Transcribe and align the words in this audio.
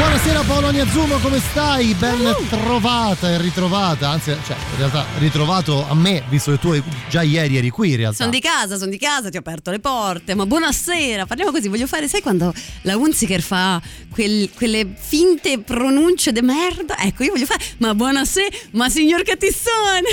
Buonasera 0.00 0.40
Polonia 0.44 0.86
Zumo, 0.88 1.18
come 1.18 1.38
stai? 1.40 1.92
Ben 1.92 2.34
trovata 2.48 3.28
e 3.28 3.36
ritrovata, 3.36 4.08
anzi, 4.08 4.34
cioè, 4.46 4.56
in 4.72 4.78
realtà 4.78 5.04
ritrovato 5.18 5.86
a 5.86 5.94
me, 5.94 6.22
visto 6.30 6.52
che 6.52 6.58
tu 6.58 6.82
già 7.10 7.20
ieri 7.20 7.58
eri 7.58 7.68
qui 7.68 7.90
in 7.90 7.96
realtà. 7.96 8.16
Sono 8.16 8.30
di 8.30 8.40
casa, 8.40 8.78
sono 8.78 8.90
di 8.90 8.96
casa, 8.96 9.28
ti 9.28 9.36
ho 9.36 9.40
aperto 9.40 9.70
le 9.70 9.78
porte, 9.78 10.34
ma 10.34 10.46
buonasera, 10.46 11.26
parliamo 11.26 11.50
così, 11.50 11.68
voglio 11.68 11.86
fare, 11.86 12.08
sai 12.08 12.22
quando 12.22 12.50
la 12.82 12.96
Unziker 12.96 13.42
fa 13.42 13.78
quel- 14.10 14.48
quelle 14.54 14.88
finte 14.98 15.58
pronunce 15.58 16.32
de 16.32 16.40
merda? 16.40 16.96
Ecco, 16.98 17.22
io 17.22 17.32
voglio 17.32 17.44
fare, 17.46 17.62
ma 17.78 17.94
buonasera, 17.94 18.56
ma 18.72 18.88
signor 18.88 19.22
Cattizzone! 19.22 19.68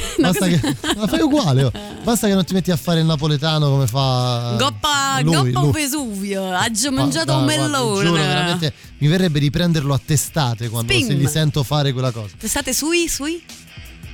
No, 0.18 0.32
Basta 0.32 0.48
che, 0.48 0.76
la 0.96 1.08
fai 1.08 1.22
uguale, 1.22 1.64
oh. 1.64 1.72
basta 2.04 2.28
che 2.28 2.34
non 2.34 2.44
ti 2.44 2.54
metti 2.54 2.72
a 2.72 2.76
fare 2.76 3.00
il 3.02 3.06
napoletano 3.06 3.70
come 3.70 3.86
fa 3.88 4.56
Goppa, 4.58 5.20
lui, 5.22 5.34
goppa 5.34 5.60
lui. 5.60 5.66
un 5.66 5.72
Vesuvio, 5.72 6.42
Ma- 6.50 6.68
mangiato 6.92 7.34
ma- 7.34 7.38
un 7.40 7.46
guarda, 7.46 7.62
mellone. 7.62 8.06
Giuro, 8.06 8.14
veramente 8.22 8.74
mi 9.00 9.08
verrebbe 9.08 9.40
di 9.40 9.50
prenderlo 9.50 9.94
a 9.94 10.02
testate 10.04 10.70
quando 10.70 10.92
Spim. 10.94 11.08
se 11.08 11.14
li 11.14 11.28
sento 11.28 11.64
fare 11.64 11.92
quella 11.94 12.12
cosa. 12.12 12.34
Testate 12.38 12.74
sui, 12.74 13.08
sui? 13.08 13.42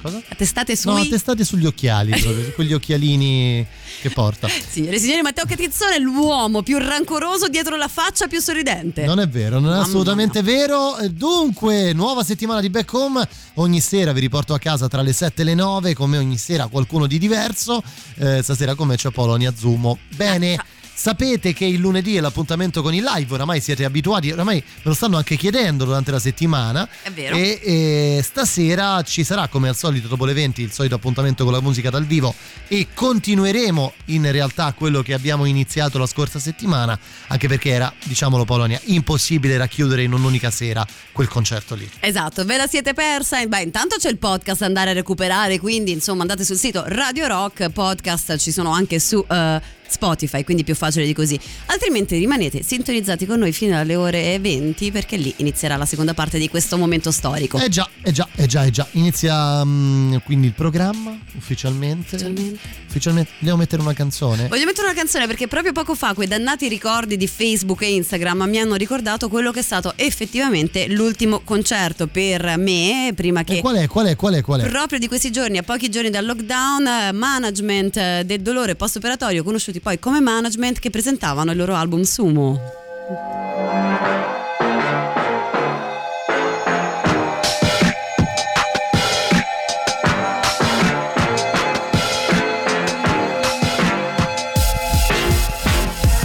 Cosa? 0.01 0.21
Testate 0.35 0.73
No, 0.83 0.97
sui? 0.97 1.07
a 1.07 1.09
testate 1.09 1.45
sugli 1.45 1.65
occhiali, 1.65 2.11
proprio, 2.19 2.51
quegli 2.51 2.73
occhialini 2.73 3.65
che 4.01 4.09
porta. 4.09 4.49
Signore 4.49 4.97
e 4.97 4.99
signori, 4.99 5.21
Matteo 5.21 5.45
Cattizzone 5.45 5.95
è 5.95 5.99
l'uomo 5.99 6.61
più 6.61 6.77
rancoroso 6.77 7.47
dietro 7.47 7.77
la 7.77 7.87
faccia, 7.87 8.27
più 8.27 8.41
sorridente. 8.41 9.05
Non 9.05 9.21
è 9.21 9.29
vero, 9.29 9.59
non 9.61 9.69
è 9.69 9.75
Mamma 9.75 9.83
assolutamente 9.85 10.41
vero. 10.41 10.97
Eh, 10.97 11.09
Dunque, 11.09 11.93
nuova 11.93 12.21
settimana 12.25 12.59
di 12.59 12.69
Back 12.69 12.91
Home. 12.93 13.25
Ogni 13.55 13.79
sera 13.79 14.11
vi 14.11 14.19
riporto 14.19 14.53
a 14.53 14.59
casa 14.59 14.89
tra 14.89 15.01
le 15.01 15.13
7 15.13 15.41
e 15.41 15.45
le 15.45 15.53
9. 15.53 15.93
Come 15.93 16.17
ogni 16.17 16.37
sera 16.37 16.67
qualcuno 16.67 17.07
di 17.07 17.17
diverso. 17.17 17.81
Eh, 18.15 18.41
stasera 18.43 18.75
come 18.75 18.97
c'è 18.97 19.09
Polonia 19.09 19.53
Zumo. 19.55 19.99
Bene. 20.17 20.59
Sapete 20.95 21.53
che 21.53 21.65
il 21.65 21.79
lunedì 21.79 22.15
è 22.15 22.19
l'appuntamento 22.19 22.81
con 22.81 22.93
i 22.93 23.01
live, 23.01 23.33
oramai 23.33 23.59
siete 23.61 23.83
abituati, 23.83 24.31
oramai 24.31 24.55
me 24.55 24.73
lo 24.83 24.93
stanno 24.93 25.17
anche 25.17 25.35
chiedendo 25.35 25.85
durante 25.85 26.11
la 26.11 26.19
settimana. 26.19 26.87
È 27.01 27.11
vero. 27.11 27.35
E, 27.35 27.59
e 27.63 28.21
stasera 28.23 29.01
ci 29.01 29.23
sarà 29.23 29.47
come 29.47 29.69
al 29.69 29.75
solito 29.75 30.07
dopo 30.07 30.25
le 30.25 30.33
20 30.33 30.61
il 30.61 30.71
solito 30.71 30.95
appuntamento 30.95 31.43
con 31.43 31.51
la 31.51 31.61
musica 31.61 31.89
dal 31.89 32.05
vivo 32.05 32.33
e 32.67 32.87
continueremo 32.93 33.93
in 34.05 34.31
realtà 34.31 34.71
quello 34.73 35.01
che 35.01 35.13
abbiamo 35.13 35.45
iniziato 35.45 35.97
la 35.97 36.05
scorsa 36.05 36.39
settimana, 36.39 36.97
anche 37.27 37.47
perché 37.47 37.71
era, 37.71 37.91
diciamolo 38.03 38.45
Polonia, 38.45 38.79
impossibile 38.85 39.57
racchiudere 39.57 40.03
in 40.03 40.13
un'unica 40.13 40.51
sera 40.51 40.85
quel 41.11 41.27
concerto 41.27 41.75
lì. 41.75 41.89
Esatto, 41.99 42.45
ve 42.45 42.57
la 42.57 42.67
siete 42.67 42.93
persa? 42.93 43.43
Beh, 43.45 43.61
intanto 43.61 43.95
c'è 43.97 44.09
il 44.09 44.17
podcast 44.17 44.59
da 44.59 44.67
andare 44.67 44.91
a 44.91 44.93
recuperare, 44.93 45.59
quindi 45.59 45.91
insomma 45.91 46.21
andate 46.21 46.45
sul 46.45 46.57
sito 46.57 46.83
Radio 46.85 47.27
Rock, 47.27 47.69
podcast 47.69 48.37
ci 48.37 48.51
sono 48.51 48.71
anche 48.71 48.99
su 48.99 49.25
eh, 49.27 49.81
Spotify, 49.93 50.43
quindi 50.43 50.63
più 50.63 50.75
facile 50.75 51.05
di 51.05 51.13
così. 51.13 51.39
Altrimenti 51.67 52.17
rimanete 52.17 52.63
sintonizzati 52.63 53.25
con 53.25 53.39
noi 53.39 53.51
fino 53.51 53.77
alle 53.77 53.95
ore 53.95 54.39
20 54.39 54.91
perché 54.91 55.17
lì 55.17 55.33
inizierà 55.37 55.77
la 55.77 55.85
seconda 55.85 56.13
parte 56.13 56.39
di 56.39 56.49
questo 56.49 56.77
momento 56.77 57.11
storico. 57.11 57.59
Eh 57.59 57.69
già, 57.69 57.87
eh 58.01 58.11
già, 58.11 58.27
eh 58.35 58.47
già, 58.47 58.63
eh 58.63 58.71
già. 58.71 58.87
Inizia 58.91 59.63
mm, 59.63 60.17
quindi 60.25 60.47
il 60.47 60.53
programma 60.53 61.15
ufficialmente. 61.37 62.15
Ufficialmente. 62.15 62.59
Ufficialmente. 62.87 63.31
Devo 63.39 63.57
mettere 63.57 63.81
una 63.81 63.93
canzone? 63.93 64.47
Voglio 64.47 64.65
mettere 64.65 64.87
una 64.87 64.95
canzone 64.95 65.27
perché 65.27 65.47
proprio 65.47 65.71
poco 65.71 65.93
fa 65.95 66.13
quei 66.13 66.27
dannati 66.27 66.67
ricordi 66.67 67.17
di 67.17 67.27
Facebook 67.27 67.81
e 67.83 67.93
Instagram 67.93 68.43
mi 68.43 68.59
hanno 68.59 68.75
ricordato 68.75 69.29
quello 69.29 69.51
che 69.51 69.59
è 69.59 69.63
stato 69.63 69.93
effettivamente 69.95 70.87
l'ultimo 70.87 71.41
concerto 71.43 72.07
per 72.07 72.57
me, 72.57 73.13
prima 73.15 73.43
che 73.43 73.57
E 73.57 73.61
qual 73.61 73.75
è, 73.75 73.87
qual 73.87 74.07
è, 74.07 74.15
qual 74.15 74.33
è, 74.33 74.41
qual 74.41 74.61
è? 74.61 74.69
Proprio 74.69 74.99
di 74.99 75.07
questi 75.07 75.31
giorni, 75.31 75.57
a 75.57 75.63
pochi 75.63 75.89
giorni 75.89 76.09
dal 76.09 76.25
lockdown, 76.25 76.87
eh, 76.87 77.11
management 77.11 77.97
eh, 77.97 78.23
del 78.25 78.41
dolore 78.41 78.75
post-operatorio, 78.75 79.43
conosciuti 79.43 79.79
poi 79.83 79.99
come 79.99 80.21
management, 80.21 80.79
che 80.79 80.89
presentavano 80.89 81.51
il 81.51 81.57
loro 81.57 81.75
album 81.75 82.03
Sumo. 82.03 82.57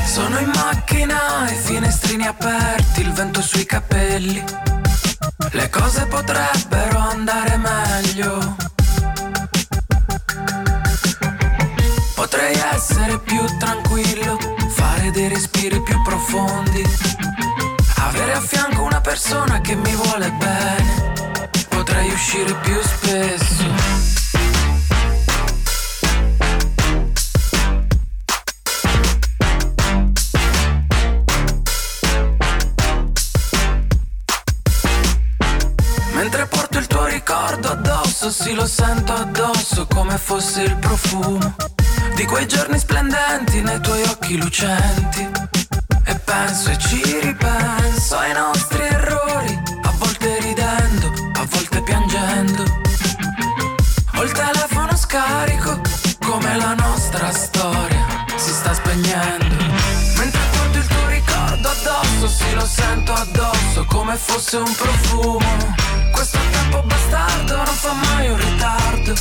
Sono 0.07 0.39
in 0.39 0.51
macchina 0.55 1.49
e 1.49 1.55
finestrini 1.55 2.29
aperti, 2.29 3.01
il 3.01 3.11
vento 3.11 3.43
sui 3.43 3.67
capelli. 3.67 4.41
Le 5.51 5.69
cose 5.69 6.07
potrebbero 6.07 6.99
andare 6.99 7.57
meglio. 7.57 8.68
Potrei 12.19 12.53
essere 12.75 13.21
più 13.21 13.45
tranquillo, 13.59 14.37
fare 14.71 15.13
dei 15.13 15.29
respiri 15.29 15.81
più 15.81 16.03
profondi. 16.03 16.83
Avere 17.99 18.33
a 18.33 18.41
fianco 18.41 18.83
una 18.83 19.01
persona 19.01 19.61
che 19.61 19.77
mi 19.77 19.95
vuole 19.95 20.29
bene. 20.33 21.13
Potrei 21.69 22.11
uscire 22.11 22.53
più 22.57 22.75
spesso. 22.83 23.67
Porto 36.51 36.79
il 36.79 36.87
tuo 36.87 37.05
ricordo 37.05 37.69
addosso, 37.69 38.31
sì 38.31 38.55
lo 38.55 38.67
sento 38.67 39.13
addosso 39.13 39.87
come 39.87 40.17
fosse 40.17 40.63
il 40.63 40.77
profumo 40.77 41.78
di 42.15 42.25
quei 42.25 42.47
giorni 42.47 42.79
splendenti 42.79 43.61
nei 43.63 43.81
tuoi 43.81 44.03
occhi 44.03 44.37
lucenti. 44.37 45.29
E 46.05 46.15
penso 46.25 46.71
e 46.71 46.79
ci 46.79 47.03
ripenso 47.21 48.17
ai 48.17 48.33
nostri 48.33 48.83
errori, 48.83 49.63
a 49.83 49.93
volte 49.99 50.39
ridendo, 50.41 51.13
a 51.35 51.47
volte 51.49 51.83
piangendo. 51.83 52.65
Ho 54.15 54.23
il 54.23 54.33
telefono 54.33 54.97
scarico, 54.97 55.81
come 56.25 56.57
la 56.57 56.75
nostra 56.75 57.31
storia 57.31 58.07
si 58.37 58.51
sta 58.51 58.75
spegnendo. 58.75 59.57
Mentre 60.17 60.41
porto 60.51 60.79
il 60.79 60.87
tuo 60.87 61.07
ricordo 61.09 61.69
addosso, 61.69 62.29
sì 62.29 62.55
lo 62.55 62.67
sento 62.67 63.13
addosso, 63.13 63.85
come 63.87 64.17
fosse 64.17 64.57
un 64.57 64.75
profumo. 64.75 65.75
Questo 66.13 66.39
tempo 66.51 66.83
bastardo 66.83 67.57
non 67.57 67.67
fa 67.67 67.93
mai 67.93 68.31
un 68.31 68.37
ritardo, 68.39 69.15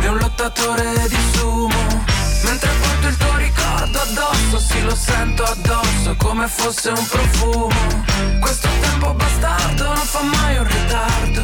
è 0.00 0.06
un 0.06 0.18
lottatore 0.18 1.08
di 1.08 1.18
sumo. 1.32 2.07
Mentre 2.48 2.70
porto 2.80 3.06
il 3.08 3.16
tuo 3.18 3.36
ricordo 3.36 4.00
addosso, 4.00 4.58
sì 4.58 4.82
lo 4.82 4.94
sento 4.94 5.42
addosso, 5.42 6.16
come 6.16 6.48
fosse 6.48 6.88
un 6.88 7.06
profumo. 7.06 8.04
Questo 8.40 8.68
tempo 8.80 9.12
bastardo 9.12 9.84
non 9.84 9.96
fa 9.96 10.22
mai 10.22 10.56
un 10.56 10.66
ritardo, 10.66 11.42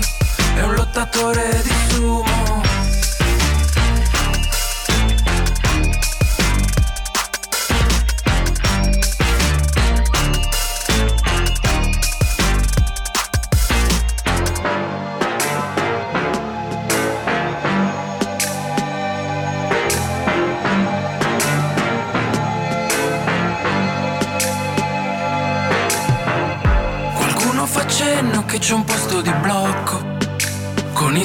è 0.56 0.62
un 0.62 0.75
lottatore 0.75 1.62
di 1.62 1.75
sumo. 1.91 2.63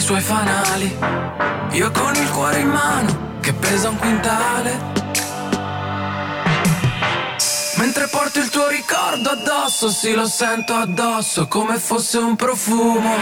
Suoi 0.09 0.21
fanali. 0.21 0.97
Io 1.73 1.91
con 1.91 2.15
il 2.15 2.29
cuore 2.31 2.61
in 2.61 2.69
mano 2.69 3.37
che 3.41 3.53
pesa 3.53 3.89
un 3.89 3.97
quintale. 3.97 4.79
Mentre 7.75 8.07
porto 8.07 8.39
il 8.39 8.49
tuo 8.49 8.67
ricordo 8.69 9.29
addosso, 9.29 9.91
sì 9.91 10.15
lo 10.15 10.27
sento 10.27 10.73
addosso 10.73 11.47
come 11.47 11.77
fosse 11.77 12.17
un 12.17 12.35
profumo. 12.35 13.13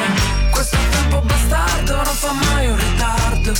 Questo 0.49 0.77
tempo 0.89 1.19
bastardo 1.19 1.95
non 1.95 2.05
fa 2.05 2.31
mai 2.31 2.67
un 2.69 2.77
ritardo, 2.77 3.51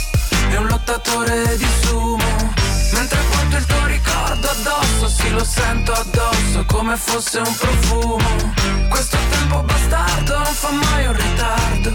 è 0.49 0.55
un 0.55 0.67
lottatore 0.67 1.57
di 1.57 1.67
sumo. 1.81 2.53
Mentre 2.93 3.19
porto 3.29 3.57
il 3.57 3.65
tuo 3.65 3.85
ricordo 3.87 4.47
addosso, 4.47 5.09
sì 5.09 5.29
lo 5.31 5.43
sento 5.43 5.91
addosso 5.91 6.63
come 6.65 6.95
fosse 6.95 7.39
un 7.39 7.55
profumo. 7.57 8.53
Questo 8.87 9.17
tempo 9.31 9.63
bastardo 9.63 10.37
non 10.37 10.53
fa 10.53 10.69
mai 10.71 11.07
un 11.07 11.13
ritardo, 11.13 11.91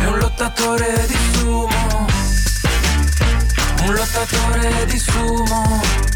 è 0.00 0.06
un 0.06 0.18
lottatore 0.18 1.06
di 1.06 1.18
sumo. 1.32 2.06
Un 3.82 3.94
lottatore 3.94 4.86
di 4.86 4.98
sumo. 4.98 6.07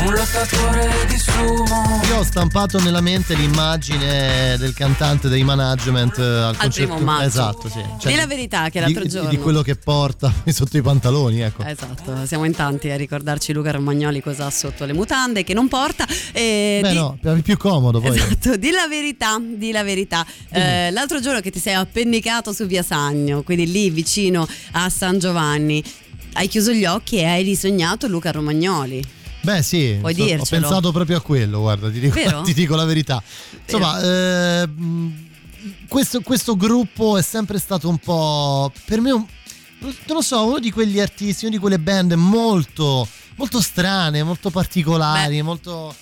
Un 0.00 0.14
portatore 0.14 1.06
di 1.08 1.18
sumo. 1.18 2.00
Io 2.08 2.18
ho 2.18 2.22
stampato 2.22 2.78
nella 2.80 3.00
mente 3.00 3.34
l'immagine 3.34 4.56
del 4.56 4.72
cantante 4.72 5.28
dei 5.28 5.42
management 5.42 6.18
eh, 6.18 6.22
al, 6.22 6.56
concerto. 6.56 6.94
primo 6.94 7.10
maggio. 7.10 7.26
Esatto, 7.26 7.68
sì. 7.68 7.82
Di 8.06 8.14
la 8.14 8.26
verità 8.26 8.68
che 8.70 8.78
l'altro 8.80 9.02
di, 9.02 9.08
giorno- 9.08 9.28
Di 9.28 9.38
quello 9.38 9.62
che 9.62 9.74
porta 9.74 10.32
sotto 10.46 10.76
i 10.76 10.82
pantaloni, 10.82 11.40
ecco. 11.40 11.64
Esatto, 11.64 12.26
siamo 12.26 12.44
in 12.44 12.54
tanti 12.54 12.90
a 12.90 12.96
ricordarci 12.96 13.52
Luca 13.52 13.72
Romagnoli 13.72 14.22
cosa 14.22 14.46
ha 14.46 14.50
sotto 14.50 14.84
le 14.84 14.92
mutande 14.92 15.42
che 15.42 15.52
non 15.52 15.66
porta. 15.68 16.06
E 16.32 16.78
Beh 16.80 16.88
di- 16.90 16.94
no, 16.94 17.18
è 17.20 17.42
più 17.42 17.56
comodo 17.56 18.00
poi. 18.00 18.16
Esatto, 18.16 18.56
di 18.56 18.70
la 18.70 18.86
verità, 18.88 19.38
di 19.40 19.72
la 19.72 19.82
verità. 19.82 20.24
Eh, 20.50 20.90
l'altro 20.92 21.20
giorno 21.20 21.40
che 21.40 21.50
ti 21.50 21.58
sei 21.58 21.74
appennicato 21.74 22.52
su 22.52 22.66
Via 22.66 22.82
Sagno, 22.84 23.42
quindi 23.42 23.70
lì 23.70 23.90
vicino 23.90 24.46
a 24.72 24.88
San 24.90 25.18
Giovanni, 25.18 25.82
hai 26.34 26.46
chiuso 26.46 26.70
gli 26.72 26.84
occhi 26.84 27.16
e 27.16 27.24
hai 27.24 27.42
risognato 27.42 28.06
Luca 28.06 28.30
Romagnoli. 28.30 29.16
Beh 29.40 29.62
sì, 29.62 29.96
Puoi 30.00 30.14
so- 30.14 30.24
ho 30.24 30.44
pensato 30.48 30.92
proprio 30.92 31.18
a 31.18 31.20
quello, 31.20 31.60
guarda, 31.60 31.90
ti 31.90 32.00
dico, 32.00 32.18
ti 32.42 32.52
dico 32.54 32.74
la 32.74 32.84
verità. 32.84 33.22
Insomma, 33.64 34.00
eh, 34.02 34.68
questo, 35.88 36.20
questo 36.20 36.56
gruppo 36.56 37.16
è 37.16 37.22
sempre 37.22 37.58
stato 37.58 37.88
un 37.88 37.98
po', 37.98 38.72
per 38.84 39.00
me, 39.00 39.10
un- 39.12 39.26
non 39.80 39.94
lo 40.16 40.22
so, 40.22 40.44
uno 40.46 40.58
di 40.58 40.70
quegli 40.70 40.98
artisti, 41.00 41.44
una 41.46 41.54
di 41.54 41.60
quelle 41.60 41.78
band 41.78 42.12
molto, 42.12 43.06
molto 43.36 43.60
strane, 43.60 44.22
molto 44.22 44.50
particolari, 44.50 45.36
Beh. 45.36 45.42
molto... 45.42 45.94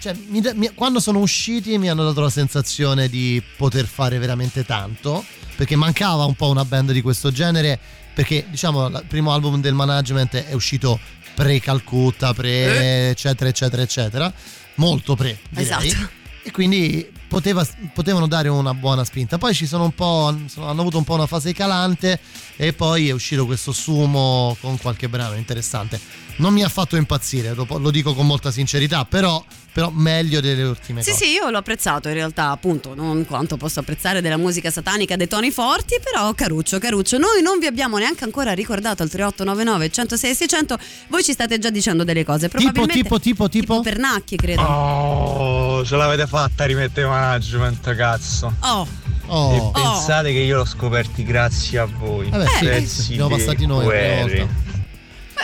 Cioè, 0.00 0.14
mi 0.28 0.40
mi- 0.54 0.70
quando 0.74 0.98
sono 0.98 1.18
usciti 1.18 1.76
mi 1.76 1.90
hanno 1.90 2.04
dato 2.04 2.22
la 2.22 2.30
sensazione 2.30 3.08
di 3.10 3.42
poter 3.58 3.84
fare 3.86 4.18
veramente 4.18 4.64
tanto, 4.64 5.22
perché 5.56 5.76
mancava 5.76 6.24
un 6.24 6.34
po' 6.34 6.48
una 6.48 6.64
band 6.64 6.92
di 6.92 7.02
questo 7.02 7.30
genere, 7.30 7.78
perché 8.14 8.46
diciamo 8.48 8.86
il 8.86 9.04
primo 9.06 9.30
album 9.32 9.60
del 9.60 9.74
management 9.74 10.36
è 10.36 10.54
uscito 10.54 10.98
pre-Calcutta, 11.40 12.34
pre 12.34 13.08
eccetera 13.10 13.48
eccetera 13.48 13.80
eccetera, 13.82 14.32
molto 14.74 15.16
pre, 15.16 15.38
direi. 15.48 15.64
Esatto. 15.64 16.10
E 16.42 16.50
quindi 16.50 17.10
poteva- 17.28 17.66
potevano 17.94 18.26
dare 18.26 18.48
una 18.48 18.74
buona 18.74 19.04
spinta. 19.04 19.38
Poi 19.38 19.54
ci 19.54 19.66
sono 19.66 19.84
un 19.84 19.94
po'. 19.94 20.26
hanno 20.26 20.80
avuto 20.80 20.98
un 20.98 21.04
po' 21.04 21.14
una 21.14 21.26
fase 21.26 21.52
calante. 21.54 22.18
E 22.56 22.74
poi 22.74 23.08
è 23.08 23.12
uscito 23.12 23.46
questo 23.46 23.72
sumo 23.72 24.54
con 24.60 24.76
qualche 24.78 25.08
brano 25.08 25.34
interessante. 25.36 25.98
Non 26.40 26.52
mi 26.54 26.62
ha 26.62 26.68
fatto 26.68 26.96
impazzire, 26.96 27.54
lo, 27.54 27.66
lo 27.78 27.90
dico 27.90 28.14
con 28.14 28.26
molta 28.26 28.50
sincerità, 28.50 29.04
però, 29.04 29.44
però 29.72 29.90
meglio 29.90 30.40
delle 30.40 30.62
ultime 30.62 31.02
Sì, 31.02 31.10
cose. 31.10 31.24
sì, 31.24 31.30
io 31.32 31.50
l'ho 31.50 31.58
apprezzato 31.58 32.08
in 32.08 32.14
realtà, 32.14 32.50
appunto, 32.50 32.94
non 32.94 33.26
quanto 33.26 33.56
posso 33.58 33.80
apprezzare 33.80 34.20
della 34.22 34.38
musica 34.38 34.70
satanica 34.70 35.16
dei 35.16 35.28
toni 35.28 35.50
forti, 35.50 35.98
però 36.02 36.32
caruccio, 36.32 36.78
caruccio. 36.78 37.18
Noi 37.18 37.42
non 37.42 37.58
vi 37.58 37.66
abbiamo 37.66 37.98
neanche 37.98 38.24
ancora 38.24 38.52
ricordato 38.52 39.02
al 39.02 39.10
3899 39.10 39.90
106 39.90 40.34
600, 40.34 40.78
voi 41.08 41.22
ci 41.22 41.32
state 41.32 41.58
già 41.58 41.68
dicendo 41.70 42.04
delle 42.04 42.24
cose, 42.24 42.48
Tipo, 42.48 42.58
probabilmente 42.72 43.02
tipo, 43.02 43.18
tipo, 43.20 43.48
tipo. 43.48 43.80
Pernacchi, 43.82 44.36
credo. 44.36 44.62
Oh, 44.62 45.84
ce 45.84 45.96
l'avete 45.96 46.26
fatta 46.26 46.64
a 46.64 46.66
rimettere 46.66 47.06
management, 47.06 47.94
cazzo. 47.94 48.54
Oh, 48.60 48.86
Oh. 49.32 49.54
E 49.54 49.70
pensate 49.80 50.32
che 50.32 50.40
io 50.40 50.56
l'ho 50.56 50.64
scoperti 50.64 51.22
grazie 51.22 51.78
a 51.78 51.84
voi. 51.84 52.28
Vabbè, 52.30 52.46
sì, 52.58 52.64
Pezzi 52.64 53.02
siamo 53.14 53.28
passati 53.28 53.64
noi 53.64 53.84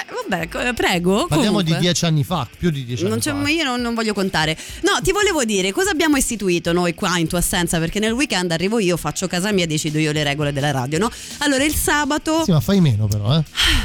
beh, 0.05 0.15
vabbè, 0.29 0.49
co- 0.49 0.73
prego. 0.75 1.27
Parliamo 1.27 1.59
comunque. 1.59 1.75
di 1.75 1.81
dieci 1.81 2.05
anni 2.05 2.25
fa, 2.25 2.49
più 2.59 2.71
di 2.71 2.85
dieci 2.85 3.03
Non 3.05 3.19
anni 3.25 3.45
fa. 3.45 3.51
io 3.51 3.65
non, 3.65 3.81
non 3.81 3.95
voglio 3.95 4.15
contare. 4.15 4.57
No, 4.83 4.99
ti 5.03 5.13
volevo 5.13 5.45
dire 5.45 5.73
cosa 5.73 5.91
abbiamo 5.91 6.17
istituito 6.17 6.73
noi 6.73 6.95
qua 6.95 7.19
in 7.19 7.29
tua 7.29 7.39
assenza, 7.39 7.79
perché 7.79 7.99
nel 7.99 8.13
weekend 8.13 8.51
arrivo 8.51 8.79
io, 8.79 8.97
faccio 8.97 9.27
casa 9.27 9.53
mia, 9.53 9.67
decido 9.67 9.99
io 9.99 10.13
le 10.13 10.23
regole 10.23 10.53
della 10.53 10.71
radio, 10.71 10.99
no? 10.99 11.11
Allora 11.39 11.65
il 11.65 11.75
sabato 11.75 12.45
Sì, 12.45 12.51
ma 12.51 12.61
fai 12.61 12.81
meno 12.81 13.07
però, 13.07 13.37
eh. 13.37 13.43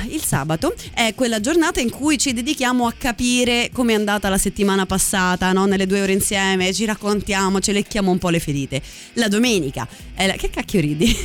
Il 0.09 0.23
sabato 0.23 0.73
è 0.93 1.13
quella 1.15 1.39
giornata 1.39 1.79
in 1.79 1.89
cui 1.89 2.17
ci 2.17 2.33
dedichiamo 2.33 2.87
a 2.87 2.93
capire 2.97 3.69
com'è 3.71 3.93
andata 3.93 4.29
la 4.29 4.37
settimana 4.37 4.85
passata, 4.85 5.51
no? 5.51 5.65
nelle 5.65 5.85
due 5.85 6.01
ore 6.01 6.13
insieme, 6.13 6.73
ci 6.73 6.85
raccontiamo, 6.85 7.59
ci 7.59 7.71
lecchiamo 7.71 8.11
un 8.11 8.17
po' 8.17 8.29
le 8.29 8.39
ferite. 8.39 8.81
La 9.13 9.27
domenica 9.27 9.87
è 10.13 10.27
la... 10.27 10.33
Che 10.33 10.49
cacchio 10.49 10.79
ridi? 10.81 11.15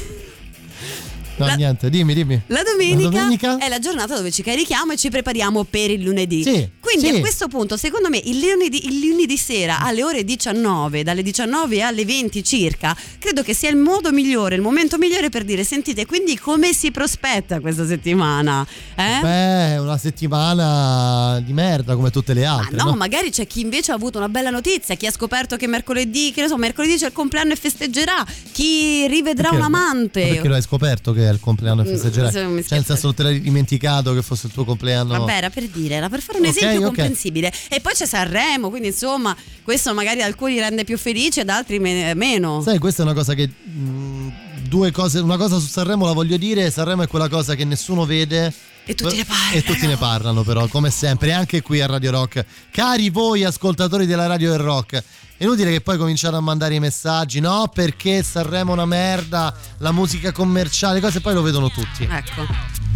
No, 1.39 1.47
La- 1.47 1.55
niente, 1.55 1.91
dimmi, 1.91 2.15
dimmi. 2.15 2.41
La 2.47 2.63
domenica, 2.63 3.11
La 3.11 3.19
domenica? 3.21 3.59
è 3.59 3.69
la 3.69 3.79
giornata 3.79 4.17
dove 4.17 4.31
ci 4.31 4.43
carichiamo 4.43 4.93
e 4.93 4.97
ci 4.97 5.11
prepariamo 5.11 5.65
per 5.65 5.91
il 5.91 6.03
lunedì. 6.03 6.43
Sì, 6.43 6.69
Quindi 6.81 7.09
sì. 7.11 7.17
a 7.17 7.21
questo 7.21 7.47
punto, 7.49 7.77
secondo 7.77 8.09
me, 8.09 8.19
il 8.25 8.39
lunedì, 8.39 8.87
il 8.87 9.07
lunedì 9.07 9.37
sera 9.37 9.81
alle 9.81 10.03
ore 10.03 10.25
19, 10.25 11.03
dalle 11.03 11.23
19 11.23 11.83
alle 11.83 12.05
20 12.07 12.43
circa, 12.43 12.97
credo 13.19 13.43
che 13.43 13.53
sia 13.55 13.69
il 13.69 13.77
modo 13.77 14.13
migliore, 14.13 14.55
il 14.55 14.63
momento 14.63 14.97
migliore 14.97 15.29
per 15.29 15.45
dire: 15.45 15.63
sentite, 15.63 16.07
quindi 16.07 16.39
come 16.39 16.73
si 16.73 16.91
prospetta 16.91 17.61
questa 17.61 17.87
settimana? 17.87 18.67
Eh? 18.95 19.19
Beh, 19.21 19.77
una 19.79 19.99
settimana 19.99 21.41
di 21.45 21.53
merda 21.53 21.95
come 21.97 22.11
tutte 22.11 22.33
le 22.35 22.45
Ma 22.45 22.55
altre. 22.57 22.77
no, 22.77 22.85
no? 22.85 22.95
magari 22.97 23.31
c'è 23.31 23.47
chi 23.47 23.61
invece 23.61 23.93
ha 23.93 23.95
avuto 23.95 24.19
una 24.19 24.29
bella 24.29 24.51
notizia, 24.51 24.95
chi 24.95 25.07
ha 25.07 25.11
scoperto 25.13 25.57
che 25.57 25.67
mercoledì, 25.67 26.33
che 26.33 26.41
ne 26.41 26.49
so, 26.49 26.57
mercoledì 26.57 26.97
c'è 26.97 27.07
il 27.07 27.13
compleanno 27.13 27.53
e 27.53 27.57
festeggerà, 27.57 28.25
chi 28.53 29.07
rivedrà 29.07 29.51
Perché- 29.51 29.57
un 29.57 29.63
amante. 29.63 30.21
ma 30.27 30.33
Perché 30.33 30.49
lo 30.49 30.55
hai 30.55 30.63
scoperto 30.63 31.13
che 31.13 31.26
è 31.29 31.33
il 31.33 31.41
compleanno 31.41 31.83
Mm, 31.83 31.87
festeggerai? 31.87 32.33
Cioè, 32.33 32.45
nel 32.45 32.65
scherzo. 32.65 32.85
senso, 32.87 33.07
non 33.07 33.15
te 33.15 33.23
l'hai 33.23 33.41
dimenticato 33.41 34.15
che 34.15 34.23
fosse 34.23 34.47
il 34.47 34.53
tuo 34.53 34.65
compleanno? 34.65 35.19
Vabbè, 35.19 35.33
era 35.37 35.51
per 35.51 35.65
dire, 35.69 35.95
era 35.97 36.09
per 36.09 36.21
fare 36.21 36.39
un 36.39 36.47
Ok, 36.47 36.57
esempio 36.57 36.79
ok. 36.81 36.85
comprensibile. 36.87 37.53
E 37.69 37.81
poi 37.81 37.93
c'è 37.95 38.07
Sanremo, 38.07 38.69
quindi 38.71 38.89
insomma, 38.89 39.37
questo 39.63 39.93
magari 39.95 40.23
alcuni 40.23 40.59
rende 40.59 40.85
più 40.85 40.97
felici 40.99 41.41
ed 41.41 41.49
altri 41.49 41.79
me- 41.79 42.15
meno. 42.15 42.63
Sai, 42.63 42.79
questa 42.79 43.03
è 43.03 43.05
una 43.05 43.15
cosa 43.15 43.35
che. 43.35 43.47
mh, 43.49 44.33
due 44.69 44.91
cose. 44.91 45.21
Una 45.21 45.37
cosa 45.37 45.59
su 45.59 45.67
Sanremo 45.67 46.07
la 46.07 46.13
voglio 46.13 46.37
dire: 46.37 46.71
Sanremo 46.71 47.03
è 47.03 47.07
quella 47.09 47.29
cosa 47.29 47.55
che 47.55 47.65
nessuno 47.65 48.05
vede. 48.05 48.53
E 48.89 48.95
tutti 48.95 49.17
ne 49.17 49.25
parlano. 49.25 49.53
E 49.55 49.63
tutti 49.65 49.87
ne 49.87 49.97
parlano, 49.97 50.43
però, 50.45 50.67
come 50.69 50.91
sempre, 50.91 51.33
anche 51.33 51.61
qui 51.61 51.81
a 51.81 51.87
Radio 51.87 52.13
Rock. 52.13 52.45
Cari 52.71 53.11
voi, 53.11 53.43
ascoltatori 53.43 54.07
della 54.07 54.27
Radio 54.27 54.51
del 54.51 54.61
Rock. 54.61 55.03
È 55.39 55.45
inutile 55.45 55.71
che 55.71 55.81
poi 55.83 55.99
cominciate 55.99 56.37
a 56.37 56.41
mandare 56.41 56.75
i 56.75 56.81
messaggi, 56.81 57.41
no? 57.41 57.71
Perché 57.73 58.23
Sanremo 58.23 58.71
è 58.71 58.73
una 58.73 58.87
merda, 58.87 59.55
la 59.79 59.93
musica 59.93 60.33
commerciale, 60.33 60.99
cose 61.01 61.21
poi 61.21 61.35
lo 61.35 61.43
vedono 61.43 61.69
tutti. 61.69 62.09
Ecco. 62.11 62.47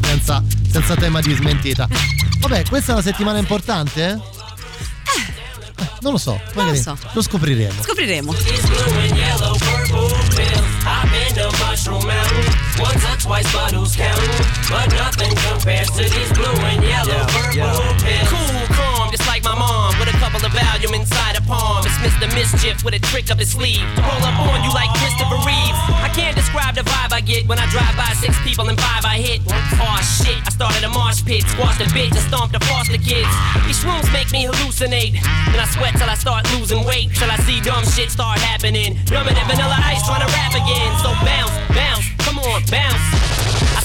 senza, 0.01 0.43
senza 0.71 0.95
tema 0.95 1.21
di 1.21 1.35
smentita. 1.35 1.87
Vabbè, 2.39 2.65
questa 2.69 2.93
è 2.93 2.95
una 2.95 3.03
settimana 3.03 3.39
importante? 3.39 4.07
Eh? 4.07 4.13
Eh, 4.13 5.89
non 6.01 6.13
lo 6.13 6.19
so, 6.19 6.41
magari 6.55 6.79
so. 6.79 6.97
lo 7.13 7.21
scopriremo. 7.21 7.83
Scopriremo. 7.83 8.35
once 12.81 13.05
or 13.05 13.17
twice, 13.17 13.53
but 13.53 13.73
who's 13.73 13.95
counting? 13.95 14.47
But 14.69 14.89
nothing 14.97 15.35
compares 15.37 15.91
to 15.91 16.03
these 16.09 16.33
blue 16.33 16.57
and 16.71 16.83
yellow 16.83 17.27
purple 17.29 17.95
pills. 18.01 18.29
Cool, 18.33 18.70
of 20.85 20.93
inside 20.95 21.37
a 21.37 21.43
palm. 21.43 21.85
It's 21.85 21.97
Mr. 22.01 22.25
Mischief 22.33 22.85
with 22.85 22.95
a 22.95 23.03
trick 23.13 23.31
up 23.31 23.39
his 23.39 23.53
sleeve 23.53 23.85
to 23.97 24.01
roll 24.01 24.23
up 24.25 24.39
on 24.49 24.65
you 24.65 24.73
like 24.73 24.89
Christopher 24.97 25.37
Reeves. 25.45 25.79
I 26.01 26.09
can't 26.15 26.37
describe 26.37 26.75
the 26.75 26.83
vibe 26.83 27.13
I 27.13 27.21
get 27.21 27.47
when 27.49 27.59
I 27.59 27.67
drive 27.69 27.97
by 27.97 28.09
six 28.17 28.39
people 28.41 28.69
and 28.69 28.81
five 28.81 29.05
I 29.05 29.21
hit. 29.21 29.41
Aw 29.51 30.01
shit, 30.01 30.41
I 30.47 30.51
started 30.51 30.85
a 30.85 30.89
marsh 30.89 31.25
pit, 31.25 31.45
squashed 31.45 31.81
a 31.81 31.89
bitch 31.93 32.17
and 32.17 32.25
stomped 32.25 32.53
the 32.53 32.63
foster 32.65 32.97
kids. 32.97 33.29
These 33.67 33.83
shrooms 33.83 34.09
make 34.13 34.33
me 34.33 34.47
hallucinate, 34.47 35.21
and 35.53 35.61
I 35.61 35.67
sweat 35.77 35.95
till 35.97 36.09
I 36.09 36.15
start 36.15 36.49
losing 36.57 36.85
weight, 36.85 37.13
till 37.15 37.31
I 37.31 37.37
see 37.45 37.61
dumb 37.61 37.85
shit 37.85 38.11
start 38.11 38.39
happening. 38.39 38.97
Dumber 39.05 39.35
than 39.35 39.47
vanilla 39.47 39.77
ice 39.85 40.01
trying 40.07 40.25
to 40.25 40.31
rap 40.33 40.55
again. 40.57 40.91
So 41.05 41.13
bounce, 41.27 41.55
bounce, 41.77 42.07
come 42.25 42.39
on, 42.39 42.63
bounce. 42.71 43.10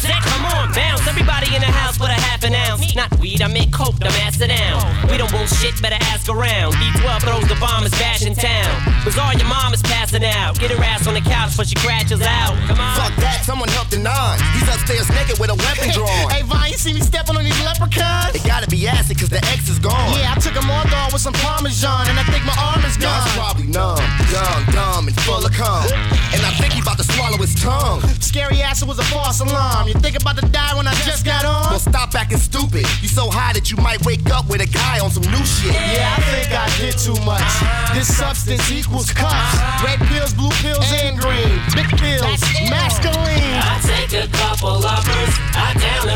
I 0.05 0.13
said, 0.13 0.21
come 0.21 0.45
on, 0.45 0.69
bounce. 0.69 1.07
Everybody 1.07 1.55
in 1.55 1.61
the 1.65 1.71
house 1.73 1.97
with 1.97 2.13
a 2.13 2.19
half 2.29 2.43
an 2.43 2.53
ounce. 2.53 2.93
Not 2.95 3.09
weed, 3.17 3.41
I 3.41 3.47
meant 3.47 3.73
coke, 3.73 3.97
I'm 4.05 4.13
it 4.13 4.37
down. 4.53 4.85
We 5.09 5.17
don't 5.17 5.31
bullshit, 5.31 5.81
better 5.81 5.97
ask 6.13 6.29
around. 6.29 6.77
D12 6.77 7.21
throws 7.25 7.47
the 7.49 7.57
bombers 7.57 7.91
bash 7.97 8.21
in 8.21 8.35
town. 8.35 8.69
Bizarre, 9.01 9.33
your 9.33 9.49
mom 9.49 9.73
is 9.73 9.81
passing 9.81 10.23
out. 10.23 10.59
Get 10.59 10.69
her 10.69 10.83
ass 10.83 11.07
on 11.07 11.15
the 11.15 11.25
couch 11.25 11.57
before 11.57 11.65
she 11.65 11.73
crashes 11.81 12.21
out. 12.21 12.53
Come 12.69 12.77
on. 12.77 12.95
Fuck 13.01 13.15
that, 13.17 13.41
someone 13.41 13.69
helped 13.69 13.91
the 13.91 13.97
nine. 13.97 14.37
He's 14.53 14.69
upstairs 14.69 15.09
naked 15.09 15.41
with 15.41 15.49
a 15.49 15.57
weapon 15.57 15.89
drawn. 15.89 16.29
Hey, 16.29 16.45
Vine, 16.45 16.69
you 16.69 16.77
see 16.77 16.93
me 16.93 17.01
stepping 17.01 17.33
on 17.35 17.43
these 17.43 17.57
leprechauns? 17.65 18.37
It 18.37 18.45
gotta 18.45 18.69
be 18.69 18.85
acid 18.85 19.17
cause 19.17 19.29
the 19.33 19.41
X 19.49 19.69
is 19.69 19.79
gone. 19.81 20.13
Yeah, 20.13 20.33
I 20.33 20.39
took 20.39 20.53
them 20.53 20.69
all 20.69 20.85
dog 20.93 21.13
with 21.13 21.21
some 21.25 21.33
Parmesan, 21.41 22.13
and 22.13 22.19
I 22.21 22.23
think 22.29 22.45
my 22.45 22.53
arm 22.61 22.85
is 22.85 22.93
Y'all's 23.01 23.25
gone. 23.25 23.33
probably 23.41 23.67
numb, 23.73 23.97
young, 24.29 24.61
dumb, 24.69 25.07
and 25.09 25.17
full 25.25 25.41
of 25.41 25.51
cum. 25.53 25.89
And 26.35 26.45
I 26.45 26.53
think 26.61 26.77
he 26.77 26.81
about 26.85 26.97
to 27.01 27.07
swallow 27.09 27.37
his 27.41 27.55
tongue. 27.57 28.05
Scary 28.21 28.61
ass, 28.61 28.81
it 28.83 28.87
was 28.87 28.99
a 28.99 29.07
false 29.09 29.39
alarm. 29.41 29.87
You 29.87 29.94
think 29.99 30.19
about 30.19 30.37
to 30.37 30.45
die 30.49 30.75
when 30.75 30.87
I 30.87 30.93
just 31.05 31.25
got 31.25 31.45
on? 31.45 31.69
Well, 31.69 31.79
stop 31.79 32.13
acting 32.15 32.37
stupid. 32.37 32.85
You 33.01 33.07
so 33.07 33.29
high 33.29 33.53
that 33.53 33.71
you 33.71 33.77
might 33.77 34.03
wake 34.05 34.29
up 34.31 34.49
with 34.49 34.61
a 34.61 34.67
guy 34.67 34.99
on 34.99 35.09
some 35.09 35.23
new 35.23 35.45
shit. 35.45 35.73
Yeah, 35.73 36.15
I 36.17 36.21
think 36.31 36.49
I 36.51 36.67
did 36.79 36.97
too 36.97 37.17
much. 37.23 37.45
This 37.93 38.09
substance 38.09 38.71
equals 38.71 39.11
cups. 39.11 39.57
Red 39.83 39.99
pills, 40.07 40.33
blue 40.33 40.51
pills, 40.63 40.85
and 40.91 41.19
green. 41.19 41.59
Big 41.75 41.89
pills, 41.99 42.41
masculine. 42.69 43.59
I 43.61 43.79
take 43.83 44.13
a 44.15 44.27
couple 44.31 44.83
uppers, 44.85 45.33
I 45.53 45.73
down 45.79 46.14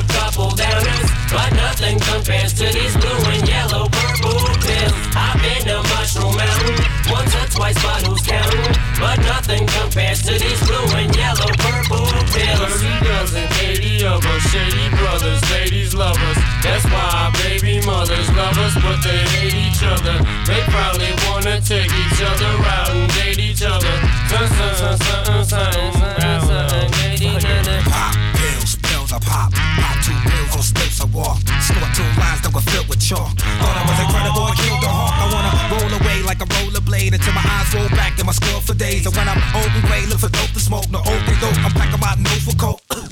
smoke, 40.70 40.90
no 40.92 41.00
overdose. 41.00 41.58
I'm 41.66 41.74
packing 41.74 42.00
my 42.00 42.14
for 42.46 42.56
coke. 42.56 42.82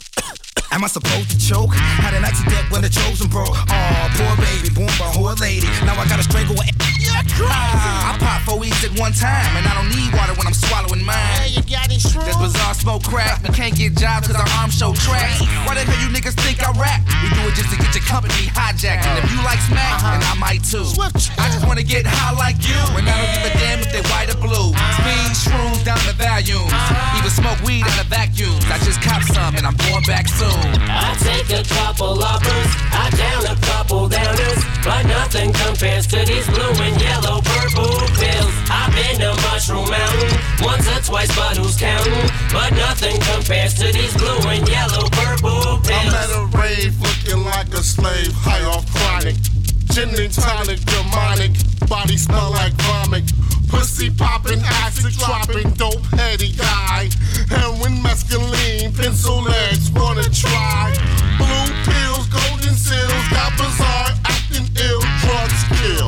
Am 0.71 0.83
I 0.83 0.87
supposed 0.87 1.31
to 1.31 1.37
choke? 1.41 1.73
Had 1.73 2.13
an 2.13 2.23
accident 2.23 2.69
when 2.69 2.81
the 2.85 2.89
chosen 2.89 3.27
broke. 3.33 3.49
Aw, 3.49 4.13
poor 4.13 4.33
baby, 4.37 4.69
born 4.69 4.93
by 5.01 5.09
whore 5.09 5.33
lady. 5.41 5.65
Now 5.81 5.97
I 5.97 6.05
gotta 6.05 6.21
strangle 6.21 6.53
it. 6.61 6.69
You're 7.01 7.25
crazy. 7.33 7.49
I 7.49 8.13
pop 8.19 8.45
four 8.45 8.59
weeks 8.59 8.85
at 8.85 8.93
one 8.99 9.13
time, 9.13 9.57
and 9.57 9.65
I 9.65 9.73
don't 9.73 9.89
need 9.89 10.13
water 10.13 10.37
when 10.37 10.45
I'm 10.45 10.53
swallowing 10.53 11.01
mine. 11.01 11.17
Yeah, 11.49 11.57
you 11.57 11.61
got 11.65 11.89
it, 11.89 11.97
This 11.97 12.37
bizarre 12.37 12.75
smoke 12.75 13.03
crack 13.03 13.36
we 13.47 13.53
can't 13.55 13.75
get 13.75 13.95
jobs 13.95 14.27
cause 14.27 14.35
our 14.35 14.49
arms 14.59 14.75
show 14.75 14.91
trash. 14.91 15.39
Why 15.63 15.79
the 15.79 15.87
hell 15.87 15.95
you 16.03 16.11
niggas 16.11 16.35
think 16.43 16.59
I 16.59 16.67
rap? 16.75 16.99
We 17.23 17.31
do 17.31 17.47
it 17.47 17.55
just 17.55 17.71
to 17.71 17.79
get 17.79 17.95
your 17.95 18.03
company 18.03 18.51
hijacked. 18.51 19.07
And 19.07 19.23
if 19.23 19.31
you 19.31 19.39
like 19.47 19.63
smack, 19.63 20.03
uh-huh. 20.03 20.19
then 20.19 20.23
I 20.27 20.35
might 20.35 20.67
too. 20.67 20.83
I 21.39 21.47
just 21.55 21.63
wanna 21.63 21.87
get 21.87 22.03
high 22.03 22.35
like 22.35 22.59
you. 22.67 22.75
And 22.99 23.07
I 23.07 23.15
don't 23.15 23.31
give 23.39 23.47
a 23.47 23.53
damn 23.55 23.79
if 23.79 23.89
they 23.95 24.03
white 24.11 24.27
or 24.27 24.39
blue. 24.43 24.75
Speed, 24.99 25.31
shrooms 25.47 25.79
down 25.87 25.99
the 26.03 26.11
volumes. 26.19 26.75
Even 27.15 27.31
smoke 27.31 27.55
weed 27.63 27.87
out 27.87 28.03
of 28.03 28.11
vacuums. 28.11 28.67
I 28.67 28.83
just 28.83 28.99
cop 28.99 29.23
some 29.31 29.55
and 29.55 29.63
I'm 29.63 29.79
going 29.87 30.03
back 30.03 30.27
soon. 30.27 30.67
I 30.91 31.15
take 31.15 31.47
a 31.47 31.63
couple 31.63 32.19
uppers, 32.19 32.71
I 32.91 33.07
down 33.15 33.47
a 33.47 33.55
couple 33.63 34.11
downers, 34.11 34.59
but 34.83 35.07
nothing 35.07 35.55
compares 35.55 36.03
to 36.11 36.19
these 36.27 36.47
blue 36.51 36.75
and 36.83 36.99
yellow 36.99 37.39
purple 37.47 37.95
pills. 38.19 38.55
I've 38.67 38.91
been 38.91 39.23
to 39.23 39.31
Mushroom 39.47 39.87
Mountain 39.87 40.35
once 40.59 40.83
or 40.91 40.99
twice, 40.99 41.31
but 41.31 41.55
who's 41.55 41.79
counting? 41.79 42.27
But 42.51 42.75
nothing 42.75 43.15
compares 43.23 43.36
to 43.45 43.91
these 43.93 44.17
blue 44.17 44.49
and 44.49 44.67
yellow 44.67 45.07
purple 45.11 45.79
I'm 45.85 46.09
at 46.09 46.29
a 46.31 46.57
rave 46.57 46.99
looking 46.99 47.43
like 47.45 47.67
a 47.73 47.83
slave, 47.83 48.33
high 48.33 48.63
off 48.65 48.85
chronic. 48.91 49.35
Gin 49.93 50.09
and 50.09 50.33
tonic, 50.33 50.79
demonic. 50.85 51.53
Body 51.87 52.17
smell 52.17 52.51
like 52.51 52.73
vomit. 52.81 53.29
Pussy 53.69 54.09
popping, 54.09 54.59
acid 54.81 55.13
dropping, 55.13 55.69
dope 55.73 56.03
heady 56.17 56.53
guy. 56.53 57.09
Heroin, 57.49 58.01
mescaline, 58.01 58.95
pencil 58.97 59.41
legs, 59.41 59.91
wanna 59.91 60.27
try. 60.29 60.93
Blue 61.37 61.69
pills, 61.85 62.25
golden 62.33 62.73
seals, 62.73 63.27
got 63.29 63.53
bizarre, 63.57 64.17
acting 64.25 64.67
ill, 64.81 65.01
drugs 65.21 65.61
kill. 65.77 66.06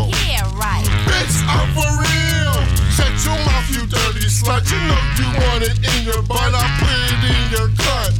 You 3.71 3.85
dirty 3.85 4.27
slut. 4.27 4.65
You 4.69 4.79
know 4.89 5.01
you 5.19 5.27
want 5.41 5.63
it 5.63 5.77
in 5.77 5.99
your 6.05 6.21
butt. 6.23 6.53
I 6.53 6.65
put 6.79 6.99
it 7.13 7.21
in 7.33 7.43
your 7.53 7.69
cut. 7.77 8.11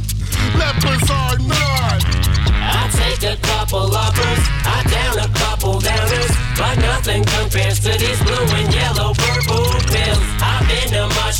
Let 0.58 0.74
are 1.10 1.38
not. 1.38 2.00
I 2.62 2.88
take 2.92 3.22
a 3.22 3.36
couple 3.42 3.90
uppers, 3.94 4.42
I 4.64 4.82
down 4.90 5.18
a 5.18 5.28
couple 5.38 5.80
downers, 5.80 6.32
but 6.56 6.78
nothing 6.78 7.24
compares 7.24 7.80
to 7.80 7.90
these 7.98 8.22
blue 8.22 8.46
and 8.58 8.72
yellow 8.72 9.12
purple 9.14 9.69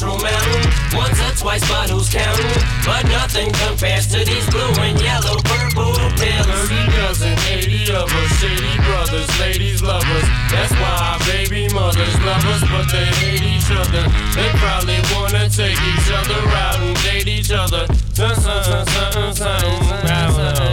Mushroom 0.00 0.22
Mountain 0.22 0.96
once 0.96 1.20
or 1.20 1.36
twice, 1.36 1.60
but 1.68 1.90
who's 1.90 2.08
counting? 2.08 2.62
But 2.86 3.04
nothing 3.08 3.52
compares 3.52 4.06
to 4.08 4.24
these 4.24 4.48
blue 4.48 4.72
and 4.80 4.98
yellow 4.98 5.36
purple 5.44 5.92
pills. 6.16 6.46
30 6.48 6.96
dozen, 6.96 7.36
80 7.44 7.92
of 7.92 8.08
us, 8.08 8.32
shady 8.40 8.76
brothers, 8.88 9.28
ladies 9.40 9.82
lovers. 9.82 10.24
That's 10.48 10.72
why 10.72 10.96
our 11.04 11.18
baby 11.28 11.68
mothers 11.74 12.16
love 12.24 12.44
us, 12.48 12.62
but 12.72 12.88
they 12.88 13.04
hate 13.20 13.44
each 13.44 13.70
other. 13.70 14.08
They 14.32 14.48
probably 14.56 15.00
wanna 15.12 15.50
take 15.50 15.76
each 15.76 16.08
other 16.08 16.48
out 16.48 16.80
and 16.80 16.96
date 17.04 17.28
each 17.28 17.50
other. 17.52 17.86
Dun, 18.14 18.34
dun, 18.40 18.64
dun, 18.64 18.86
dun, 18.86 19.12
dun, 19.12 19.34
dun, 19.34 19.44
I 19.44 19.60
don't 19.60 20.54
know. 20.54 20.69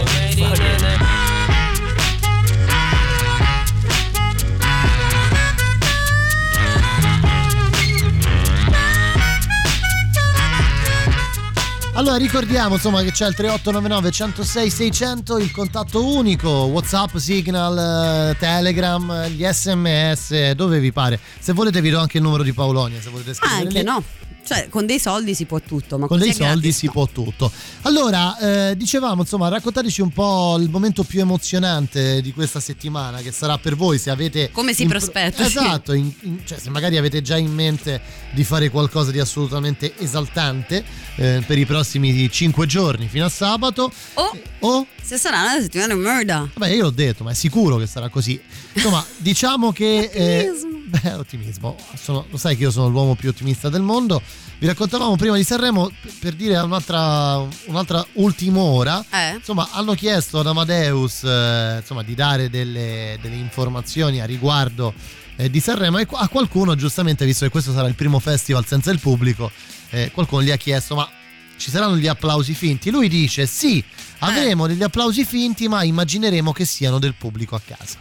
Allora 11.98 12.14
ricordiamo 12.14 12.74
insomma 12.76 13.02
che 13.02 13.10
c'è 13.10 13.26
il 13.26 13.34
3899 13.34 14.10
106 14.12 14.70
600 14.70 15.38
il 15.38 15.50
contatto 15.50 16.06
unico 16.06 16.48
Whatsapp, 16.48 17.16
Signal, 17.16 18.30
eh, 18.30 18.36
Telegram, 18.38 19.26
gli 19.26 19.44
sms 19.44 20.52
dove 20.52 20.78
vi 20.78 20.92
pare 20.92 21.18
se 21.40 21.52
volete 21.52 21.80
vi 21.80 21.90
do 21.90 21.98
anche 21.98 22.18
il 22.18 22.22
numero 22.22 22.44
di 22.44 22.52
Paolonia 22.52 23.00
se 23.00 23.10
volete 23.10 23.34
scrivere 23.34 23.62
Anche 23.62 23.78
lì. 23.78 23.84
no. 23.84 24.00
Cioè, 24.48 24.68
con 24.70 24.86
dei 24.86 24.98
soldi 24.98 25.34
si 25.34 25.44
può 25.44 25.60
tutto, 25.60 25.98
ma 25.98 26.06
con 26.06 26.18
dei 26.18 26.32
soldi 26.32 26.52
gratis, 26.60 26.76
si 26.78 26.86
no. 26.86 26.92
può 26.92 27.06
tutto. 27.06 27.52
Allora, 27.82 28.38
eh, 28.70 28.76
dicevamo, 28.78 29.20
insomma, 29.20 29.48
raccontateci 29.48 30.00
un 30.00 30.08
po' 30.10 30.56
il 30.58 30.70
momento 30.70 31.02
più 31.02 31.20
emozionante 31.20 32.22
di 32.22 32.32
questa 32.32 32.58
settimana, 32.58 33.18
che 33.20 33.30
sarà 33.30 33.58
per 33.58 33.76
voi 33.76 33.98
se 33.98 34.08
avete. 34.08 34.50
Come 34.50 34.72
si 34.72 34.84
in- 34.84 34.88
prospetta. 34.88 35.44
Esatto, 35.44 35.92
in- 35.92 36.10
in- 36.22 36.40
cioè, 36.46 36.58
se 36.58 36.70
magari 36.70 36.96
avete 36.96 37.20
già 37.20 37.36
in 37.36 37.52
mente 37.52 38.00
di 38.32 38.42
fare 38.44 38.70
qualcosa 38.70 39.10
di 39.10 39.18
assolutamente 39.20 39.92
esaltante 39.98 40.82
eh, 41.16 41.42
per 41.46 41.58
i 41.58 41.66
prossimi 41.66 42.30
5 42.30 42.66
giorni 42.66 43.06
fino 43.08 43.26
a 43.26 43.28
sabato. 43.28 43.92
O 44.14 44.38
O 44.60 44.86
se 45.02 45.16
sarà 45.18 45.42
una 45.42 45.60
settimana 45.60 45.94
di 45.94 46.00
merda. 46.00 46.48
Vabbè, 46.54 46.72
io 46.72 46.82
l'ho 46.84 46.90
detto, 46.90 47.22
ma 47.24 47.30
è 47.30 47.34
sicuro 47.34 47.76
che 47.76 47.86
sarà 47.86 48.08
così. 48.08 48.40
Insomma, 48.72 49.04
diciamo 49.18 49.72
che. 49.72 50.08
eh, 50.12 50.50
beh, 50.88 51.12
ottimismo. 51.12 51.76
Sono- 51.94 52.26
lo 52.28 52.36
sai 52.36 52.56
che 52.56 52.64
io 52.64 52.70
sono 52.70 52.88
l'uomo 52.88 53.14
più 53.14 53.28
ottimista 53.28 53.68
del 53.68 53.82
mondo. 53.82 54.20
Vi 54.58 54.66
raccontavamo 54.66 55.16
prima 55.16 55.36
di 55.36 55.44
Sanremo 55.44 55.90
per 56.18 56.34
dire 56.34 56.58
un'altra, 56.58 57.46
un'altra 57.66 58.04
ultima 58.14 58.60
ora. 58.60 59.04
Eh? 59.10 59.34
Insomma, 59.34 59.68
hanno 59.72 59.94
chiesto 59.94 60.40
ad 60.40 60.46
Amadeus 60.46 61.22
eh, 61.22 61.76
insomma, 61.80 62.02
di 62.02 62.14
dare 62.14 62.50
delle, 62.50 63.18
delle 63.22 63.36
informazioni 63.36 64.20
a 64.20 64.24
riguardo 64.24 64.92
eh, 65.36 65.48
di 65.48 65.60
Sanremo 65.60 65.98
e 65.98 66.06
a 66.10 66.28
qualcuno, 66.28 66.74
giustamente, 66.74 67.24
visto 67.24 67.44
che 67.44 67.50
questo 67.50 67.72
sarà 67.72 67.86
il 67.86 67.94
primo 67.94 68.18
festival 68.18 68.66
senza 68.66 68.90
il 68.90 68.98
pubblico, 68.98 69.50
eh, 69.90 70.10
qualcuno 70.10 70.42
gli 70.42 70.50
ha 70.50 70.56
chiesto: 70.56 70.96
ma 70.96 71.08
ci 71.56 71.70
saranno 71.70 71.96
gli 71.96 72.08
applausi 72.08 72.54
finti? 72.54 72.90
Lui 72.90 73.08
dice: 73.08 73.46
sì, 73.46 73.82
avremo 74.18 74.66
degli 74.66 74.82
applausi 74.82 75.24
finti, 75.24 75.68
ma 75.68 75.84
immagineremo 75.84 76.52
che 76.52 76.64
siano 76.64 76.98
del 76.98 77.14
pubblico 77.14 77.54
a 77.54 77.60
casa. 77.64 77.98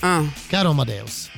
Ah, 0.00 0.24
Caro 0.48 0.70
Amadeus, 0.70 1.28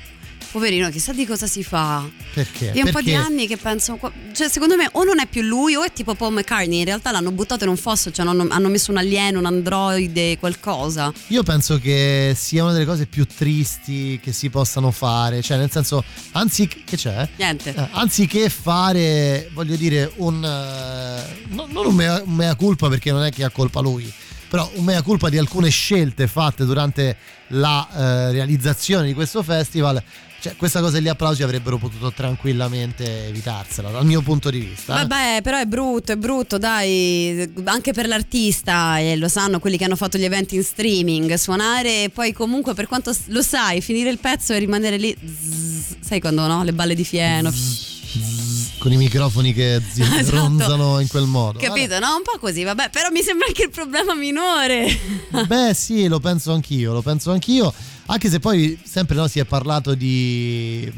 poverino, 0.51 0.89
chissà 0.91 1.13
di 1.13 1.27
cosa 1.27 1.47
si 1.47 1.63
fa. 1.63 2.09
perché? 2.35 2.73
È 2.73 2.83
un 2.83 2.91
po' 2.91 3.01
di 3.01 3.15
anni 3.15 3.47
che 3.47 3.57
penso. 3.57 3.99
Cioè, 4.33 4.49
secondo 4.49 4.77
me, 4.77 4.89
o 4.93 5.05
non 5.05 5.19
è 5.21 5.27
più 5.27 5.43
lui, 5.43 5.75
o 5.75 5.83
è 5.83 5.93
tipo 5.93 6.15
Paul 6.15 6.33
McCartney. 6.35 6.79
In 6.79 6.85
realtà 6.85 7.11
l'hanno 7.11 7.33
buttato 7.33 7.65
in 7.65 7.71
un 7.71 7.77
fosso, 7.77 8.11
cioè 8.11 8.27
hanno, 8.27 8.47
hanno 8.51 8.69
messo 8.69 8.91
un 8.91 8.99
alieno, 8.99 9.39
un 9.39 9.47
androide, 9.47 10.39
qualcosa. 10.39 11.13
Io 11.29 11.43
penso 11.43 11.79
che 11.79 12.35
sia 12.37 12.63
una 12.63 12.73
delle 12.73 12.85
cose 12.85 13.07
più 13.07 13.27
tristi 13.27 14.21
che 14.23 14.33
si 14.33 14.51
possano 14.51 14.91
fare, 14.91 15.43
cioè 15.43 15.57
nel 15.57 15.71
senso, 15.71 16.05
anzi 16.33 16.67
che 16.69 16.97
c'è? 16.97 17.29
Niente. 17.37 17.75
Eh, 17.75 17.89
anziché 17.93 18.49
fare, 18.49 19.51
voglio 19.53 19.77
dire, 19.77 20.13
un 20.17 20.45
eh, 20.45 21.45
no- 21.49 21.67
non 21.71 21.87
un 21.87 21.95
mea, 21.95 22.23
un 22.25 22.35
mea 22.35 22.55
culpa 22.55 22.89
perché 22.89 23.11
non 23.13 23.23
è 23.23 23.31
che 23.31 23.45
ha 23.45 23.51
colpa 23.51 23.81
lui, 23.81 24.13
però 24.49 24.71
un 24.75 24.85
mea 24.85 25.03
culpa 25.03 25.29
di 25.29 25.39
alcune 25.39 25.71
scelte 25.71 26.27
fatte 26.27 26.65
durante 26.65 27.17
la 27.49 27.89
eh, 27.93 28.33
realizzazione 28.33 29.07
di 29.07 29.15
questo 29.15 29.43
festival. 29.43 30.03
Cioè, 30.49 30.57
questa 30.57 30.81
cosa 30.81 30.93
degli 30.99 31.09
applausi 31.09 31.43
avrebbero 31.43 31.79
potuto 31.79 32.13
tranquillamente 32.13 33.29
evitarsela, 33.29 33.91
dal 33.91 34.05
mio 34.07 34.21
punto 34.23 34.51
di 34.51 34.59
vista. 34.61 34.95
eh. 35.01 35.07
Vabbè, 35.07 35.41
però 35.43 35.59
è 35.59 35.67
brutto, 35.67 36.13
è 36.13 36.17
brutto, 36.17 36.59
dai, 36.59 37.51
anche 37.65 37.93
per 37.93 38.07
l'artista, 38.09 38.99
e 38.99 39.17
lo 39.17 39.29
sanno 39.29 39.59
quelli 39.59 39.77
che 39.77 39.85
hanno 39.85 39.97
fatto 39.97 40.19
gli 40.19 40.25
eventi 40.25 40.55
in 40.57 40.63
streaming, 40.65 41.35
suonare 41.35 42.05
e 42.05 42.11
poi 42.11 42.33
comunque 42.33 42.75
per 42.75 42.87
quanto 42.87 43.15
lo 43.27 43.43
sai, 43.43 43.81
finire 43.81 44.11
il 44.11 44.19
pezzo 44.19 44.53
e 44.53 44.59
rimanere 44.59 44.97
lì, 44.97 45.17
zzz, 45.17 45.97
sai 46.01 46.21
quando 46.21 46.47
no, 46.47 46.63
le 46.65 46.73
balle 46.73 46.95
di 46.95 47.05
fieno, 47.05 47.53
Con 48.79 48.93
i 48.93 48.97
microfoni 48.97 49.53
che 49.53 49.81
zi- 49.93 50.03
Esatto. 50.17 50.37
ronzano 50.37 51.01
in 51.01 51.09
quel 51.09 51.25
modo. 51.27 51.59
capito? 51.59 51.99
No, 51.99 52.15
un 52.17 52.23
po' 52.23 52.39
così, 52.39 52.63
vabbè, 52.63 52.91
però 52.91 53.09
mi 53.11 53.23
sembra 53.23 53.47
anche 53.49 53.65
il 53.65 53.71
problema 53.71 54.15
minore. 54.15 54.87
Beh, 55.47 55.75
sì, 55.75 56.07
lo 56.09 56.21
penso 56.21 56.53
anch'io, 56.53 56.93
lo 56.93 57.03
penso 57.03 57.33
anch'io. 57.33 57.73
Anche 58.07 58.29
se 58.29 58.39
poi 58.39 58.79
sempre 58.85 59.17
no, 59.17 59.27
si 59.27 59.41
è 59.41 59.45
parlato 59.45 59.95
di, 59.95 60.91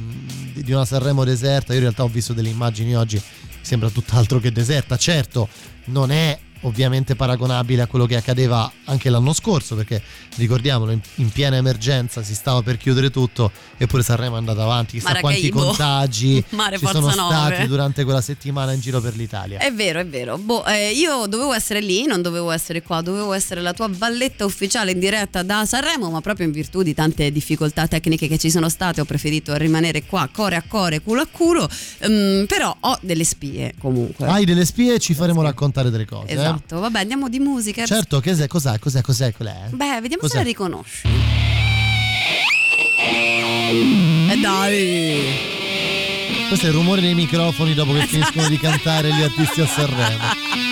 di 0.55 0.73
una 0.73 0.85
Sanremo 0.85 1.25
deserta. 1.25 1.73
Io 1.73 1.79
in 1.79 1.85
realtà 1.85 2.05
ho 2.05 2.09
visto 2.09 2.33
delle 2.33 2.51
immagini 2.51 2.95
oggi, 2.95 3.21
sembra 3.61 3.89
tutt'altro 3.89 4.39
che 4.39 4.53
deserta. 4.53 4.97
Certo, 4.97 5.49
non 5.87 6.11
è 6.11 6.39
ovviamente 6.63 7.15
paragonabile 7.17 7.83
a 7.83 7.87
quello 7.87 8.07
che 8.07 8.17
accadeva 8.17 8.71
anche 8.85 9.11
l'anno 9.11 9.33
scorso, 9.33 9.75
perché 9.77 10.03
ricordiamolo, 10.37 10.91
in, 10.93 11.01
in 11.17 11.31
piena 11.31 11.57
emergenza 11.57 12.23
si 12.23 12.35
stava 12.35 12.63
per 12.63 12.77
chiudere 12.77 13.11
tutto, 13.11 13.51
eppure 13.77 14.03
Sanremo 14.03 14.37
è 14.37 14.39
andata 14.39 14.63
avanti. 14.63 14.99
Chissà 14.99 15.19
quanti 15.21 15.51
Maracaibo. 15.51 15.61
contagi 15.67 16.45
Mare 16.51 16.79
ci 16.79 16.87
sono 16.87 17.09
Forza 17.09 17.21
Nove. 17.23 17.35
stati 17.35 17.67
durante 17.67 18.05
quella 18.05 18.21
settimana 18.21 18.73
in 18.73 18.81
giro 18.81 19.01
per 19.01 19.15
l'Italia. 19.17 19.59
È 19.59 19.73
vero, 19.73 20.01
è 20.01 20.07
vero. 20.07 20.39
Boh, 20.39 20.65
eh, 20.67 20.91
io 20.93 21.27
dovevo 21.27 21.53
essere 21.53 21.81
lì, 21.81 22.07
non 22.07 22.23
dovevo 22.23 22.51
essere 22.51 22.83
qua, 22.83 23.01
dovevo 23.01 23.33
essere 23.33 23.61
la 23.61 23.73
tua 23.73 23.89
valletta 23.91 24.45
ufficiale 24.45 24.93
in 24.93 24.99
diretta 24.99 25.43
da 25.43 25.65
Sanremo, 25.67 26.11
ma 26.11 26.21
proprio 26.21 26.47
in 26.47 26.53
virtù 26.53 26.83
di 26.83 26.95
tante 26.95 27.31
difficoltà 27.33 27.87
tecniche 27.87 28.29
che 28.29 28.39
ci 28.39 28.51
sono 28.51 28.69
state 28.69 29.01
ho 29.01 29.05
preferito 29.05 29.55
rimanere 29.57 30.05
qua, 30.05 30.29
core 30.33 30.57
a 30.57 30.63
core, 30.67 31.01
culo 31.01 31.23
a 31.23 31.27
culo, 31.31 31.69
Ehm, 32.01 32.47
però 32.47 32.75
ho 32.81 32.99
delle 33.01 33.25
spie 33.25 33.75
comunque. 33.81 34.27
Hai 34.27 34.45
delle 34.45 34.65
spie, 34.65 34.99
ci 34.99 35.15
faremo 35.15 35.43
raccontare 35.43 35.91
delle 35.91 36.05
cose. 36.05 36.33
eh? 36.33 36.35
Esatto, 36.49 36.79
vabbè 36.81 37.01
andiamo 37.01 37.29
di 37.29 37.39
musica. 37.39 37.85
Certo, 37.87 38.21
che 38.21 38.31
cos'è, 38.47 38.47
cos'è, 38.47 38.79
cos'è, 38.79 39.03
cos'è? 39.03 39.33
Beh, 39.71 40.01
vediamo 40.01 40.23
Cos'è? 40.23 40.33
se 40.33 40.37
la 40.39 40.43
riconosci. 40.43 41.09
E 44.31 44.37
dai! 44.41 45.57
Questo 46.49 46.67
è 46.67 46.69
il 46.71 46.75
rumore 46.75 47.01
dei 47.03 47.15
microfoni 47.15 47.75
dopo 47.75 47.93
che 47.93 48.07
finiscono 48.07 48.49
di 48.49 48.57
cantare 48.59 49.13
gli 49.13 49.23
artisti 49.23 49.61
a 49.61 49.67
Sanremo. 49.67 50.68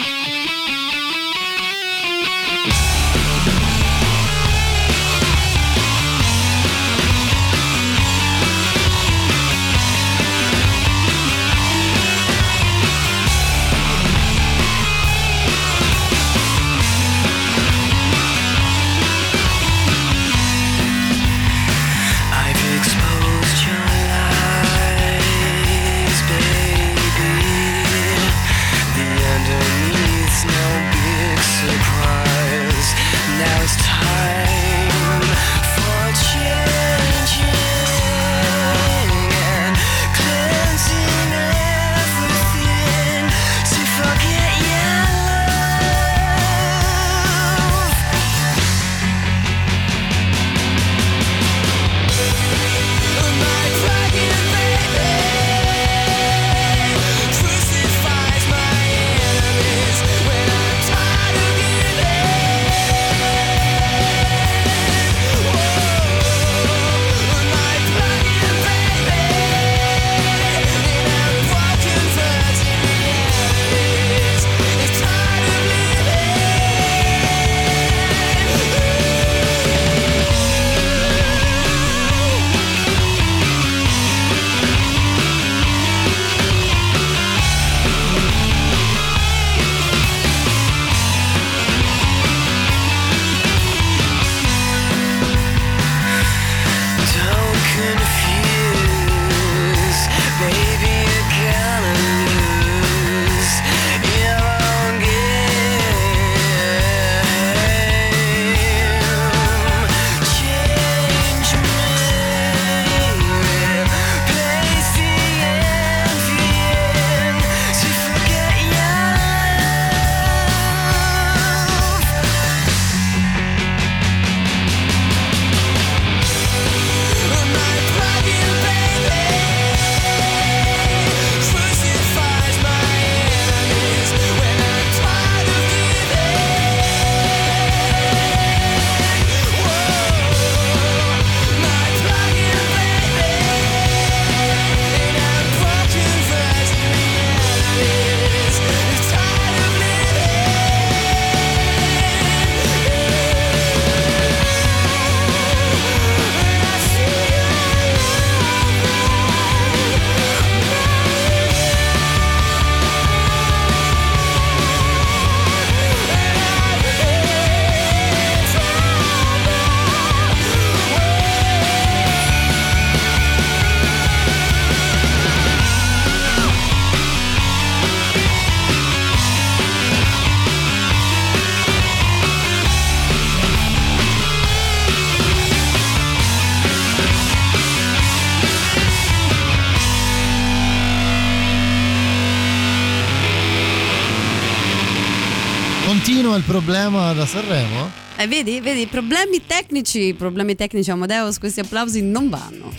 Problema 196.86 197.12
da 197.14 197.26
Sanremo? 197.26 197.90
Eh, 198.16 198.28
vedi, 198.28 198.60
vedi, 198.60 198.86
problemi 198.86 199.44
tecnici, 199.44 200.14
problemi 200.14 200.54
tecnici 200.54 200.88
Amadeus, 200.88 201.36
questi 201.38 201.58
applausi 201.58 202.00
non 202.00 202.28
vanno. 202.28 202.72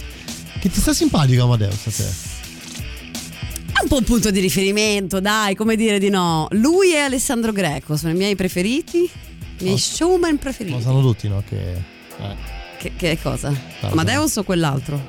Che 0.61 0.69
ti 0.69 0.79
sta 0.79 0.93
simpatico 0.93 1.43
Amadeus 1.43 1.87
a 1.87 1.91
te? 1.91 2.05
È 3.65 3.81
un 3.81 3.89
po' 3.89 3.97
un 3.97 4.03
punto 4.05 4.31
di 4.31 4.39
riferimento, 4.39 5.19
dai, 5.19 5.55
come 5.55 5.75
dire 5.75 5.99
di 5.99 6.09
no. 6.09 6.47
Lui 6.51 6.93
e 6.93 6.99
Alessandro 6.99 7.51
Greco 7.51 7.97
sono 7.97 8.13
i 8.13 8.15
miei 8.15 8.37
preferiti, 8.37 8.99
i 8.99 9.63
miei 9.63 9.73
Oh. 9.73 9.77
showman 9.77 10.31
Lo 10.31 10.37
preferiti. 10.37 10.81
sanno 10.81 11.01
tutti, 11.01 11.27
no? 11.27 11.43
Che... 11.45 11.55
eh. 12.21 12.35
Che, 12.77 12.91
che 12.95 13.19
cosa? 13.21 13.51
so. 13.81 13.87
Amadeus 13.87 14.37
o 14.37 14.43
quell'altro? 14.43 15.05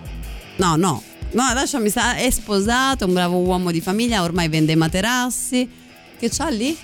No, 0.56 0.74
no. 0.74 1.00
No, 1.30 1.42
adesso 1.44 1.78
mi 1.78 1.88
sa, 1.88 2.16
è 2.16 2.28
sposato, 2.30 3.06
un 3.06 3.12
bravo 3.12 3.37
uomo 3.37 3.70
di 3.70 3.80
famiglia, 3.80 4.24
ormai 4.24 4.48
vende 4.48 4.74
materassi. 4.74 5.87
Che 6.18 6.28
c'ha 6.30 6.48
lì? 6.48 6.76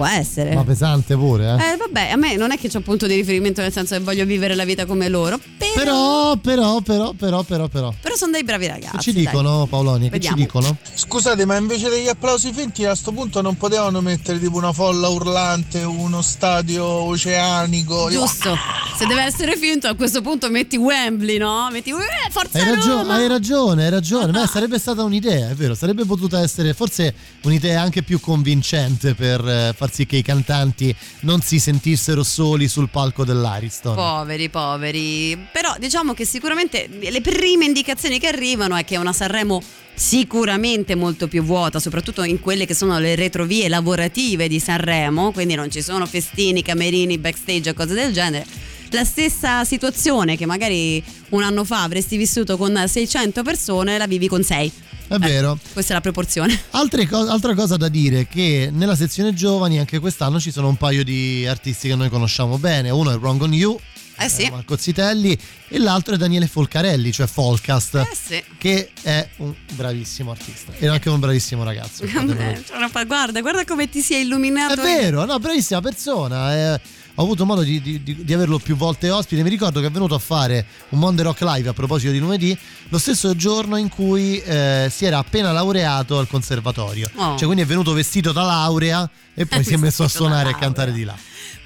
Può 0.00 0.08
essere. 0.08 0.54
Ma 0.54 0.64
pesante 0.64 1.14
pure, 1.14 1.44
eh? 1.44 1.72
Eh 1.72 1.76
vabbè, 1.76 2.08
a 2.12 2.16
me 2.16 2.34
non 2.34 2.52
è 2.52 2.56
che 2.56 2.70
un 2.72 2.82
punto 2.82 3.06
di 3.06 3.16
riferimento 3.16 3.60
nel 3.60 3.70
senso 3.70 3.98
che 3.98 4.02
voglio 4.02 4.24
vivere 4.24 4.54
la 4.54 4.64
vita 4.64 4.86
come 4.86 5.10
loro, 5.10 5.38
Però, 5.74 6.36
però, 6.36 6.80
però, 6.80 7.12
però, 7.12 7.42
però, 7.42 7.68
però. 7.68 7.94
però 8.00 8.14
sono 8.16 8.32
dei 8.32 8.44
bravi 8.44 8.66
ragazzi. 8.66 8.96
Che 8.96 9.02
ci 9.02 9.12
dai. 9.12 9.24
dicono, 9.24 9.66
Paoloni? 9.66 10.04
Che 10.04 10.10
Vediamo. 10.10 10.36
ci 10.36 10.42
dicono? 10.42 10.76
Scusate, 10.94 11.44
ma 11.44 11.56
invece 11.56 11.88
degli 11.88 12.08
applausi 12.08 12.52
finti 12.52 12.84
a 12.84 12.94
sto 12.94 13.12
punto 13.12 13.40
non 13.40 13.56
potevano 13.56 14.00
mettere 14.00 14.38
tipo 14.38 14.56
una 14.56 14.72
folla 14.72 15.08
urlante, 15.08 15.82
uno 15.82 16.22
stadio 16.22 16.84
oceanico. 16.84 18.08
Giusto. 18.10 18.56
Se 18.96 19.06
deve 19.06 19.22
essere 19.22 19.56
finto, 19.56 19.88
a 19.88 19.94
questo 19.94 20.20
punto 20.20 20.50
metti 20.50 20.76
Wembley, 20.76 21.38
no? 21.38 21.68
Metti 21.70 21.90
eh, 21.90 22.30
Forza 22.30 22.58
Hai, 22.58 22.74
ragio- 22.74 22.96
Roma! 22.98 23.14
hai 23.14 23.28
ragione, 23.28 23.84
hai 23.84 23.90
ragione. 23.90 24.30
Beh, 24.32 24.46
sarebbe 24.46 24.78
stata 24.78 25.02
un'idea, 25.02 25.48
è 25.48 25.54
vero. 25.54 25.74
Sarebbe 25.74 26.04
potuta 26.04 26.40
essere 26.40 26.74
forse 26.74 27.14
un'idea 27.44 27.80
anche 27.80 28.02
più 28.02 28.20
convincente 28.20 29.14
per 29.14 29.40
eh, 29.48 29.74
far 29.74 29.90
sì 29.92 30.04
che 30.04 30.16
i 30.16 30.22
cantanti 30.22 30.94
non 31.20 31.40
si 31.40 31.58
sentissero 31.58 32.22
soli 32.22 32.68
sul 32.68 32.90
palco 32.90 33.24
dell'Ariston. 33.24 33.94
Poveri, 33.94 34.50
poveri. 34.50 35.46
Però 35.60 35.74
diciamo 35.78 36.14
che 36.14 36.24
sicuramente 36.24 36.88
le 36.88 37.20
prime 37.20 37.66
indicazioni 37.66 38.18
che 38.18 38.28
arrivano 38.28 38.76
è 38.76 38.84
che 38.86 38.94
è 38.94 38.98
una 38.98 39.12
Sanremo 39.12 39.62
sicuramente 39.94 40.94
molto 40.94 41.28
più 41.28 41.42
vuota, 41.42 41.78
soprattutto 41.78 42.22
in 42.22 42.40
quelle 42.40 42.64
che 42.64 42.72
sono 42.72 42.98
le 42.98 43.14
retrovie 43.14 43.68
lavorative 43.68 44.48
di 44.48 44.58
Sanremo, 44.58 45.32
quindi 45.32 45.56
non 45.56 45.70
ci 45.70 45.82
sono 45.82 46.06
festini, 46.06 46.62
camerini, 46.62 47.18
backstage 47.18 47.68
e 47.68 47.74
cose 47.74 47.92
del 47.92 48.10
genere. 48.10 48.46
La 48.92 49.04
stessa 49.04 49.62
situazione 49.64 50.38
che 50.38 50.46
magari 50.46 51.04
un 51.28 51.42
anno 51.42 51.64
fa 51.64 51.82
avresti 51.82 52.16
vissuto 52.16 52.56
con 52.56 52.82
600 52.86 53.42
persone, 53.42 53.98
la 53.98 54.06
vivi 54.06 54.28
con 54.28 54.42
6. 54.42 54.72
È 55.08 55.18
vero. 55.18 55.58
Questa 55.72 55.92
è 55.92 55.94
la 55.96 56.00
proporzione. 56.00 56.58
Co- 56.70 57.28
altra 57.28 57.54
cosa 57.54 57.76
da 57.76 57.88
dire 57.88 58.20
è 58.20 58.28
che 58.28 58.70
nella 58.72 58.94
sezione 58.94 59.34
giovani 59.34 59.78
anche 59.78 59.98
quest'anno 59.98 60.38
ci 60.38 60.52
sono 60.52 60.68
un 60.68 60.76
paio 60.76 61.02
di 61.02 61.44
artisti 61.46 61.88
che 61.88 61.96
noi 61.96 62.08
conosciamo 62.08 62.58
bene. 62.58 62.90
Uno 62.90 63.10
è 63.10 63.16
Wrong 63.16 63.42
on 63.42 63.52
You, 63.52 63.78
Eh 64.20 64.28
sì. 64.28 64.48
Marco 64.50 64.76
Zitelli, 64.76 65.36
e 65.68 65.78
l'altro 65.78 66.14
è 66.14 66.16
Daniele 66.18 66.46
Folcarelli, 66.46 67.10
cioè 67.12 67.26
Folcast, 67.26 67.94
Eh 67.96 68.14
sì. 68.14 68.42
che 68.58 68.90
è 69.02 69.28
un 69.38 69.54
bravissimo 69.72 70.30
artista 70.30 70.72
e 70.78 70.86
anche 70.88 71.08
un 71.08 71.20
bravissimo 71.20 71.64
ragazzo. 71.64 72.06
cioè, 72.08 73.04
Guarda, 73.06 73.40
guarda 73.40 73.64
come 73.64 73.88
ti 73.88 74.00
sei 74.02 74.22
illuminato. 74.22 74.74
È 74.74 74.84
vero, 74.84 75.24
no, 75.24 75.38
bravissima 75.38 75.80
persona. 75.80 76.74
eh, 76.74 76.80
ho 77.20 77.24
avuto 77.24 77.44
modo 77.44 77.62
di, 77.62 77.82
di- 77.82 78.02
di- 78.02 78.32
averlo 78.32 78.58
più 78.58 78.76
volte 78.76 79.10
ospite. 79.10 79.42
Mi 79.42 79.50
ricordo 79.50 79.80
che 79.80 79.86
è 79.86 79.90
venuto 79.90 80.14
a 80.14 80.18
fare 80.18 80.64
un 80.90 80.98
Monday 80.98 81.22
Rock 81.22 81.42
Live 81.42 81.68
a 81.68 81.72
proposito 81.74 82.10
di 82.12 82.18
lunedì, 82.18 82.56
lo 82.88 82.98
stesso 82.98 83.36
giorno 83.36 83.76
in 83.76 83.90
cui 83.90 84.40
eh, 84.40 84.88
si 84.90 85.04
era 85.04 85.18
appena 85.18 85.52
laureato 85.52 86.18
al 86.18 86.26
conservatorio. 86.26 87.10
Oh. 87.16 87.36
Cioè, 87.36 87.44
quindi 87.44 87.62
è 87.62 87.66
venuto 87.66 87.92
vestito 87.92 88.32
da 88.32 88.42
laurea 88.42 89.08
e 89.34 89.44
poi 89.44 89.62
si 89.62 89.74
è 89.74 89.76
messo 89.76 90.02
a 90.02 90.08
suonare 90.08 90.48
e 90.48 90.52
laurea. 90.52 90.60
cantare 90.60 90.92
di 90.92 91.04
là. 91.04 91.14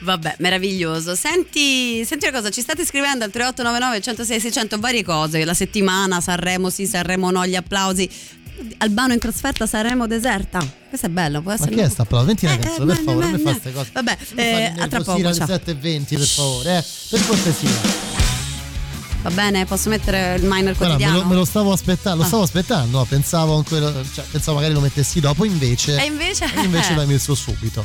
Vabbè, 0.00 0.36
meraviglioso. 0.38 1.14
Senti, 1.14 2.04
senti 2.04 2.26
una 2.26 2.36
cosa, 2.36 2.50
ci 2.50 2.60
state 2.60 2.84
scrivendo 2.84 3.24
al 3.24 3.30
3899 3.30 4.00
106 4.00 4.40
600 4.40 4.78
varie 4.80 5.04
cose. 5.04 5.44
La 5.44 5.54
settimana, 5.54 6.20
Sanremo 6.20 6.68
sì, 6.68 6.84
Sanremo 6.84 7.30
no, 7.30 7.46
gli 7.46 7.54
applausi. 7.54 8.10
Albano 8.78 9.12
in 9.12 9.18
trasferta, 9.18 9.66
Sanremo 9.66 10.06
deserta. 10.06 10.58
Questo 10.88 11.06
è 11.06 11.10
bello, 11.10 11.40
può 11.42 11.50
Ma 11.50 11.56
essere. 11.56 11.74
chi 11.74 11.80
è 11.80 11.88
sta 11.88 12.02
applauso? 12.02 12.26
Metti 12.26 12.44
una 12.46 12.54
Eh, 12.54 12.58
eh, 12.58 12.60
per 12.76 12.84
ma- 12.86 12.94
favore, 12.94 13.14
non 13.14 13.18
ma- 13.18 13.36
mi 13.36 13.42
fa 13.42 13.42
ma- 13.42 13.50
queste 13.58 13.72
cose. 13.72 13.90
Vabbè, 13.92 14.18
eh, 14.36 14.72
a 14.78 14.86
tra 14.88 14.98
poco, 15.02 15.12
alle 15.26 15.34
ciao. 15.34 15.46
7.20 15.46 16.16
per 16.16 16.26
favore, 16.26 16.78
eh, 16.78 16.84
per 17.10 17.26
cortesia. 17.26 17.70
Va 19.22 19.30
bene, 19.30 19.64
posso 19.64 19.88
mettere 19.88 20.34
il 20.36 20.42
minor 20.44 20.76
Guarda, 20.76 20.96
me, 20.96 21.00
quotidiano? 21.00 21.18
lo, 21.18 21.24
me 21.24 21.34
lo 21.34 21.44
stavo 21.46 21.72
aspettando, 21.72 22.20
lo 22.22 22.26
stavo 22.28 22.42
aspettando, 22.42 22.98
no, 22.98 23.04
pensavo, 23.04 23.56
ancora- 23.56 23.92
cioè, 24.12 24.24
pensavo 24.30 24.56
magari 24.58 24.74
lo 24.74 24.80
mettessi 24.80 25.18
dopo, 25.18 25.44
invece, 25.46 25.96
E 25.98 26.04
invece? 26.04 26.44
e 26.54 26.62
invece 26.62 26.94
l'hai 26.94 27.06
messo 27.06 27.34
subito. 27.34 27.82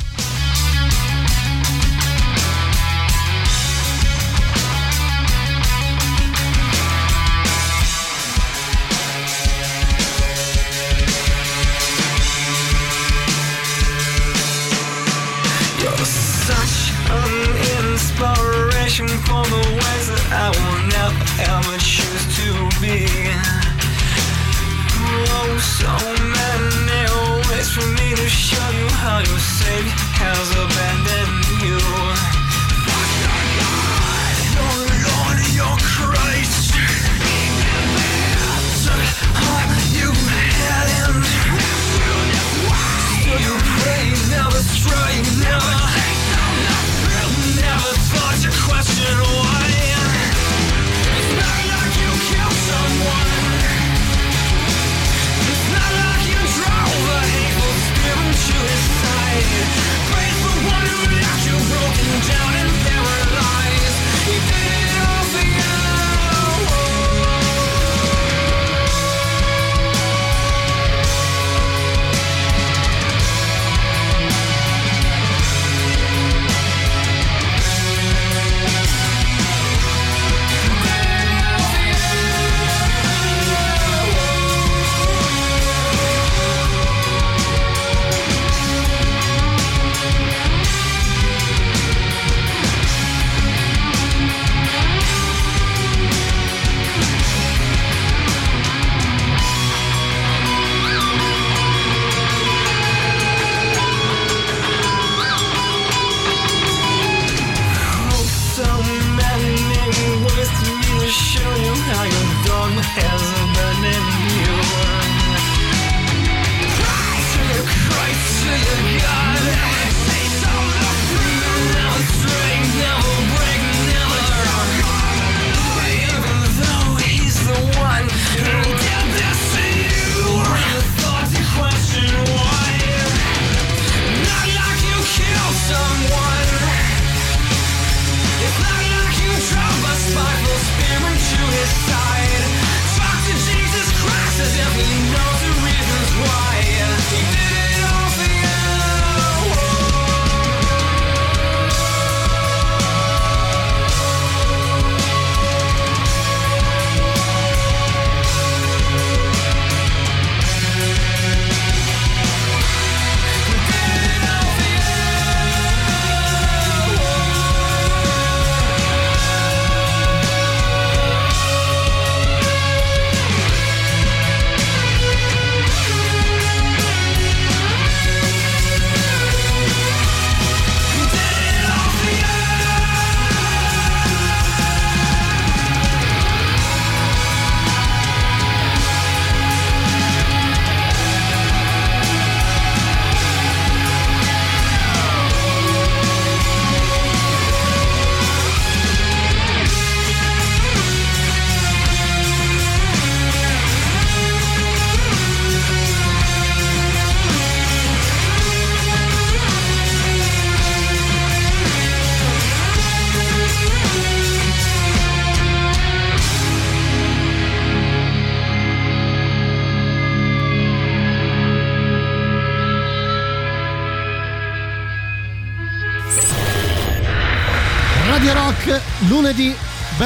So 25.80 25.88
many 26.36 27.48
ways 27.48 27.70
for 27.70 27.86
me 27.98 28.14
to 28.14 28.28
show 28.28 28.70
you 28.70 28.86
how 28.88 29.18
your 29.20 29.38
savior 29.38 29.99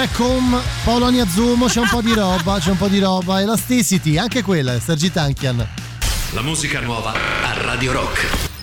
back 0.04 0.18
home, 0.18 0.60
Polonia 0.84 1.26
Zumo, 1.26 1.66
c'è 1.66 1.80
un 1.80 1.88
po' 1.88 2.02
di 2.02 2.12
roba, 2.12 2.58
c'è 2.58 2.70
un 2.70 2.76
po' 2.76 2.88
di 2.88 2.98
roba. 2.98 3.40
Elasticity, 3.40 4.18
anche 4.18 4.42
quella, 4.42 4.78
Sergi 4.78 5.10
Tankian. 5.10 5.66
La 6.32 6.42
musica 6.42 6.80
nuova 6.80 7.12
a 7.12 7.62
Radio 7.62 7.92
Rock. 7.92 8.53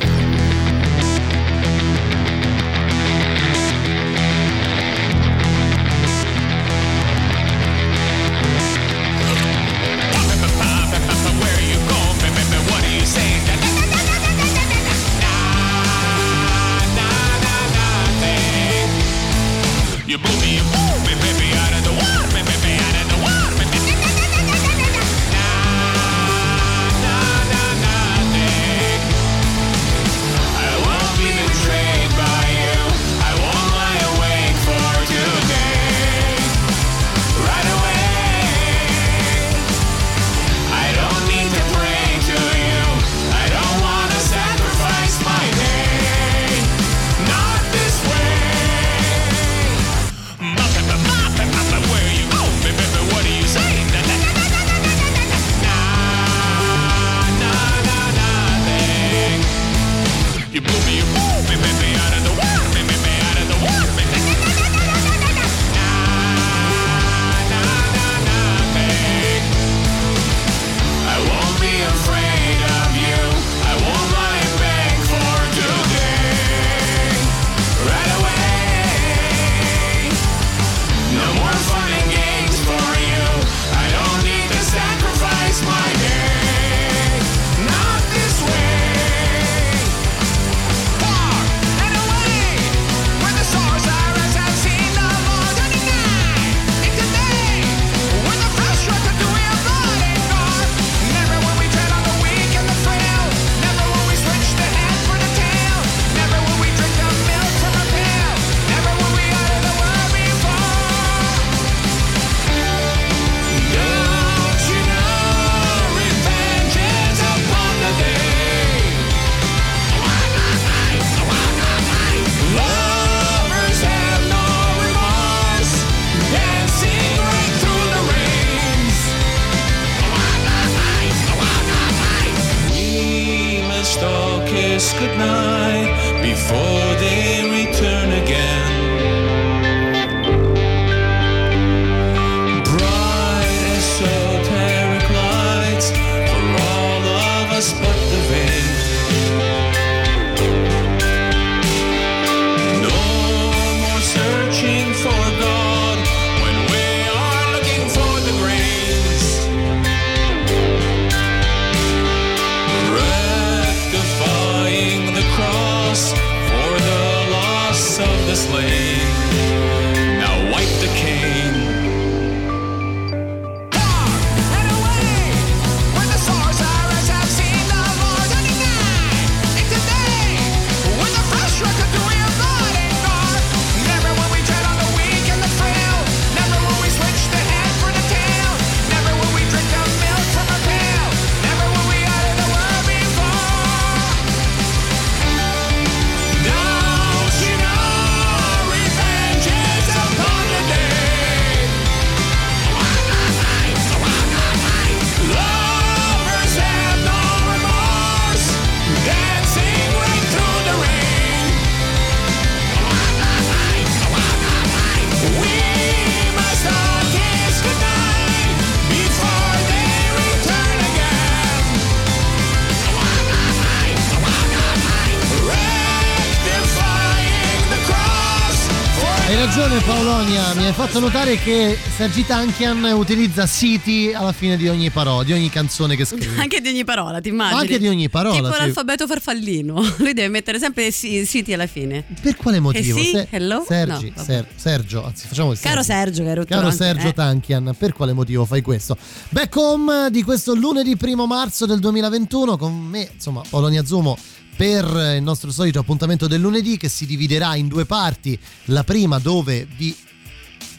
Ragione 229.54 229.82
Paolonia, 229.82 230.54
mi 230.54 230.64
hai 230.66 230.72
fatto 230.72 231.00
notare 231.02 231.36
che 231.36 231.78
Sergi 231.98 232.26
Tankian 232.26 232.82
utilizza 232.96 233.46
siti 233.46 234.14
alla 234.14 234.32
fine 234.32 234.56
di 234.56 234.70
ogni 234.70 234.90
parola, 234.92 235.26
di 235.26 235.34
ogni 235.34 235.50
canzone 235.50 235.98
che 235.98 236.06
scrive. 236.06 236.40
Anche 236.40 236.62
di 236.62 236.70
ogni 236.70 236.86
parola, 236.86 237.20
ti 237.20 237.28
immagini? 237.28 237.60
Anche 237.60 237.78
di 237.78 237.90
ogni 237.90 238.08
parola, 238.08 238.36
Tipo 238.38 238.54
sì. 238.54 238.58
l'alfabeto 238.60 239.08
farfallino. 239.08 239.74
Lui 240.00 240.14
deve 240.14 240.30
mettere 240.30 240.58
sempre 240.58 240.90
si- 240.92 241.26
siti 241.26 241.52
alla 241.52 241.68
fine. 241.68 242.06
Per 242.22 242.38
quale 242.38 242.62
motivo? 242.62 242.98
Eh 242.98 243.04
sì? 243.04 243.10
Se- 243.12 243.28
Hello? 243.30 243.66
Sergi, 243.68 244.14
No. 244.16 244.24
Ser- 244.24 244.48
Sergio, 244.56 245.06
anzi 245.06 245.28
facciamo 245.28 245.52
il 245.52 245.60
Caro 245.60 245.84
Sergio, 245.84 246.24
Caro 246.24 246.46
anche, 246.68 246.72
Sergio 246.72 247.08
eh. 247.10 247.14
Tankian, 247.14 247.76
per 247.78 247.92
quale 247.92 248.14
motivo 248.14 248.46
fai 248.46 248.62
questo? 248.62 248.96
Back 249.30 249.54
home 249.58 250.10
di 250.12 250.24
questo 250.24 250.56
lunedì 250.56 250.96
primo 250.96 251.26
marzo 251.28 251.66
del 251.66 251.80
2021 251.80 252.56
con 252.56 252.74
me, 252.74 253.10
insomma, 253.14 253.42
Polonia 253.50 253.84
Zumo 253.84 254.18
per 254.56 255.16
il 255.18 255.24
nostro 255.24 255.52
solito 255.52 255.80
appuntamento 255.80 256.28
del 256.28 256.40
lunedì 256.42 256.78
che 256.78 256.90
si 256.90 257.06
dividerà 257.06 257.56
in 257.56 257.68
due 257.68 257.86
parti. 257.86 258.38
La 258.66 258.84
prima 258.84 259.18
dove 259.20 259.66
vi 259.76 259.96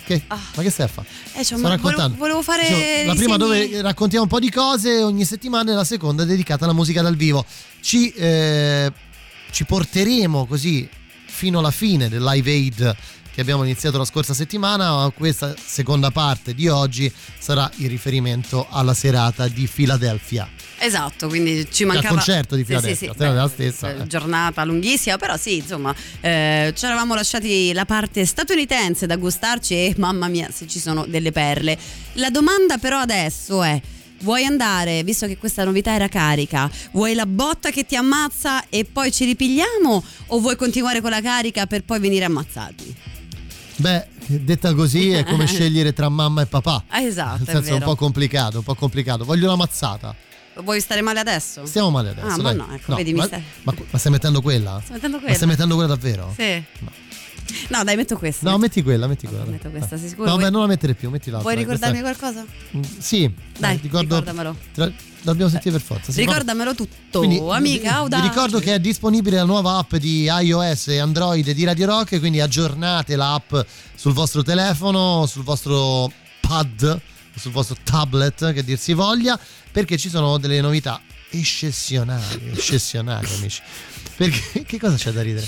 Che? 0.04 0.22
Ma 0.28 0.62
che 0.62 0.70
stai 0.70 0.86
a 0.86 0.88
fare? 0.88 1.06
Eh, 1.34 1.44
cioè, 1.44 1.58
Sto 1.58 1.68
raccontando. 1.68 2.16
volevo, 2.16 2.40
volevo 2.40 2.42
fare. 2.42 2.62
Dicevo, 2.68 3.06
la 3.06 3.14
prima 3.14 3.36
segni- 3.36 3.68
dove 3.70 3.82
raccontiamo 3.82 4.24
un 4.24 4.30
po' 4.30 4.40
di 4.40 4.50
cose 4.50 5.02
ogni 5.02 5.24
settimana 5.24 5.70
e 5.72 5.74
la 5.74 5.84
seconda 5.84 6.24
dedicata 6.24 6.64
alla 6.64 6.74
musica 6.74 7.02
dal 7.02 7.16
vivo. 7.16 7.44
Ci, 7.80 8.10
eh, 8.10 8.92
ci 9.50 9.64
porteremo 9.64 10.46
così 10.46 10.88
fino 11.26 11.60
alla 11.60 11.70
fine 11.70 12.08
del 12.08 12.22
Live 12.22 12.50
Aid 12.50 12.96
che 13.34 13.40
abbiamo 13.40 13.64
iniziato 13.64 13.98
la 13.98 14.04
scorsa 14.04 14.34
settimana, 14.34 15.10
questa 15.16 15.54
seconda 15.56 16.10
parte 16.10 16.54
di 16.54 16.68
oggi 16.68 17.12
sarà 17.38 17.70
il 17.76 17.88
riferimento 17.88 18.66
alla 18.70 18.94
serata 18.94 19.48
di 19.48 19.68
Philadelphia. 19.72 20.48
Esatto, 20.78 21.28
quindi 21.28 21.66
ci 21.70 21.84
Al 21.84 21.90
mancava 21.90 22.14
concerto 22.14 22.56
di 22.56 22.64
Sì, 22.64 22.76
sì, 22.78 22.94
sì, 22.94 23.10
sarà 23.16 23.30
beh, 23.30 23.36
la 23.36 23.48
stessa. 23.48 23.90
eh, 23.94 24.02
eh. 24.02 24.06
giornata 24.06 24.64
lunghissima, 24.64 25.16
però 25.16 25.36
sì, 25.36 25.58
insomma, 25.58 25.94
eh, 26.20 26.72
ci 26.76 26.84
eravamo 26.84 27.14
lasciati 27.14 27.72
la 27.72 27.84
parte 27.84 28.26
statunitense 28.26 29.06
da 29.06 29.16
gustarci 29.16 29.74
e 29.74 29.94
mamma 29.96 30.28
mia, 30.28 30.50
se 30.52 30.66
ci 30.66 30.78
sono 30.80 31.06
delle 31.06 31.32
perle. 31.32 31.78
La 32.14 32.30
domanda 32.30 32.78
però 32.78 32.98
adesso 32.98 33.62
è 33.62 33.80
Vuoi 34.22 34.44
andare, 34.44 35.02
visto 35.02 35.26
che 35.26 35.36
questa 35.36 35.64
novità 35.64 35.94
era 35.94 36.06
carica, 36.06 36.70
vuoi 36.92 37.14
la 37.14 37.26
botta 37.26 37.70
che 37.70 37.84
ti 37.84 37.96
ammazza 37.96 38.68
e 38.68 38.84
poi 38.84 39.10
ci 39.10 39.24
ripigliamo 39.24 40.04
o 40.28 40.38
vuoi 40.38 40.54
continuare 40.54 41.00
con 41.00 41.10
la 41.10 41.20
carica 41.20 41.66
per 41.66 41.82
poi 41.82 41.98
venire 41.98 42.26
ammazzati? 42.26 43.11
Beh, 43.82 44.06
detta 44.26 44.72
così 44.74 45.10
è 45.10 45.24
come 45.24 45.44
scegliere 45.50 45.92
tra 45.92 46.08
mamma 46.08 46.42
e 46.42 46.46
papà. 46.46 46.84
Ah, 46.86 47.00
esatto, 47.00 47.38
Nel 47.38 47.46
è 47.48 47.50
senso 47.52 47.68
è 47.70 47.72
un 47.72 47.78
vero. 47.80 47.90
po' 47.90 47.96
complicato, 47.96 48.58
un 48.58 48.64
po' 48.64 48.74
complicato. 48.76 49.24
Voglio 49.24 49.46
una 49.46 49.56
mazzata. 49.56 50.14
Vuoi 50.62 50.80
stare 50.80 51.00
male 51.00 51.18
adesso? 51.18 51.66
Stiamo 51.66 51.90
male 51.90 52.10
adesso. 52.10 52.26
Ah, 52.26 52.36
ma 52.36 52.52
dai. 52.52 52.56
no, 52.56 52.68
ecco, 52.72 52.94
vedi, 52.94 53.12
mi 53.12 53.18
ma, 53.18 53.24
stai... 53.24 53.42
ma, 53.64 53.74
ma 53.90 53.98
stai 53.98 54.12
mettendo 54.12 54.40
quella? 54.40 54.80
Sto 54.84 54.92
mettendo 54.92 55.16
Ma 55.16 55.22
quella. 55.22 55.36
stai 55.36 55.48
mettendo 55.48 55.74
quella 55.74 55.88
davvero? 55.88 56.32
Sì. 56.36 56.62
No. 56.78 56.90
Dai, 57.84 57.96
metto 57.96 58.16
questa. 58.16 58.48
No, 58.50 58.58
metti 58.58 58.82
quella, 58.82 59.06
metti 59.06 59.26
quella. 59.26 59.44
metto 59.44 59.70
questa, 59.70 59.96
sei 59.98 60.08
sicuro? 60.08 60.28
No, 60.28 60.32
Vuoi- 60.34 60.44
beh, 60.44 60.50
non 60.50 60.60
la 60.62 60.66
mettere 60.66 60.94
più, 60.94 61.10
metti 61.10 61.30
l'altra. 61.30 61.50
Vuoi 61.50 61.62
ricordarmi 61.62 62.00
questa 62.00 62.18
qualcosa? 62.18 62.46
Mm, 62.76 62.82
Sì, 62.98 63.32
Dai, 63.58 63.78
ricordo... 63.82 64.16
ricordamelo. 64.18 64.56
Tra- 64.72 64.92
Dobbiamo 65.22 65.48
sentire 65.50 65.70
per 65.76 65.80
forza. 65.86 66.10
sì, 66.10 66.18
Ricordamelo 66.18 66.74
tutto, 66.74 67.20
Quindi, 67.20 67.38
amica 67.38 67.94
audace. 67.94 68.22
Vi 68.22 68.28
ricordo 68.28 68.58
che 68.58 68.74
è 68.74 68.80
disponibile 68.80 69.36
la 69.36 69.44
nuova 69.44 69.76
app 69.78 69.94
di 69.94 70.24
iOS 70.24 70.88
e 70.88 70.98
Android 70.98 71.48
di 71.52 71.64
Radio 71.64 71.86
Rock, 71.86 72.18
quindi 72.18 72.40
aggiornate 72.40 73.14
l'app 73.14 73.54
sul 73.94 74.12
vostro 74.14 74.42
telefono, 74.42 75.26
sul 75.26 75.44
vostro 75.44 76.10
pad, 76.40 77.00
sul 77.36 77.52
vostro 77.52 77.76
tablet, 77.84 78.52
che 78.52 78.64
dir 78.64 78.76
si 78.76 78.94
voglia, 78.94 79.38
perché 79.70 79.96
ci 79.96 80.08
sono 80.08 80.38
delle 80.38 80.60
novità 80.60 81.00
eccezionali, 81.30 82.50
eccezionali 82.52 83.28
amici. 83.38 83.62
Perché 84.16 84.64
che 84.64 84.78
cosa 84.78 84.96
c'è 84.96 85.12
da 85.12 85.22
ridere? 85.22 85.46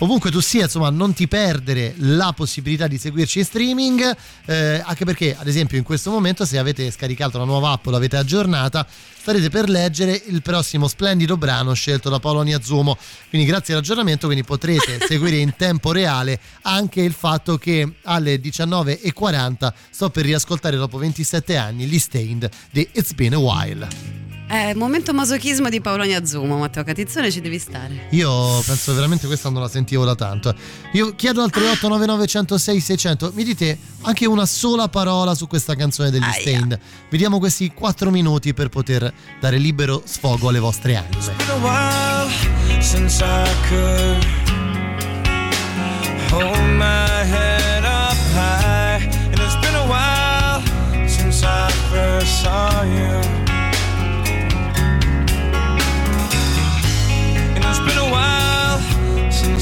Ovunque 0.00 0.30
tu 0.30 0.40
sia, 0.40 0.64
insomma, 0.64 0.90
non 0.90 1.12
ti 1.12 1.26
perdere 1.26 1.94
la 1.98 2.32
possibilità 2.32 2.86
di 2.86 2.98
seguirci 2.98 3.40
in 3.40 3.44
streaming, 3.44 4.16
eh, 4.44 4.80
anche 4.84 5.04
perché, 5.04 5.36
ad 5.36 5.48
esempio, 5.48 5.76
in 5.76 5.82
questo 5.82 6.10
momento, 6.10 6.44
se 6.44 6.56
avete 6.56 6.88
scaricato 6.90 7.36
la 7.36 7.44
nuova 7.44 7.72
app 7.72 7.86
o 7.86 7.90
l'avete 7.90 8.16
aggiornata, 8.16 8.86
starete 8.88 9.50
per 9.50 9.68
leggere 9.68 10.22
il 10.26 10.40
prossimo 10.40 10.86
splendido 10.86 11.36
brano 11.36 11.72
scelto 11.72 12.10
da 12.10 12.20
Paolo 12.20 12.42
Niazzumo. 12.42 12.96
Quindi, 13.28 13.48
grazie 13.48 13.74
all'aggiornamento, 13.74 14.26
quindi 14.26 14.44
potrete 14.44 15.00
seguire 15.06 15.38
in 15.38 15.56
tempo 15.56 15.90
reale 15.90 16.38
anche 16.62 17.00
il 17.00 17.12
fatto 17.12 17.58
che 17.58 17.94
alle 18.04 18.36
19.40 18.40 19.72
sto 19.90 20.10
per 20.10 20.24
riascoltare 20.24 20.76
dopo 20.76 20.96
27 20.98 21.56
anni 21.56 21.86
gli 21.86 21.98
Stained 21.98 22.48
di 22.70 22.88
It's 22.92 23.14
Been 23.14 23.34
a 23.34 23.38
While. 23.38 24.27
Eh, 24.50 24.74
momento 24.74 25.12
masochismo 25.12 25.68
di 25.68 25.82
Paolo 25.82 26.04
Azzumo, 26.04 26.56
Matteo 26.56 26.82
Catizzone 26.82 27.30
ci 27.30 27.42
devi 27.42 27.58
stare. 27.58 28.06
Io 28.10 28.62
penso 28.64 28.94
veramente 28.94 29.26
questa 29.26 29.50
non 29.50 29.60
la 29.60 29.68
sentivo 29.68 30.06
da 30.06 30.14
tanto. 30.14 30.54
Io 30.92 31.14
chiedo 31.14 31.42
al 31.42 31.50
3899 31.50 32.26
106 32.26 32.80
600, 32.80 33.32
mi 33.34 33.44
dite 33.44 33.78
anche 34.02 34.26
una 34.26 34.46
sola 34.46 34.88
parola 34.88 35.34
su 35.34 35.46
questa 35.46 35.74
canzone 35.74 36.10
degli 36.10 36.22
Stained. 36.32 36.78
Vediamo 37.10 37.38
questi 37.38 37.72
4 37.74 38.10
minuti 38.10 38.54
per 38.54 38.70
poter 38.70 39.12
dare 39.38 39.58
libero 39.58 40.02
sfogo 40.06 40.48
alle 40.48 40.60
vostre 40.60 40.96
anime. 40.96 41.22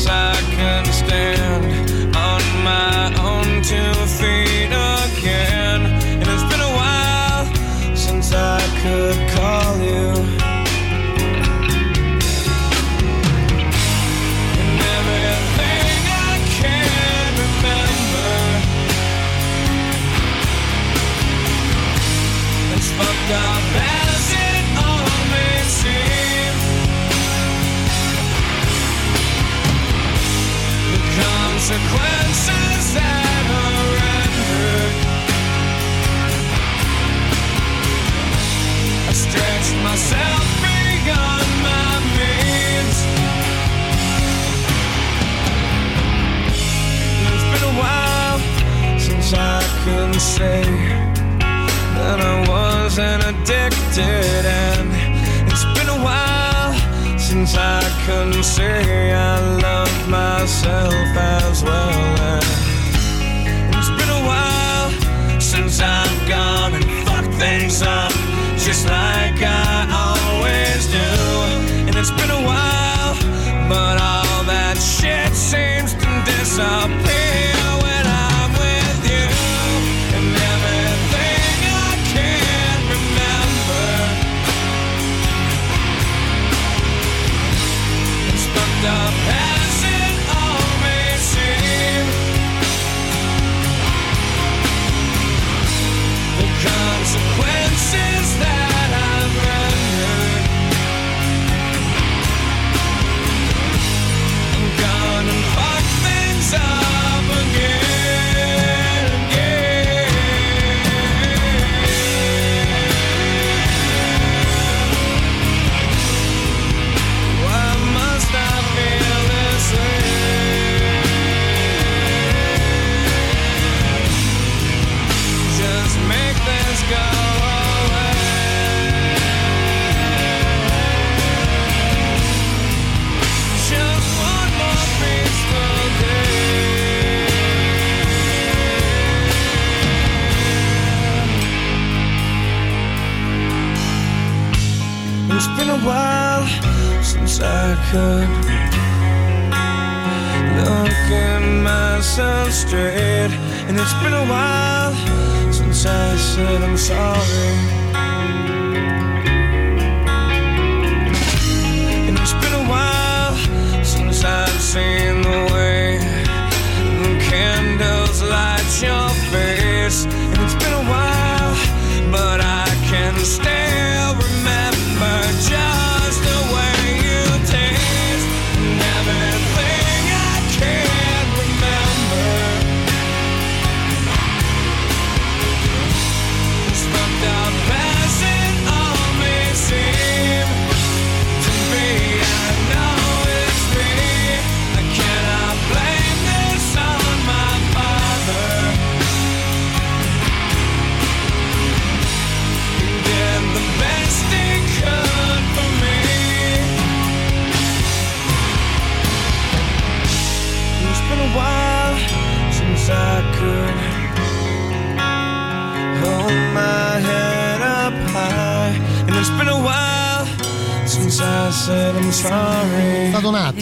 I 0.09 0.35
can 0.51 0.85
stand 0.87 2.17
on 2.17 2.43
my 2.65 3.15
own 3.21 3.63
two 3.63 3.93
feet 4.19 4.56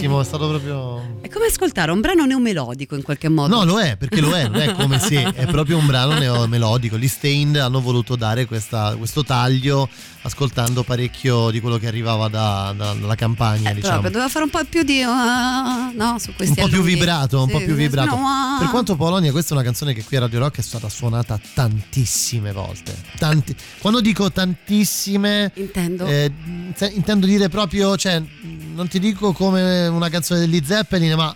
attimo, 0.05 0.21
è 0.21 0.25
stato 0.25 0.49
proprio. 0.49 1.14
Come 1.35 1.47
ascoltare 1.47 1.91
un 1.91 2.01
brano 2.01 2.25
neomelodico 2.27 2.95
in 2.95 3.03
qualche 3.03 3.29
modo. 3.29 3.53
No, 3.57 3.65
lo 3.65 3.81
è, 3.81 3.97
perché 3.97 4.21
lo 4.21 4.31
è, 4.37 4.47
non 4.47 4.61
è 4.61 4.73
come 4.73 5.01
se 5.01 5.33
è 5.33 5.47
proprio 5.47 5.77
un 5.79 5.87
brano 5.87 6.17
neo- 6.17 6.47
melodico. 6.47 6.97
Gli 6.97 7.09
Stained 7.09 7.57
hanno 7.57 7.81
voluto 7.81 8.15
dare 8.15 8.47
questa- 8.47 8.95
questo 8.97 9.25
taglio 9.25 9.89
ascoltando 10.23 10.85
parecchio 10.85 11.51
di 11.51 11.61
quello 11.61 11.77
che 11.77 11.89
arrivava 11.89 12.29
da- 12.29 12.73
da- 12.77 12.93
dalla 12.95 13.15
campagna, 13.17 13.73
diciamo. 13.73 14.01
Proprio, 14.01 14.11
doveva 14.13 14.29
fare 14.29 14.45
un 14.45 14.51
po' 14.51 14.61
più 14.69 14.83
di. 14.85 15.03
ah, 15.03 15.91
no, 15.93 16.19
su 16.21 16.31
Un 16.31 16.37
questi 16.37 16.61
po' 16.61 16.69
più 16.69 16.83
vibrato, 16.83 17.43
un 17.43 17.51
po' 17.51 17.59
Sì, 17.59 17.65
più 17.65 17.75
vibrato. 17.75 18.15
no, 18.15 18.23
ah. 18.27 18.57
Per 18.61 18.69
quanto 18.69 18.95
Polonia, 18.95 19.33
questa 19.33 19.51
è 19.51 19.53
una 19.55 19.65
canzone 19.65 19.93
che 19.93 20.05
qui 20.05 20.17
a 20.17 20.21
Radio 20.21 20.39
Rock 20.39 20.59
è 20.59 20.63
stata 20.63 20.89
suonata 20.89 21.39
tantissime 21.53 22.53
volte. 22.53 22.95
Tanti- 23.19 23.55
Quando 23.81 24.01
dico 24.01 24.31
tantissime, 24.31 25.51
Intendo. 25.57 26.07
eh, 26.07 26.31
intendo 26.93 27.27
dire 27.27 27.49
proprio, 27.49 27.97
cioè, 27.97 28.23
non 28.75 28.87
ti 28.89 28.99
dico 29.01 29.33
come 29.33 29.89
una 29.89 30.09
canzone 30.09 30.39
degli 30.41 30.63
Zeppelin, 30.65 31.15
ma. 31.17 31.34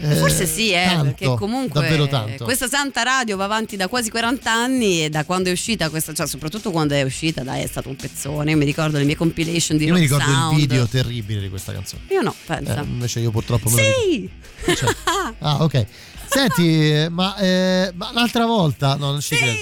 Eh, 0.00 0.14
Forse 0.16 0.46
sì, 0.46 0.70
eh, 0.70 0.84
tanto, 0.84 1.04
perché 1.04 1.34
comunque 1.36 1.80
davvero 1.80 2.06
tanto. 2.06 2.44
questa 2.44 2.68
santa 2.68 3.02
radio 3.02 3.36
va 3.36 3.44
avanti 3.44 3.76
da 3.76 3.88
quasi 3.88 4.10
40 4.10 4.52
anni 4.52 5.04
e 5.04 5.08
da 5.08 5.24
quando 5.24 5.48
è 5.48 5.52
uscita 5.52 5.88
questa, 5.88 6.12
cioè 6.12 6.26
soprattutto 6.26 6.70
quando 6.70 6.94
è 6.94 7.02
uscita, 7.02 7.42
dai, 7.42 7.62
è 7.62 7.66
stato 7.66 7.88
un 7.88 7.96
pezzone. 7.96 8.50
Io 8.50 8.56
mi 8.56 8.64
ricordo 8.64 8.98
le 8.98 9.04
mie 9.04 9.16
compilation 9.16 9.76
di 9.78 9.86
Io 9.86 9.94
mi 9.94 10.00
rock 10.06 10.12
ricordo 10.12 10.32
sound. 10.32 10.52
il 10.52 10.66
video 10.66 10.86
terribile 10.86 11.40
di 11.40 11.48
questa 11.48 11.72
canzone. 11.72 12.02
Io 12.10 12.20
no, 12.22 12.34
pensa. 12.46 12.80
Eh, 12.80 12.84
invece 12.84 13.20
io 13.20 13.30
purtroppo 13.30 13.70
me 13.70 13.76
lo 13.82 13.82
sì! 13.82 14.30
ricordo. 14.64 14.96
Ah, 15.40 15.62
ok. 15.62 15.86
Senti, 16.30 16.90
eh, 16.92 17.08
ma, 17.08 17.36
eh, 17.36 17.90
ma 17.94 18.10
l'altra 18.12 18.44
volta. 18.44 18.96
No, 18.96 19.12
non 19.12 19.20
ci 19.20 19.34
credo. 19.36 19.56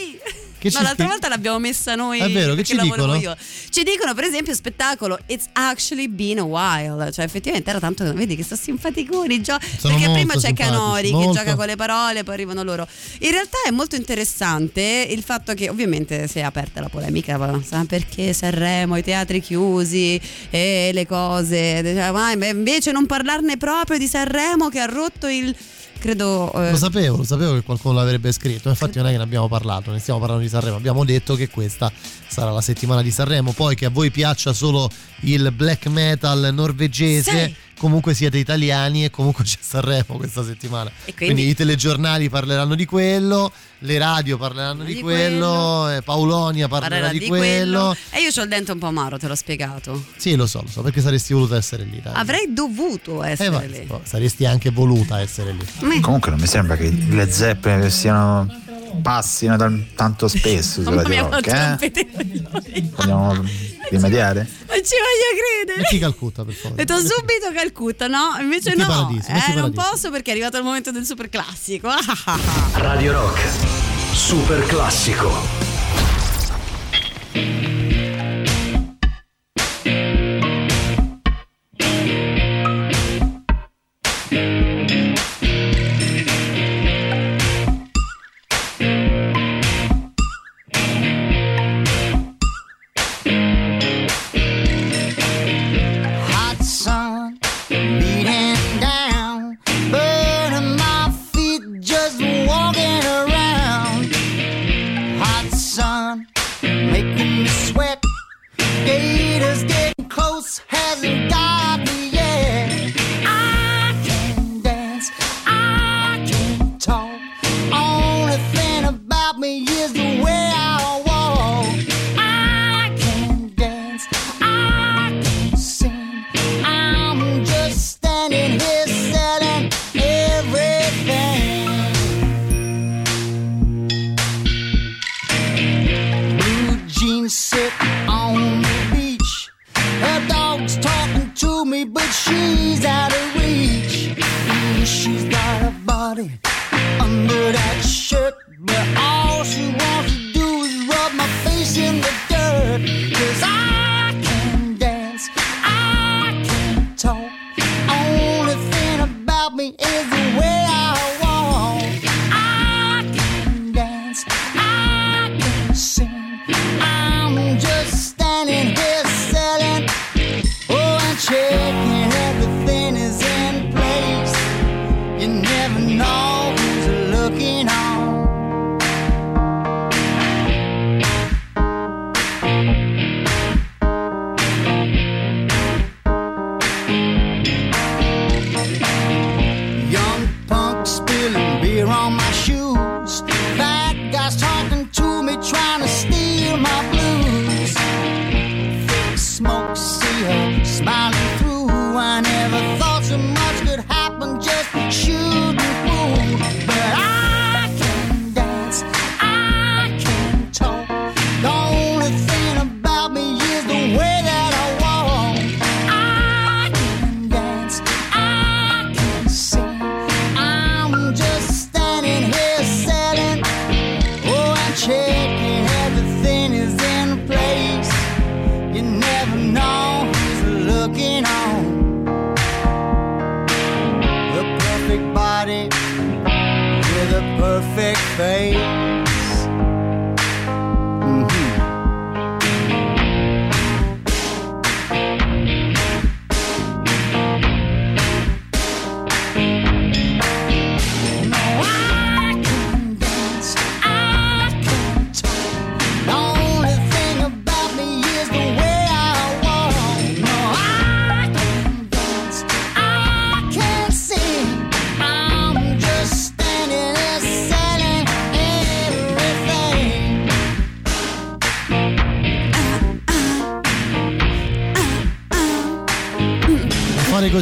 Che 0.58 0.70
no, 0.72 0.80
l'altra 0.80 0.92
spie- 0.94 1.06
volta 1.06 1.28
l'abbiamo 1.28 1.58
messa 1.58 1.94
noi. 1.94 2.18
È 2.20 2.30
vero, 2.30 2.54
che 2.54 2.64
ci 2.64 2.76
dicono? 2.78 3.14
Io. 3.16 3.36
Ci 3.70 3.82
dicono, 3.82 4.14
per 4.14 4.24
esempio, 4.24 4.54
spettacolo 4.54 5.18
It's 5.26 5.46
actually 5.52 6.08
been 6.08 6.38
a 6.38 6.44
while. 6.44 7.12
Cioè, 7.12 7.24
effettivamente 7.24 7.70
era 7.70 7.78
tanto. 7.78 8.10
Vedi 8.14 8.36
che 8.36 8.42
sto 8.42 8.56
simpaticoni. 8.56 9.42
Gio- 9.42 9.58
Sono 9.78 9.96
perché 9.96 10.12
prima 10.12 10.34
c'è 10.34 10.52
Canori 10.54 11.10
molto. 11.10 11.32
che 11.32 11.38
gioca 11.38 11.54
con 11.56 11.66
le 11.66 11.76
parole, 11.76 12.24
poi 12.24 12.34
arrivano 12.34 12.62
loro. 12.62 12.86
In 13.20 13.30
realtà 13.30 13.58
è 13.66 13.70
molto 13.70 13.96
interessante 13.96 15.06
il 15.10 15.22
fatto 15.22 15.54
che, 15.54 15.68
ovviamente, 15.68 16.26
si 16.28 16.38
è 16.38 16.42
aperta 16.42 16.80
la 16.80 16.88
polemica. 16.88 17.36
ma 17.36 17.84
perché 17.86 18.32
Sanremo, 18.32 18.96
i 18.96 19.02
teatri 19.02 19.40
chiusi 19.40 20.20
e 20.50 20.90
le 20.92 21.06
cose. 21.06 21.82
Diceva, 21.82 22.12
"Ma 22.12 22.32
invece 22.32 22.92
non 22.92 23.06
parlarne 23.06 23.56
proprio 23.56 23.98
di 23.98 24.06
Sanremo 24.06 24.68
che 24.68 24.80
ha 24.80 24.86
rotto 24.86 25.26
il. 25.26 25.54
Credo. 26.06 26.52
eh, 26.52 26.70
Lo 26.70 26.76
sapevo, 26.76 27.16
lo 27.16 27.24
sapevo 27.24 27.54
che 27.54 27.62
qualcuno 27.62 27.94
l'avrebbe 27.94 28.30
scritto. 28.30 28.68
Infatti, 28.68 28.98
non 28.98 29.08
è 29.08 29.10
che 29.10 29.16
ne 29.16 29.24
abbiamo 29.24 29.48
parlato, 29.48 29.90
ne 29.90 29.98
stiamo 29.98 30.20
parlando 30.20 30.44
di 30.44 30.48
Sanremo. 30.48 30.76
Abbiamo 30.76 31.04
detto 31.04 31.34
che 31.34 31.48
questa 31.48 31.90
sarà 32.28 32.52
la 32.52 32.60
settimana 32.60 33.02
di 33.02 33.10
Sanremo. 33.10 33.50
Poi 33.52 33.74
che 33.74 33.86
a 33.86 33.90
voi 33.90 34.12
piaccia 34.12 34.52
solo 34.52 34.88
il 35.22 35.50
black 35.52 35.86
metal 35.88 36.50
norvegese. 36.52 37.46
Sì. 37.46 37.54
Comunque 37.78 38.14
siete 38.14 38.38
italiani 38.38 39.04
e 39.04 39.10
comunque 39.10 39.44
c'è 39.44 39.58
Sanremo 39.60 40.16
questa 40.16 40.42
settimana. 40.42 40.90
E 41.04 41.14
quindi- 41.14 41.48
i 41.48 41.54
telegiornali 41.54 42.28
parleranno 42.30 42.74
di 42.74 42.84
quello, 42.86 43.52
le 43.80 43.98
radio 43.98 44.38
parleranno 44.38 44.82
di, 44.84 44.94
Di 44.94 45.00
quello, 45.02 45.90
eh, 45.90 46.00
Paolonia 46.02 46.68
parlerà 46.68 47.00
parlerà 47.00 47.18
di, 47.18 47.26
quello. 47.26 47.94
E 48.10 48.20
io 48.22 48.30
ho 48.34 48.42
il 48.42 48.48
dente 48.48 48.72
un 48.72 48.78
po' 48.78 48.86
amaro, 48.86 49.18
te 49.18 49.28
l'ho 49.28 49.34
spiegato. 49.34 50.04
Sì, 50.16 50.34
lo 50.36 50.46
so, 50.46 50.62
lo 50.62 50.68
so, 50.68 50.80
perché 50.82 51.00
saresti 51.02 51.34
voluta 51.34 51.56
essere 51.56 51.84
lì. 51.84 52.00
Dai. 52.02 52.14
Avrei 52.16 52.52
dovuto 52.52 53.22
Eh, 53.22 53.32
essere 53.32 53.50
va, 53.50 53.60
lì. 53.60 53.86
saresti 54.04 54.46
anche 54.46 54.70
voluta 54.70 55.20
essere 55.20 55.52
lì. 55.52 56.00
Comunque 56.00 56.30
non 56.30 56.40
mi 56.40 56.46
sembra 56.46 56.76
che 56.76 56.88
le 56.90 57.30
zeppe 57.30 57.90
siano 57.90 58.48
passino 59.02 59.56
tal- 59.56 59.86
tanto 59.94 60.28
spesso 60.28 60.82
sulla 60.82 61.02
Mamma 61.02 61.08
mia, 61.08 61.22
rock, 61.22 61.48
quanto 61.48 61.84
eh? 61.84 62.90
Vogliamo 62.96 63.44
rimediare? 63.90 64.48
Non 64.68 64.76
ci 64.84 64.94
voglio 64.94 65.64
credere. 65.64 65.78
Metti 65.82 65.98
Calcutta, 65.98 66.44
per 66.44 66.54
favore. 66.54 66.82
Ho 66.82 66.84
detto 66.84 66.98
subito 66.98 67.52
Calcutta, 67.54 68.06
no? 68.06 68.36
Invece 68.40 68.70
Metti 68.70 68.82
no. 68.82 68.86
Paradiso, 68.88 69.28
eh, 69.30 69.54
non 69.54 69.72
posso 69.72 70.10
perché 70.10 70.30
è 70.30 70.34
arrivato 70.34 70.56
il 70.56 70.64
momento 70.64 70.90
del 70.90 71.04
super 71.04 71.28
classico. 71.28 71.88
Radio 72.74 73.12
Rock. 73.12 73.40
Super 74.12 74.64
classico. 74.66 75.65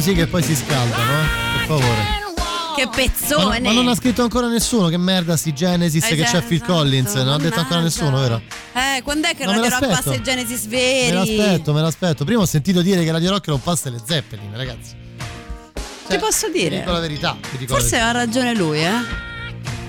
Così 0.05 0.17
che 0.17 0.27
poi 0.27 0.43
si 0.43 0.55
scaldano, 0.55 1.11
eh? 1.23 1.25
Per 1.57 1.65
favore. 1.65 2.23
Che 2.75 2.85
Ma, 2.85 2.91
pezzone! 2.91 3.59
ma 3.61 3.71
non 3.71 3.87
ha 3.87 3.95
scritto 3.95 4.21
ancora 4.21 4.47
nessuno 4.47 4.87
che 4.89 4.97
merda 4.97 5.35
sti 5.35 5.51
Genesis 5.53 6.03
Eh, 6.05 6.15
che 6.15 6.23
c'è 6.25 6.43
Phil 6.43 6.57
esatto, 6.57 6.73
Collins, 6.73 7.13
non 7.15 7.29
ha 7.29 7.37
detto 7.37 7.59
ancora 7.59 7.79
nessuno, 7.79 8.19
vero? 8.19 8.41
Eh, 8.73 9.01
quando 9.01 9.27
è 9.29 9.35
che 9.35 9.45
No, 9.45 9.53
me 9.53 9.61
Radio 9.61 9.79
Rock 9.79 9.87
passa 9.87 10.13
i 10.13 10.21
Genesis 10.21 10.65
Me 10.65 10.69
veri? 10.77 11.35
l'aspetto, 11.37 11.73
me 11.73 11.81
l'aspetto. 11.81 12.23
Prima 12.25 12.41
ho 12.41 12.45
sentito 12.45 12.81
dire 12.83 13.03
che 13.03 13.11
Radio 13.11 13.31
Rock 13.31 13.47
non 13.47 13.61
passa 13.63 13.89
le 13.89 13.99
Zeppelin, 14.05 14.51
ragazzi. 14.55 14.93
Ti 16.07 16.17
posso 16.17 16.51
Ti 16.51 16.59
dire? 16.59 16.77
dico 16.79 16.91
la 16.91 16.99
verità. 16.99 17.37
ti 17.49 17.57
dico 17.57 17.73
la 17.73 17.79
Forse 17.79 17.95
verità. 17.97 18.09
ha 18.09 18.11
ragione 18.11 18.53
lui, 18.53 18.79
eh? 18.83 18.91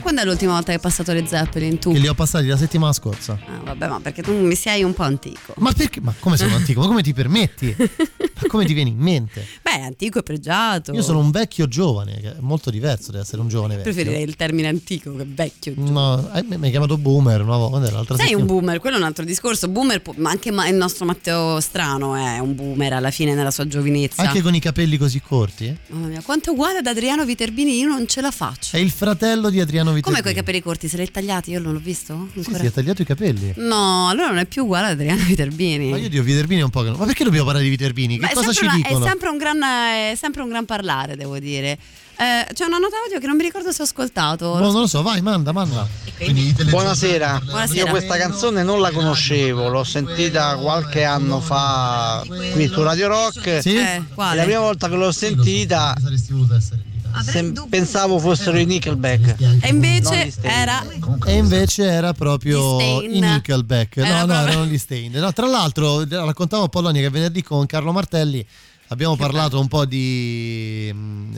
Quando 0.01 0.23
è 0.23 0.25
l'ultima 0.25 0.53
volta 0.53 0.67
che 0.69 0.75
hai 0.75 0.79
passato 0.81 1.13
le 1.13 1.27
Zeppelin 1.27 1.79
tu? 1.79 1.93
Che 1.93 1.99
li 1.99 2.07
ho 2.09 2.15
passati 2.15 2.47
la 2.47 2.57
settimana 2.57 2.93
scorsa. 2.95 3.37
Ah, 3.47 3.56
vabbè, 3.79 3.91
ma 3.91 4.01
perché 4.01 4.23
tu 4.23 4.33
mi 4.35 4.55
sei 4.55 4.83
un 4.83 4.95
po' 4.95 5.03
antico. 5.03 5.55
Ma 5.59 5.73
perché? 5.73 6.01
Ma 6.01 6.15
come 6.19 6.37
sono 6.37 6.55
antico? 6.55 6.81
Ma 6.81 6.87
come 6.87 7.03
ti 7.03 7.13
permetti? 7.13 7.75
Ma 7.79 8.49
come 8.49 8.65
ti 8.65 8.73
viene 8.75 8.91
in 8.91 8.99
mente? 8.99 9.47
Beh, 9.63 9.81
antico 9.83 10.19
e 10.19 10.23
pregiato. 10.23 10.93
Io 10.93 11.03
sono 11.03 11.19
un 11.19 11.31
vecchio 11.31 11.67
giovane, 11.69 12.21
che 12.21 12.31
è 12.33 12.37
molto 12.41 12.71
diverso 12.71 13.13
da 13.13 13.21
essere 13.21 13.41
un 13.41 13.49
giovane 13.49 13.77
vecchio. 13.77 13.93
Preferirei 13.93 14.23
il 14.23 14.37
termine 14.37 14.69
antico 14.69 15.15
che 15.17 15.25
vecchio. 15.27 15.73
No, 15.77 16.31
eh, 16.35 16.43
mi 16.43 16.65
hai 16.67 16.71
chiamato 16.71 16.97
boomer 16.99 17.41
una 17.43 17.57
volta, 17.57 17.91
l'altra 17.91 18.17
Sei 18.17 18.35
un 18.35 18.41
settimana. 18.41 18.45
boomer, 18.47 18.81
quello 18.81 18.97
è 18.97 18.99
un 18.99 19.05
altro 19.07 19.25
discorso. 19.25 19.69
Boomer, 19.69 20.03
ma 20.17 20.31
anche 20.31 20.49
il 20.51 20.75
nostro 20.75 21.05
Matteo 21.05 21.61
Strano 21.61 22.15
è 22.15 22.39
un 22.39 22.55
boomer 22.55 22.93
alla 22.95 23.11
fine 23.11 23.35
nella 23.35 23.51
sua 23.51 23.67
giovinezza. 23.67 24.23
Anche 24.23 24.43
con 24.43 24.55
i 24.55 24.61
capelli 24.61 24.97
così 24.97 25.21
corti? 25.21 25.67
eh? 25.67 25.77
Mamma 25.89 26.07
mia, 26.09 26.23
quanto 26.23 26.51
è 26.51 26.53
uguale 26.53 26.79
ad 26.79 26.87
Adriano 26.87 27.25
Viterbini, 27.25 27.79
io 27.79 27.89
non 27.89 28.07
ce 28.07 28.21
la 28.21 28.31
faccio. 28.31 28.77
È 28.77 28.81
il 28.81 28.91
fratello 28.91 29.51
di 29.51 29.61
Adriano 29.61 29.91
Come 29.91 30.01
Viterbini. 30.01 30.23
coi 30.25 30.35
capelli 30.35 30.61
corti? 30.63 30.89
Se 30.89 30.97
li 30.97 31.03
hai 31.03 31.11
tagliati? 31.11 31.51
Io 31.51 31.61
non 31.61 31.73
l'ho 31.73 31.79
visto? 31.81 32.29
Sì, 32.33 32.39
Ancora? 32.39 32.59
si 32.59 32.67
è 32.67 32.73
tagliato 32.73 33.03
i 33.03 33.05
capelli. 33.05 33.53
No, 33.67 34.09
allora 34.09 34.29
non 34.29 34.39
è 34.39 34.47
più 34.47 34.63
uguale 34.65 34.87
ad 34.87 34.93
Adriano 34.93 35.23
Viterbini. 35.27 35.91
Ma 35.91 35.97
io 35.99 36.09
dico 36.09 36.23
Viterbini 36.23 36.61
è 36.61 36.65
un 36.65 36.71
po' 36.71 36.83
che 36.83 36.91
no. 36.91 36.97
Ma 36.97 37.05
perché 37.07 37.25
dobbiamo 37.25 37.45
parlare 37.45 37.65
di 37.65 37.71
Viterbini? 37.71 38.15
Che 38.17 38.21
Ma 38.23 38.31
è 38.31 38.35
cosa 38.35 38.53
ci 38.53 38.65
una- 38.65 38.75
dicono? 38.75 39.05
È 39.05 39.09
sempre, 39.09 39.29
un 39.29 39.37
gran, 39.39 39.61
è 39.63 40.15
sempre 40.17 40.43
un 40.43 40.49
gran 40.49 40.65
parlare, 40.65 41.17
devo 41.17 41.39
dire. 41.39 41.79
Eh, 42.19 42.47
c'è 42.55 42.65
una 42.65 42.79
nota 42.79 42.97
audio 43.05 43.21
che 43.21 43.27
non 43.27 43.37
mi 43.37 43.43
ricordo 43.43 43.73
se 43.73 43.83
ho 43.83 43.85
ascoltato. 43.85 44.53
Boh, 44.53 44.59
non 44.71 44.81
lo 44.81 44.87
so, 44.87 45.03
vai, 45.03 45.21
manda, 45.21 45.53
manda. 45.53 45.87
Buonasera. 46.71 47.43
Buonasera. 47.45 47.79
io 47.85 47.87
questa 47.89 48.17
canzone 48.17 48.63
non 48.63 48.81
la 48.81 48.91
conoscevo, 48.91 49.69
l'ho 49.69 49.85
sentita 49.85 50.57
qualche 50.57 51.05
anno 51.05 51.41
fa 51.41 52.25
qui 52.53 52.69
su 52.69 52.83
Radio 52.83 53.09
Rock. 53.09 53.61
Sì? 53.61 53.77
Eh, 53.77 54.03
quale? 54.15 54.37
La 54.37 54.43
prima 54.45 54.61
volta 54.61 54.89
che 54.89 54.95
l'ho 54.97 55.13
sentita 55.13 55.95
sem- 57.23 57.67
pensavo 57.69 58.19
fossero 58.19 58.59
i 58.59 58.65
Nickelback. 58.65 59.37
E 59.61 59.69
invece 59.69 60.33
era. 60.43 60.85
E 61.27 61.37
invece 61.37 61.85
era 61.85 62.13
proprio 62.13 62.81
i 63.03 63.19
Nickelback. 63.21 63.97
Era 63.99 64.09
no, 64.09 64.15
no, 64.21 64.27
proprio- 64.27 64.49
erano 64.49 64.65
gli 64.67 64.79
Stain. 64.79 65.13
No, 65.13 65.33
tra 65.33 65.47
l'altro, 65.47 66.05
raccontavo 66.09 66.65
a 66.65 66.69
Polonia 66.69 67.01
che 67.01 67.11
venerdì 67.11 67.43
con 67.43 67.65
Carlo 67.67 67.93
Martelli 67.93 68.45
abbiamo 68.89 69.17
parlato 69.17 69.59
un 69.59 69.67
po' 69.67 69.85
di, 69.85 70.95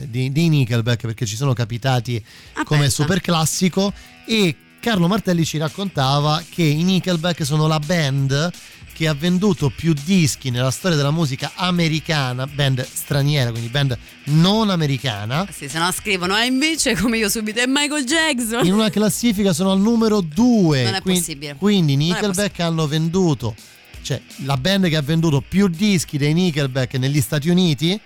di, 0.07 0.31
di 0.31 0.49
Nickelback 0.49 1.01
perché 1.01 1.25
ci 1.25 1.35
sono 1.35 1.53
capitati 1.53 2.23
Ah, 2.53 2.63
come 2.63 2.81
pensa. 2.81 3.01
super 3.01 3.21
classico 3.21 3.91
e 4.27 4.55
Carlo 4.79 5.07
Martelli 5.07 5.43
ci 5.45 5.57
raccontava 5.57 6.43
che 6.47 6.61
i 6.61 6.83
Nickelback 6.83 7.43
sono 7.43 7.65
la 7.67 7.79
band 7.79 8.51
che 8.99 9.07
ha 9.07 9.13
venduto 9.13 9.69
più 9.69 9.93
dischi 9.93 10.49
nella 10.49 10.71
storia 10.71 10.97
della 10.97 11.09
musica 11.09 11.53
americana, 11.55 12.45
band 12.45 12.85
straniera, 12.85 13.49
quindi 13.49 13.69
band 13.69 13.97
non 14.25 14.69
americana. 14.69 15.47
Sì, 15.49 15.69
se 15.69 15.79
no 15.79 15.89
scrivono, 15.93 16.37
e 16.37 16.47
invece 16.47 16.97
come 16.97 17.17
io 17.17 17.29
subito 17.29 17.61
è 17.61 17.65
Michael 17.65 18.03
Jackson. 18.03 18.65
In 18.65 18.73
una 18.73 18.89
classifica 18.89 19.53
sono 19.53 19.71
al 19.71 19.79
numero 19.79 20.19
2. 20.19 20.83
Non 20.83 20.95
è 20.95 21.01
possibile. 21.01 21.55
Quindi 21.55 21.93
i 21.93 21.95
Non 21.95 22.07
è 22.07 22.11
Nickelback 22.11 22.59
hanno 22.59 22.87
venduto, 22.87 23.55
cioè 24.01 24.19
la 24.43 24.57
band 24.57 24.89
che 24.89 24.97
ha 24.97 25.01
venduto 25.01 25.41
più 25.47 25.69
dischi 25.69 26.17
dei 26.17 26.33
Nickelback 26.33 26.95
negli 26.95 27.21
Stati 27.21 27.47
Uniti. 27.47 27.97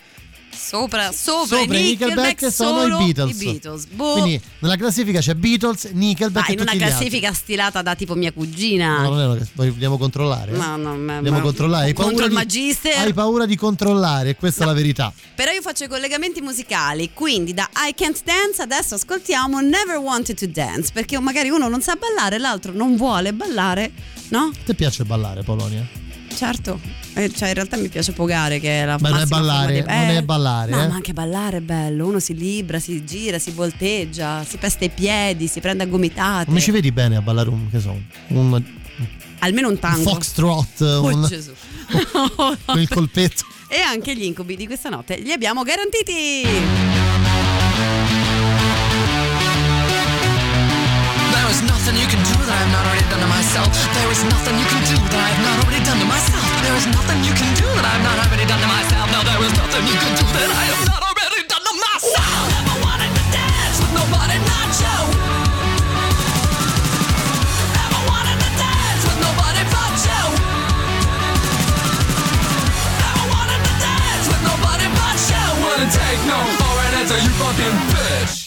Sopra, 0.55 1.11
sopra, 1.11 1.57
Sopra 1.57 1.77
i 1.77 1.81
Nickelback 1.83 2.51
sono 2.51 2.85
i 2.85 3.05
Beatles. 3.05 3.39
I 3.39 3.43
Beatles. 3.43 3.85
Boh. 3.87 4.13
Quindi 4.13 4.41
nella 4.59 4.75
classifica 4.75 5.19
c'è 5.19 5.33
Beatles, 5.35 5.85
Nickelback 5.93 6.47
Ma 6.47 6.53
in 6.53 6.59
una 6.61 6.75
classifica 6.75 7.33
stilata 7.33 7.81
da 7.81 7.95
tipo 7.95 8.15
mia 8.15 8.31
cugina. 8.31 9.01
No, 9.01 9.09
non 9.09 9.19
è 9.19 9.25
una 9.25 9.47
vogliamo 9.53 9.97
controllare. 9.97 10.51
eh? 10.53 10.57
No, 10.57 10.77
no, 10.77 10.95
ma- 10.95 11.15
Dobbiamo 11.15 11.37
ma- 11.37 11.43
controllare. 11.43 11.85
Hai 11.87 11.93
contro 11.93 12.23
il 12.23 12.29
di- 12.29 12.35
magister. 12.35 12.97
Hai 12.97 13.13
paura 13.13 13.45
di 13.45 13.55
controllare, 13.55 14.35
questa 14.35 14.63
è 14.63 14.67
la 14.67 14.73
verità. 14.73 15.11
Però 15.35 15.51
io 15.51 15.61
faccio 15.61 15.83
i 15.83 15.87
collegamenti 15.87 16.41
musicali, 16.41 17.11
quindi 17.13 17.53
da 17.53 17.69
I 17.87 17.93
Can't 17.95 18.21
Dance 18.23 18.61
adesso 18.61 18.95
ascoltiamo 18.95 19.59
Never 19.59 19.97
Wanted 19.97 20.37
to 20.37 20.47
Dance, 20.47 20.91
perché 20.93 21.19
magari 21.19 21.49
uno 21.49 21.67
non 21.67 21.81
sa 21.81 21.95
ballare, 21.95 22.37
l'altro 22.37 22.71
non 22.71 22.95
vuole 22.95 23.33
ballare, 23.33 23.91
no? 24.29 24.51
Ti 24.65 24.73
piace 24.75 25.03
ballare, 25.03 25.43
Polonia? 25.43 25.85
Certo, 26.35 26.79
Eh, 27.15 27.31
cioè 27.31 27.49
in 27.49 27.53
realtà 27.53 27.77
mi 27.77 27.89
piace 27.89 28.11
pogare 28.11 28.59
che 28.59 28.81
è 28.81 28.85
la 28.85 28.97
Ma 28.99 29.09
non 29.09 29.19
è 29.19 29.25
ballare, 29.25 29.73
di- 29.73 29.79
non 29.81 29.89
è 30.09 30.21
ballare, 30.23 30.71
No, 30.71 30.81
eh. 30.83 30.87
ma 30.87 30.95
anche 30.95 31.13
ballare 31.13 31.57
è 31.57 31.61
bello, 31.61 32.07
uno 32.07 32.19
si 32.19 32.33
libra, 32.35 32.79
si 32.79 33.03
gira, 33.05 33.37
si 33.37 33.51
volteggia, 33.51 34.43
si 34.43 34.57
pesta 34.57 34.83
i 34.85 34.89
piedi, 34.89 35.47
si 35.47 35.59
prende 35.59 35.83
a 35.83 35.85
gomitate. 35.85 36.45
Come 36.45 36.59
ci 36.59 36.71
vedi 36.71 36.91
bene 36.91 37.15
a 37.17 37.21
ballare 37.21 37.49
un, 37.49 37.69
che 37.69 37.79
so, 37.79 37.95
un, 38.29 38.63
Almeno 39.39 39.67
un 39.67 39.73
un 39.73 39.79
tango. 39.79 40.09
foxtrot, 40.09 40.81
Oh, 40.81 41.03
un, 41.05 41.25
Gesù. 41.27 41.51
con 42.65 42.79
il 42.79 42.87
colpetto. 42.89 43.43
E 43.67 43.79
anche 43.79 44.15
gli 44.15 44.23
incubi 44.23 44.55
di 44.55 44.65
questa 44.65 44.89
notte 44.89 45.17
li 45.17 45.31
abbiamo 45.31 45.61
garantiti. 45.63 46.43
There 51.33 51.49
is 51.49 51.61
nothing 51.65 51.95
you 51.97 52.07
can 52.07 52.21
do 52.21 52.37
that 52.45 52.57
I've 52.61 52.71
not 52.71 52.85
already 52.85 53.05
done 53.09 53.21
to 53.21 53.27
myself. 53.27 53.69
There 53.97 54.11
is 54.11 54.21
nothing 54.23 54.55
you 54.61 54.67
can 54.69 54.81
do 54.93 54.97
that 55.09 55.21
I 55.25 55.29
have 55.33 55.41
not 55.43 55.57
already 55.65 55.83
done 55.83 55.99
to. 56.83 56.91
There 56.91 56.91
is 56.91 56.99
nothing 56.99 57.23
you 57.23 57.33
can 57.33 57.53
do 57.55 57.63
that 57.63 57.85
I've 57.87 58.03
not 58.03 58.17
already 58.27 58.43
done 58.43 58.59
to 58.59 58.67
myself. 58.67 59.07
No, 59.07 59.23
there 59.23 59.39
is 59.39 59.53
nothing 59.55 59.87
you 59.87 59.95
can 59.95 60.13
do 60.19 60.25
that 60.35 60.49
I 60.51 60.63
have 60.67 60.83
not 60.91 60.99
already 60.99 61.47
done 61.47 61.63
to 61.63 61.73
myself. 61.79 62.43
Never 62.51 62.75
wanted 62.83 63.11
to 63.15 63.23
dance 63.31 63.77
with 63.79 63.93
nobody 63.95 64.37
not 64.43 64.69
you. 64.83 64.99
Never 67.71 68.01
wanted 68.03 68.35
to 68.35 68.51
dance 68.59 69.03
with 69.07 69.19
nobody 69.23 69.63
but 69.71 69.95
you. 69.95 70.23
Never 72.99 73.25
wanted 73.31 73.61
to 73.63 73.73
dance 73.79 74.25
with 74.27 74.43
nobody 74.43 74.87
but 74.91 75.17
you. 75.31 75.43
Wouldn't 75.63 75.93
take 75.95 76.21
no 76.27 76.39
for 76.59 76.73
an 76.83 76.99
answer, 76.99 77.19
you 77.23 77.31
fucking 77.39 77.75
bitch. 77.95 78.42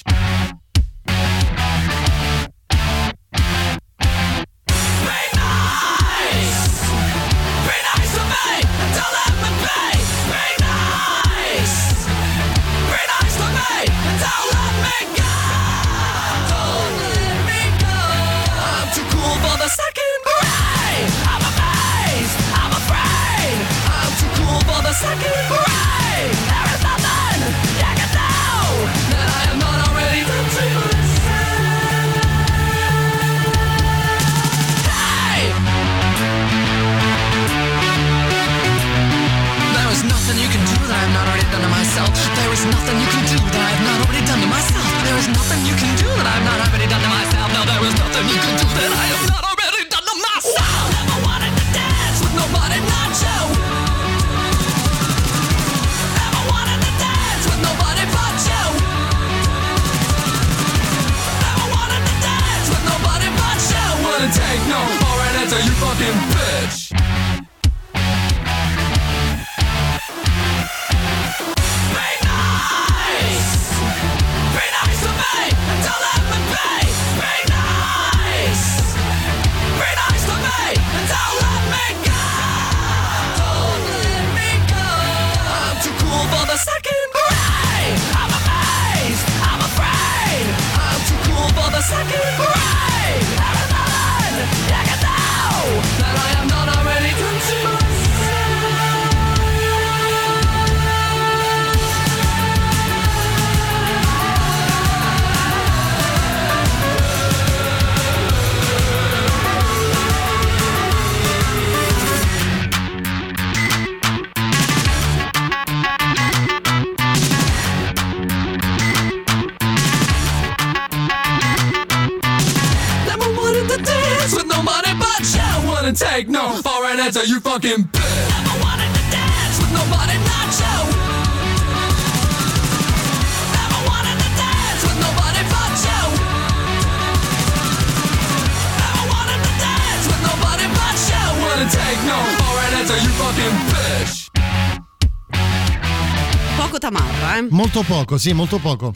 Poco, 148.17 148.19
sì, 148.19 148.33
molto 148.33 148.59
poco. 148.59 148.93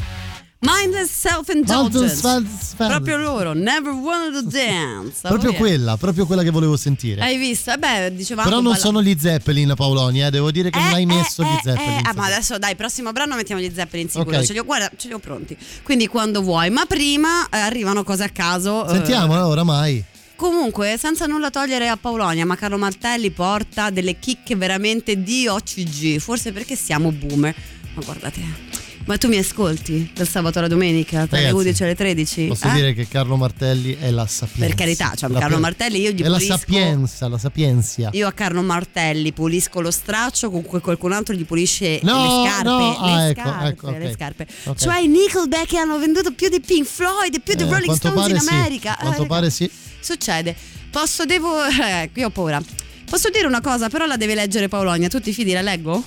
Mindless 0.63 1.11
self-indulgence. 1.11 2.17
Self- 2.17 2.77
Proprio 2.77 3.17
loro, 3.17 3.55
never 3.55 3.93
wanted 3.95 4.35
to 4.35 4.43
dance. 4.51 5.21
Proprio 5.23 5.55
quella, 5.55 5.97
proprio 5.97 6.27
quella 6.27 6.43
che 6.43 6.51
volevo 6.51 6.77
sentire. 6.77 7.23
Hai 7.23 7.39
visto? 7.39 7.73
Eh 7.73 7.79
beh, 7.79 8.15
dicevamo. 8.15 8.47
Però 8.47 8.61
non 8.61 8.73
balla- 8.73 8.85
sono 8.85 9.03
gli 9.03 9.17
Zeppelin, 9.19 9.73
Paoloni, 9.75 10.23
eh, 10.23 10.29
devo 10.31 10.51
dire 10.51 10.69
che 10.69 10.79
non 10.79 10.93
hai 10.93 11.07
messo 11.07 11.43
gli 11.43 11.47
Eh, 11.47 11.61
Zeppelin. 11.63 12.01
ah, 12.05 12.13
ma 12.15 12.27
adesso 12.27 12.59
dai, 12.59 12.77
prossimo 12.77 13.11
brano 13.11 13.37
mettiamo 13.37 13.61
gli 13.63 13.73
Zeppelin 13.75 14.11
sicuro. 14.11 14.37
Ok. 14.37 14.45
Ce 14.45 14.53
li 14.53 14.59
ho, 14.59 14.65
guarda, 14.65 14.91
ce 14.97 15.09
li 15.09 15.15
ho 15.15 15.19
pronti. 15.19 15.57
Quindi 15.83 16.07
quando 16.09 16.43
vuoi. 16.43 16.69
Ma 16.69 16.85
prima 16.85 17.49
eh, 17.49 17.57
arrivano 17.57 18.05
cose 18.05 18.25
a 18.25 18.29
caso. 18.29 18.87
eh, 18.87 18.91
Sentiamo, 18.91 19.35
eh, 19.37 19.41
oramai. 19.41 20.05
Comunque, 20.37 20.97
senza 20.99 21.25
nulla 21.25 21.49
togliere 21.49 21.89
a 21.89 21.97
Paolonia, 21.97 22.45
ma 22.45 22.57
Carlo 22.57 22.77
Martelli 22.77 23.31
porta 23.31 23.89
delle 23.89 24.19
chicche 24.19 24.57
veramente 24.57 25.23
di 25.23 25.47
OCG. 25.49 26.19
Forse 26.19 26.53
perché 26.53 26.77
siamo 26.77 27.11
boomer. 27.13 27.55
Ma 27.95 28.03
guardate. 28.05 28.80
Ma 29.11 29.19
tu 29.19 29.27
mi 29.27 29.39
ascolti 29.39 30.09
dal 30.15 30.29
sabato 30.29 30.61
alla 30.61 30.69
domenica, 30.69 31.27
tra 31.27 31.39
le 31.39 31.47
Ragazzi, 31.47 31.55
11 31.57 31.83
e 31.83 31.87
le 31.87 31.95
13? 31.97 32.47
Posso 32.47 32.69
Eh? 32.69 32.73
dire 32.75 32.93
che 32.95 33.09
Carlo 33.09 33.35
Martelli 33.35 33.97
è 33.99 34.09
la 34.13 34.25
sapienza. 34.25 34.67
Per 34.67 34.75
carità, 34.77 35.13
cioè, 35.17 35.29
La 35.31 35.41
Carlo 35.41 35.57
pe- 35.57 35.63
Martelli 35.63 36.01
io 36.01 36.11
gli 36.13 36.23
È 36.23 36.29
la 36.29 36.37
pulisco- 36.37 36.57
sapienza, 36.59 37.27
la 37.29 37.39
sapienzia. 37.39 38.11
Io 38.13 38.29
a 38.29 38.33
Carlo 38.33 38.63
Martelli 38.63 39.33
pulisco 39.33 39.81
lo 39.81 39.91
straccio 39.91 40.49
con 40.53 40.63
cui 40.63 40.79
qualcun 40.79 41.11
altro 41.11 41.35
gli 41.35 41.45
pulisce 41.45 41.99
No, 42.05 42.23
le 42.45 42.49
scarpe. 42.51 42.69
no, 42.69 42.79
le 42.79 43.13
ah, 43.13 43.29
ecco, 43.31 43.41
scarpe, 43.41 43.67
ecco, 43.69 43.91
le 43.91 44.07
ok. 44.07 44.13
scarpe. 44.13 44.47
Ok. 44.67 44.79
Cioè 44.79 44.99
i 45.01 45.09
Nickelback 45.09 45.73
hanno 45.75 45.99
venduto 45.99 46.31
più 46.31 46.49
di 46.49 46.61
Pink 46.61 46.87
Floyd, 46.87 47.41
più 47.43 47.55
di 47.57 47.65
Eh, 47.65 47.69
Rolling 47.69 47.93
Stones 47.97 48.29
in 48.29 48.39
sì, 48.39 48.49
America. 48.49 48.93
Eh, 48.93 49.01
quanto 49.01 49.23
raga, 49.23 49.27
pare 49.35 49.51
sì. 49.51 49.69
Succede. 49.99 50.55
Posso, 50.89 51.25
devo. 51.25 51.65
Eh, 51.67 52.11
qui 52.13 52.23
ho 52.23 52.31
paura. 52.31 52.63
Posso 53.11 53.29
dire 53.29 53.49
una 53.49 53.61
cosa, 53.61 53.89
però 53.89 54.07
la 54.07 54.17
deve 54.17 54.37
leggere 54.37 54.69
Paolonia. 54.69 55.09
Tu 55.09 55.19
ti 55.21 55.33
fidi, 55.33 55.51
la 55.53 55.63
leggo? 55.63 56.01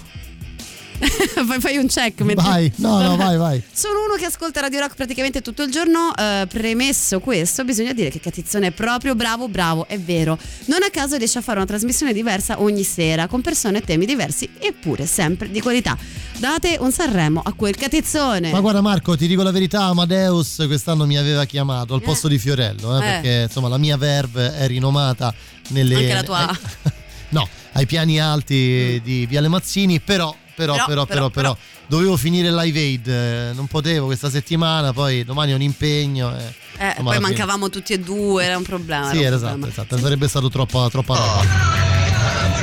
fai, 1.59 1.77
un 1.77 1.87
check. 1.87 2.21
mentre- 2.21 2.45
Vai, 2.47 2.71
no, 2.77 3.01
no, 3.01 3.15
vai, 3.15 3.37
vai. 3.37 3.63
Sono 3.71 4.03
uno 4.05 4.15
che 4.15 4.25
ascolta 4.25 4.61
Radio 4.61 4.79
Rock 4.79 4.95
praticamente 4.95 5.41
tutto 5.41 5.63
il 5.63 5.71
giorno. 5.71 6.13
eh, 6.15 6.47
premesso 6.47 7.19
questo, 7.19 7.63
bisogna 7.63 7.93
dire 7.93 8.09
che 8.09 8.19
Catizzone 8.19 8.67
è 8.67 8.71
proprio 8.71 9.15
bravo, 9.15 9.47
bravo, 9.47 9.87
è 9.87 9.99
vero. 9.99 10.37
Non 10.65 10.83
a 10.83 10.89
caso 10.89 11.17
riesce 11.17 11.37
a 11.39 11.41
fare 11.41 11.57
una 11.57 11.67
trasmissione 11.67 12.13
diversa 12.13 12.61
ogni 12.61 12.83
sera, 12.83 13.27
con 13.27 13.41
persone 13.41 13.79
e 13.79 13.81
temi 13.81 14.05
diversi, 14.05 14.49
eppure 14.59 15.05
sempre 15.05 15.49
di 15.49 15.61
qualità. 15.61 15.97
Date 16.37 16.77
un 16.79 16.91
Sanremo 16.91 17.41
a 17.43 17.53
quel 17.53 17.75
Catizzone. 17.75 18.51
Ma 18.51 18.59
guarda 18.59 18.81
Marco, 18.81 19.15
ti 19.15 19.27
dico 19.27 19.43
la 19.43 19.51
verità, 19.51 19.83
Amadeus 19.83 20.63
quest'anno 20.67 21.05
mi 21.05 21.17
aveva 21.17 21.45
chiamato 21.45 21.93
al 21.93 22.01
posto 22.01 22.27
di 22.27 22.37
Fiorello, 22.37 22.95
eh, 22.95 22.97
Eh. 22.97 23.11
perché 23.11 23.41
insomma 23.47 23.67
la 23.67 23.77
mia 23.77 23.97
verve 23.97 24.55
è 24.57 24.67
rinomata 24.67 25.33
nelle... 25.69 25.95
Anche 25.95 26.13
la 26.13 26.23
tua. 26.23 26.49
eh, 26.51 26.91
no, 27.29 27.47
ai 27.73 27.85
piani 27.85 28.19
alti 28.19 28.99
di 29.03 29.25
Viale 29.25 29.47
Mazzini, 29.47 29.99
però... 29.99 30.35
Però, 30.55 30.73
Però, 30.73 30.85
però, 30.85 31.05
però, 31.05 31.05
però, 31.05 31.29
però, 31.29 31.57
dovevo 31.87 32.15
finire 32.17 32.51
live 32.51 32.79
aid, 32.79 33.07
eh, 33.07 33.51
non 33.53 33.67
potevo 33.67 34.05
questa 34.05 34.29
settimana, 34.29 34.93
poi 34.93 35.23
domani 35.23 35.51
è 35.51 35.55
un 35.55 35.61
impegno. 35.61 36.35
eh, 36.37 36.53
Eh, 36.77 36.87
insomma, 36.89 37.11
poi 37.11 37.19
mancavamo 37.19 37.69
tutti 37.69 37.93
e 37.93 37.99
due, 37.99 38.43
era 38.43 38.57
un 38.57 38.63
problema. 38.63 39.09
Sì, 39.09 39.17
un 39.17 39.23
era 39.23 39.37
problema. 39.37 39.67
esatto, 39.67 39.81
esatto, 39.81 39.97
sarebbe 39.99 40.27
stato 40.27 40.49
troppa, 40.49 40.89
troppa 40.89 41.15
roba. 41.15 41.92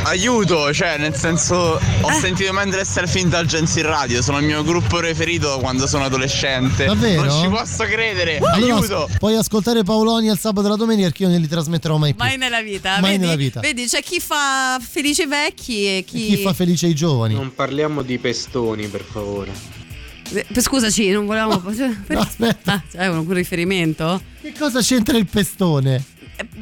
Aiuto, 0.02 0.72
cioè 0.72 0.96
nel 0.98 1.14
senso 1.14 1.54
ho 2.00 2.10
sentito 2.20 2.50
Mindless 2.52 2.90
Self 2.90 3.14
Indulgence 3.16 3.78
in 3.78 3.86
radio, 3.86 4.22
sono 4.22 4.38
il 4.38 4.44
mio 4.46 4.64
gruppo 4.64 4.96
preferito 4.96 5.58
quando 5.60 5.86
sono 5.86 6.04
adolescente. 6.04 6.86
Davvero? 6.86 7.24
Non 7.24 7.42
ci 7.42 7.48
posso 7.48 7.84
credere, 7.84 8.38
Allora, 8.38 8.74
aiuto! 8.76 9.08
s- 9.08 9.18
puoi 9.18 9.36
ascoltare 9.36 9.82
Paoloni 9.84 10.28
il 10.28 10.38
sabato 10.38 10.66
e 10.66 10.70
la 10.70 10.76
domenica 10.76 11.08
perché 11.08 11.24
io 11.24 11.28
non 11.28 11.38
li 11.40 11.46
trasmetterò 11.46 11.96
mai 11.98 12.14
più. 12.14 12.24
Mai 12.24 12.38
nella 12.38 12.62
vita, 12.62 12.98
Mai 13.00 13.10
vedi? 13.12 13.18
nella 13.24 13.36
vita. 13.36 13.60
Vedi, 13.60 13.86
c'è 13.86 14.02
chi 14.02 14.20
fa 14.20 14.80
felici 14.80 15.22
i 15.22 15.26
vecchi 15.26 15.84
e 15.98 16.04
chi. 16.04 16.26
Chi 16.28 16.36
fa 16.38 16.54
felice 16.54 16.86
i 16.86 16.94
giovani? 16.94 17.34
Non 17.34 17.54
parliamo 17.54 18.02
di 18.02 18.18
pestoni, 18.18 18.86
per 18.88 19.02
favore. 19.02 19.52
Eh, 20.32 20.60
Scusaci, 20.60 21.10
non 21.10 21.26
volevamo. 21.26 21.62
aspetta. 22.16 22.72
Ah, 22.72 22.82
c'è 22.90 23.06
un 23.08 23.30
riferimento? 23.32 24.20
Che 24.40 24.54
cosa 24.58 24.80
c'entra 24.80 25.16
il 25.18 25.26
pestone? 25.26 26.02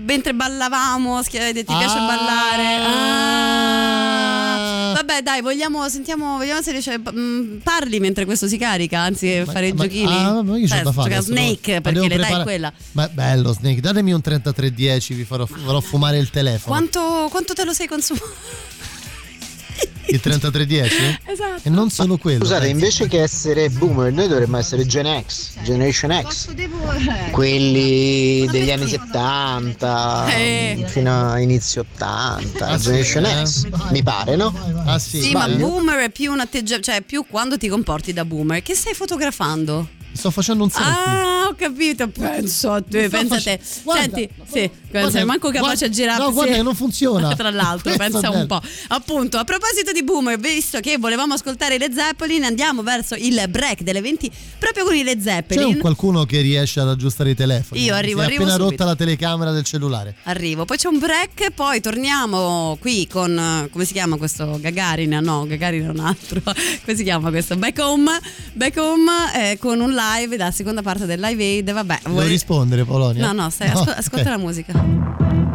Mentre 0.04 0.34
ballavamo, 0.34 1.22
ti 1.22 1.30
piace 1.64 1.98
Ah. 1.98 2.06
ballare? 2.06 2.76
Ah. 2.84 4.92
Vabbè, 4.94 5.22
dai, 5.22 5.40
vogliamo, 5.42 5.88
sentiamo, 5.88 6.38
vediamo 6.38 6.60
se 6.62 6.72
riesce. 6.72 6.98
mm, 6.98 7.58
parli 7.58 8.00
mentre 8.00 8.24
questo 8.24 8.48
si 8.48 8.56
carica, 8.58 8.98
anzi 9.00 9.26
che 9.26 9.44
fare 9.46 9.68
i 9.68 9.72
Ma- 9.72 9.82
giochini. 9.84 10.12
Ah, 10.12 10.42
ma 10.42 10.58
io 10.58 10.66
c'ho 10.66 10.74
Eh, 10.74 10.82
da 10.82 10.92
fare. 10.92 11.10
gioca 11.10 11.22
Snake 11.22 11.74
ma 11.74 11.80
perché 11.80 12.00
l'età 12.00 12.14
è 12.14 12.16
preparare- 12.16 12.42
quella. 12.44 12.72
Ma 12.92 13.08
bello 13.08 13.52
Snake, 13.52 13.80
datemi 13.80 14.12
un 14.12 14.20
3310, 14.20 15.14
vi 15.14 15.24
farò, 15.24 15.46
farò 15.46 15.80
fumare 15.80 16.18
il 16.18 16.30
telefono. 16.30 16.76
Quanto, 16.76 17.28
quanto 17.30 17.52
te 17.54 17.64
lo 17.64 17.72
sei 17.72 17.86
consumato? 17.86 18.26
Il 20.10 20.20
3310? 20.20 21.18
Esatto. 21.26 21.60
E 21.64 21.70
non 21.70 21.90
solo 21.90 22.16
quello. 22.16 22.38
Scusate, 22.40 22.60
pensi. 22.66 22.72
invece 22.72 23.08
che 23.08 23.22
essere 23.22 23.68
boomer, 23.68 24.12
noi 24.12 24.26
dovremmo 24.28 24.56
essere 24.56 24.86
Gen 24.86 25.22
X, 25.26 25.60
Generation 25.62 26.22
X. 26.26 26.48
Quelli 27.30 28.46
degli 28.50 28.70
anni 28.70 28.88
70 28.88 30.26
Eh. 30.34 30.84
fino 30.86 31.30
a 31.32 31.38
inizio 31.40 31.84
80, 31.92 32.66
Ah, 32.66 32.78
sì, 32.78 32.84
Generation 32.84 33.24
eh? 33.26 33.46
X, 33.46 33.66
mi 33.90 34.02
pare, 34.02 34.36
no? 34.36 34.54
Ah 34.86 34.98
sì, 34.98 35.20
Sì, 35.20 35.32
ma 35.32 35.48
boomer 35.48 35.98
è 36.04 36.10
più 36.10 36.32
un 36.32 36.40
atteggiamento, 36.40 36.90
cioè 36.90 37.02
più 37.02 37.24
quando 37.28 37.56
ti 37.58 37.68
comporti 37.68 38.12
da 38.12 38.24
boomer. 38.24 38.62
Che 38.62 38.74
stai 38.74 38.94
fotografando? 38.94 39.88
Sto 40.10 40.30
facendo 40.30 40.64
un 40.64 40.70
selfie. 40.70 40.92
Ah, 40.92 41.46
ho 41.48 41.54
capito. 41.54 42.08
Penso 42.08 42.72
a 42.72 42.82
te, 42.82 43.08
pensa 43.08 43.34
a 43.36 43.38
face- 43.38 43.56
te. 43.58 43.80
Guarda, 43.84 44.00
Senti, 44.02 44.28
sì, 44.50 44.70
guarda, 44.90 45.10
sei 45.10 45.24
manco 45.24 45.48
capace 45.50 45.62
guarda- 45.62 45.86
a 45.86 45.88
girare. 45.88 46.22
no, 46.22 46.32
guarda 46.32 46.62
non 46.62 46.74
funziona. 46.74 47.34
Tra 47.36 47.50
l'altro, 47.50 47.94
Questo 47.94 48.20
pensa 48.20 48.32
è 48.32 48.40
un 48.40 48.46
po'. 48.46 48.60
Appunto, 48.88 49.38
a 49.38 49.44
proposito 49.44 49.92
di 49.92 50.02
boomer, 50.02 50.38
visto 50.38 50.80
che 50.80 50.98
volevamo 50.98 51.34
ascoltare 51.34 51.76
i 51.76 51.78
Led 51.78 51.94
Zeppelin, 51.94 52.44
andiamo 52.44 52.82
verso 52.82 53.14
il 53.14 53.42
break 53.48 53.82
delle 53.82 54.00
20 54.00 54.30
proprio 54.58 54.84
con 54.84 54.94
i 54.94 55.02
Led 55.02 55.18
C'è 55.22 55.30
Zeppelin. 55.30 55.66
un 55.66 55.78
qualcuno 55.78 56.24
che 56.24 56.40
riesce 56.40 56.80
ad 56.80 56.88
aggiustare 56.88 57.30
i 57.30 57.34
telefoni. 57.34 57.82
Io 57.82 57.94
arrivo, 57.94 58.18
Si 58.18 58.24
è 58.24 58.26
arrivo 58.26 58.42
appena 58.44 58.56
subito. 58.58 58.70
rotta 58.70 58.84
la 58.90 58.96
telecamera 58.96 59.50
del 59.52 59.64
cellulare. 59.64 60.14
Arrivo, 60.24 60.64
poi 60.64 60.76
c'è 60.76 60.88
un 60.88 60.98
break, 60.98 61.50
poi 61.52 61.80
torniamo 61.80 62.76
qui 62.80 63.06
con 63.06 63.68
come 63.70 63.84
si 63.84 63.92
chiama 63.92 64.16
questo 64.16 64.58
Gagarin? 64.60 65.18
No, 65.22 65.46
Gagarin 65.46 65.84
è 65.84 65.88
un 65.88 66.00
altro. 66.00 66.40
come 66.42 66.96
si 66.96 67.02
chiama 67.02 67.30
questo? 67.30 67.56
Back 67.56 67.78
Home, 67.80 68.18
Back 68.52 68.76
Home 68.78 69.10
eh, 69.34 69.58
con 69.58 69.80
un 69.80 69.94
live, 69.94 70.36
la 70.36 70.50
seconda 70.50 70.82
parte 70.82 71.06
del 71.06 71.20
Live 71.20 71.42
Aid. 71.42 71.72
Vabbè, 71.72 72.00
vuoi- 72.06 72.26
rispondere, 72.28 72.84
Polonia? 72.84 73.26
No, 73.26 73.42
no, 73.42 73.50
stai, 73.50 73.68
ascol- 73.68 73.88
ok. 73.92 73.98
ascolta 73.98 74.30
la 74.30 74.38
musica. 74.38 74.77
Thank 74.78 75.20
you. 75.20 75.47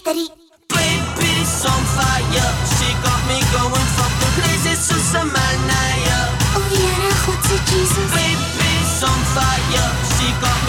steady. 0.00 0.26
Baby's 0.68 1.66
on 1.66 1.82
fire, 1.96 2.50
she 2.74 2.88
got 3.04 3.20
me 3.28 3.38
going 3.52 3.88
fucking 3.98 4.32
crazy, 4.38 4.74
Susamania. 4.86 6.20
Oh 6.56 6.64
yeah, 6.72 7.26
what's 7.26 7.50
it, 7.52 7.62
Jesus? 7.68 8.08
Baby's 8.16 9.02
on 9.04 9.20
fire, 9.36 9.88
she 10.16 10.28
got 10.40 10.59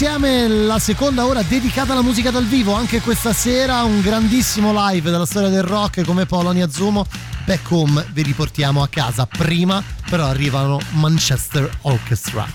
insieme 0.00 0.46
la 0.46 0.78
seconda 0.78 1.26
ora 1.26 1.42
dedicata 1.42 1.90
alla 1.90 2.02
musica 2.02 2.30
dal 2.30 2.44
vivo. 2.44 2.72
Anche 2.72 3.00
questa 3.00 3.32
sera 3.32 3.82
un 3.82 4.00
grandissimo 4.00 4.72
live 4.72 5.10
della 5.10 5.26
storia 5.26 5.48
del 5.48 5.64
rock 5.64 6.04
come 6.04 6.24
Polonia 6.24 6.70
Zumo. 6.70 7.04
Back 7.44 7.68
home 7.68 8.06
vi 8.12 8.22
riportiamo 8.22 8.80
a 8.80 8.86
casa. 8.86 9.26
Prima 9.26 9.82
però 10.08 10.26
arrivano 10.26 10.78
Manchester 10.92 11.68
Orchestra. 11.82 12.46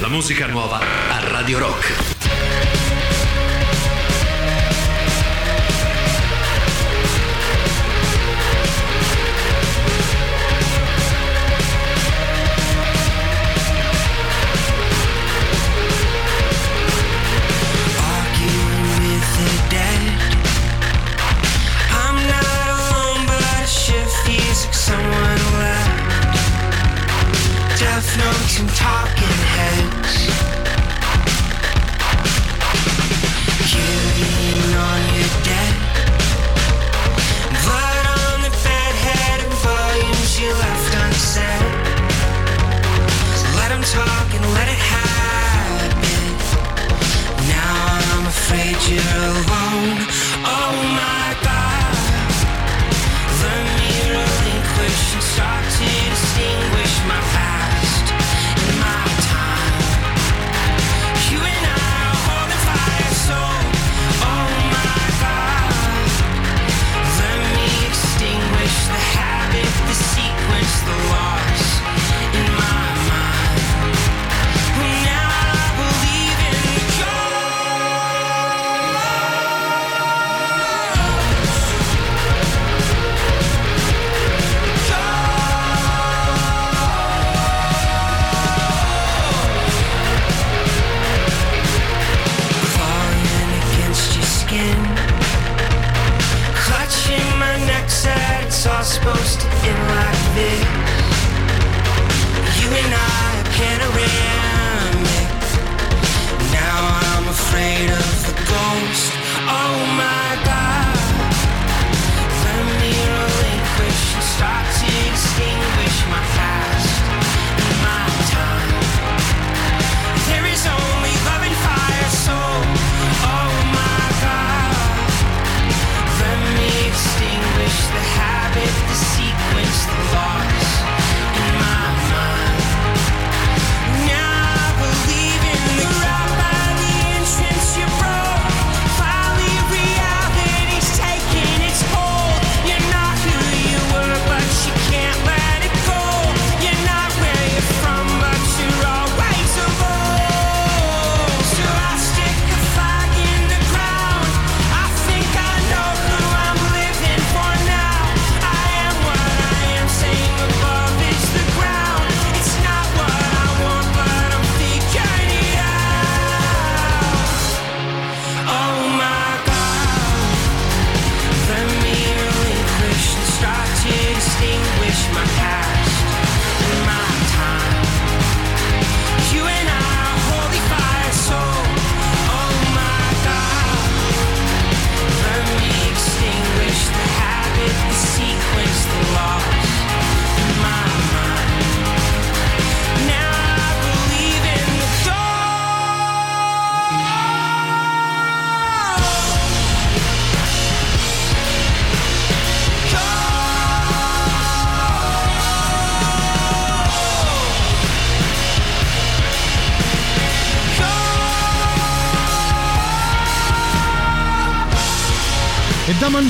La 0.00 0.08
musica 0.08 0.48
nuova 0.48 0.78
a 0.78 1.30
Radio 1.30 1.60
Rock. 1.60 2.15
some 28.56 28.68
talking 28.68 29.38
heads. 29.52 30.12
You 33.68 33.84
lean 34.16 34.72
on 34.88 35.00
your 35.12 35.32
dead. 35.44 35.74
Blood 37.64 38.06
on 38.16 38.36
the 38.46 38.52
bed, 38.64 38.92
head 39.04 39.38
and 39.44 39.54
volumes 39.60 40.40
you 40.40 40.48
left 40.64 40.92
unsaid. 41.04 41.68
Let 43.60 43.68
them 43.68 43.84
talk 43.84 44.28
and 44.32 44.44
let 44.56 44.68
it 44.72 44.82
happen. 44.96 46.24
Now 47.52 47.76
I'm 48.16 48.26
afraid 48.26 48.76
you're 48.88 49.20
alone. 49.36 50.00
Oh 50.48 50.72
my 50.96 51.28
god. 51.44 51.92
Learn 53.36 53.68
me 53.80 53.92
relinquish 54.16 55.12
and 55.12 55.24
start 55.34 55.64
to 55.76 55.95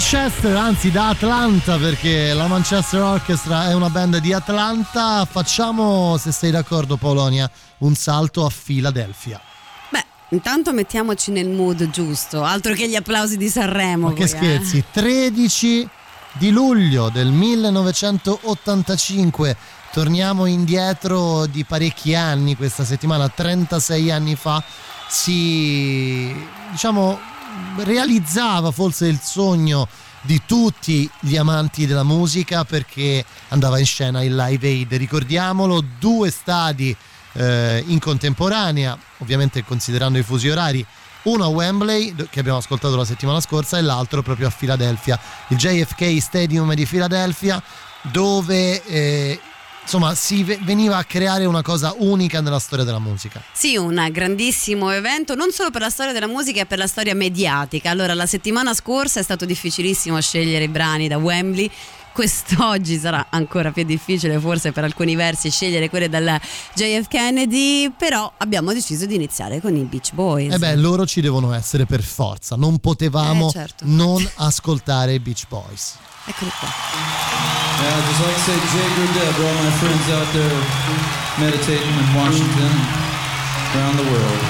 Manchester, 0.08 0.54
anzi 0.54 0.92
da 0.92 1.08
Atlanta, 1.08 1.78
perché 1.78 2.32
la 2.32 2.46
Manchester 2.46 3.00
Orchestra 3.00 3.70
è 3.70 3.74
una 3.74 3.90
band 3.90 4.18
di 4.18 4.32
Atlanta, 4.32 5.26
facciamo, 5.28 6.16
se 6.16 6.30
sei 6.30 6.52
d'accordo 6.52 6.96
Polonia, 6.96 7.50
un 7.78 7.96
salto 7.96 8.46
a 8.46 8.48
Filadelfia. 8.48 9.40
Beh, 9.88 10.04
intanto 10.28 10.72
mettiamoci 10.72 11.32
nel 11.32 11.48
mood 11.48 11.90
giusto, 11.90 12.44
altro 12.44 12.72
che 12.74 12.88
gli 12.88 12.94
applausi 12.94 13.36
di 13.36 13.48
Sanremo. 13.48 14.10
Ma 14.10 14.12
che 14.12 14.26
poi, 14.26 14.26
eh. 14.26 14.28
scherzi, 14.28 14.84
13 14.92 15.88
di 16.34 16.52
luglio 16.52 17.08
del 17.08 17.32
1985, 17.32 19.56
torniamo 19.90 20.46
indietro 20.46 21.46
di 21.46 21.64
parecchi 21.64 22.14
anni 22.14 22.54
questa 22.54 22.84
settimana, 22.84 23.28
36 23.28 24.12
anni 24.12 24.36
fa, 24.36 24.62
si 25.08 26.32
diciamo 26.70 27.34
realizzava 27.78 28.70
forse 28.70 29.06
il 29.06 29.20
sogno 29.22 29.88
di 30.22 30.42
tutti 30.44 31.08
gli 31.20 31.36
amanti 31.36 31.86
della 31.86 32.02
musica 32.02 32.64
perché 32.64 33.24
andava 33.48 33.78
in 33.78 33.86
scena 33.86 34.22
il 34.22 34.34
Live 34.34 34.66
Aid, 34.66 34.92
ricordiamolo, 34.94 35.82
due 35.98 36.30
stadi 36.30 36.94
eh, 37.34 37.84
in 37.86 37.98
contemporanea, 38.00 38.98
ovviamente 39.18 39.64
considerando 39.64 40.18
i 40.18 40.22
fusi 40.22 40.48
orari, 40.48 40.84
uno 41.22 41.44
a 41.44 41.48
Wembley 41.48 42.14
che 42.30 42.40
abbiamo 42.40 42.58
ascoltato 42.58 42.96
la 42.96 43.04
settimana 43.04 43.40
scorsa 43.40 43.78
e 43.78 43.82
l'altro 43.82 44.22
proprio 44.22 44.48
a 44.48 44.50
Filadelfia, 44.50 45.18
il 45.48 45.56
JFK 45.56 46.20
Stadium 46.20 46.74
di 46.74 46.86
Filadelfia 46.86 47.62
dove 48.02 48.82
eh, 48.84 49.40
insomma 49.86 50.16
si 50.16 50.42
ve- 50.42 50.58
veniva 50.62 50.96
a 50.96 51.04
creare 51.04 51.44
una 51.44 51.62
cosa 51.62 51.94
unica 51.98 52.40
nella 52.40 52.58
storia 52.58 52.84
della 52.84 52.98
musica. 52.98 53.40
Sì, 53.52 53.76
un 53.76 54.04
grandissimo 54.10 54.90
evento, 54.90 55.36
non 55.36 55.52
solo 55.52 55.70
per 55.70 55.80
la 55.80 55.90
storia 55.90 56.12
della 56.12 56.26
musica, 56.26 56.60
e 56.62 56.66
per 56.66 56.78
la 56.78 56.88
storia 56.88 57.14
mediatica. 57.14 57.90
Allora, 57.90 58.12
la 58.14 58.26
settimana 58.26 58.74
scorsa 58.74 59.20
è 59.20 59.22
stato 59.22 59.44
difficilissimo 59.44 60.20
scegliere 60.20 60.64
i 60.64 60.68
brani 60.68 61.06
da 61.06 61.18
Wembley. 61.18 61.70
Quest'oggi 62.12 62.98
sarà 62.98 63.26
ancora 63.30 63.70
più 63.72 63.84
difficile, 63.84 64.38
forse 64.40 64.72
per 64.72 64.84
alcuni 64.84 65.14
versi, 65.14 65.50
scegliere 65.50 65.88
quelle 65.90 66.08
dalla 66.08 66.40
JF 66.74 67.06
Kennedy. 67.08 67.90
Però 67.90 68.32
abbiamo 68.38 68.72
deciso 68.72 69.06
di 69.06 69.14
iniziare 69.14 69.60
con 69.60 69.76
i 69.76 69.82
Beach 69.84 70.12
Boys. 70.14 70.52
E 70.54 70.58
beh, 70.58 70.76
loro 70.76 71.06
ci 71.06 71.20
devono 71.20 71.52
essere 71.52 71.84
per 71.86 72.02
forza, 72.02 72.56
non 72.56 72.78
potevamo 72.78 73.48
Eh, 73.48 73.52
certo. 73.52 73.84
non 73.86 74.28
ascoltare 74.36 75.12
i 75.14 75.20
Beach 75.20 75.44
Boys. 75.48 75.94
Eccoli 76.24 76.50
qua. 76.58 77.65
Yeah, 77.76 77.92
I'd 77.92 78.06
just 78.08 78.22
like 78.24 78.36
to 78.36 78.44
say 78.48 78.56
Jay 78.72 78.88
Gurdett 78.96 79.32
to 79.36 79.42
all 79.46 79.58
my 79.60 79.72
friends 79.76 80.04
out 80.16 80.28
there 80.32 80.56
meditating 81.38 81.92
in 81.92 82.08
Washington, 82.16 82.72
around 83.76 83.96
the 84.00 84.08
world. 84.08 84.40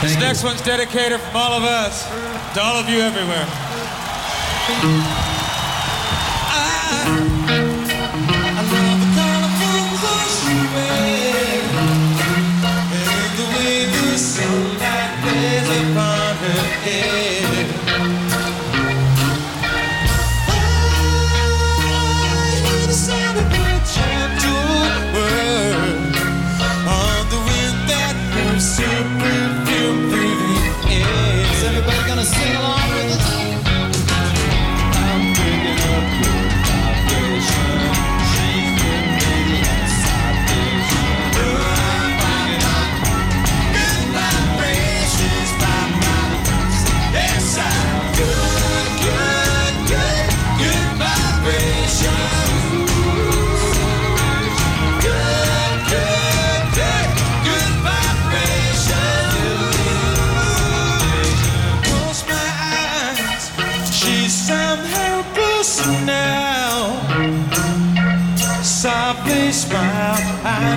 This 0.00 0.16
next 0.16 0.42
one's 0.44 0.62
dedicated 0.62 1.20
from 1.20 1.36
all 1.36 1.52
of 1.52 1.64
us 1.64 2.04
to 2.54 2.60
all 2.62 2.76
of 2.76 2.88
you 2.88 3.00
everywhere. 3.00 3.46
Is 7.04 7.30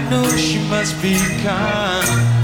know 0.10 0.26
she 0.38 0.60
must 0.70 1.02
be 1.02 1.18
kind. 1.44 2.37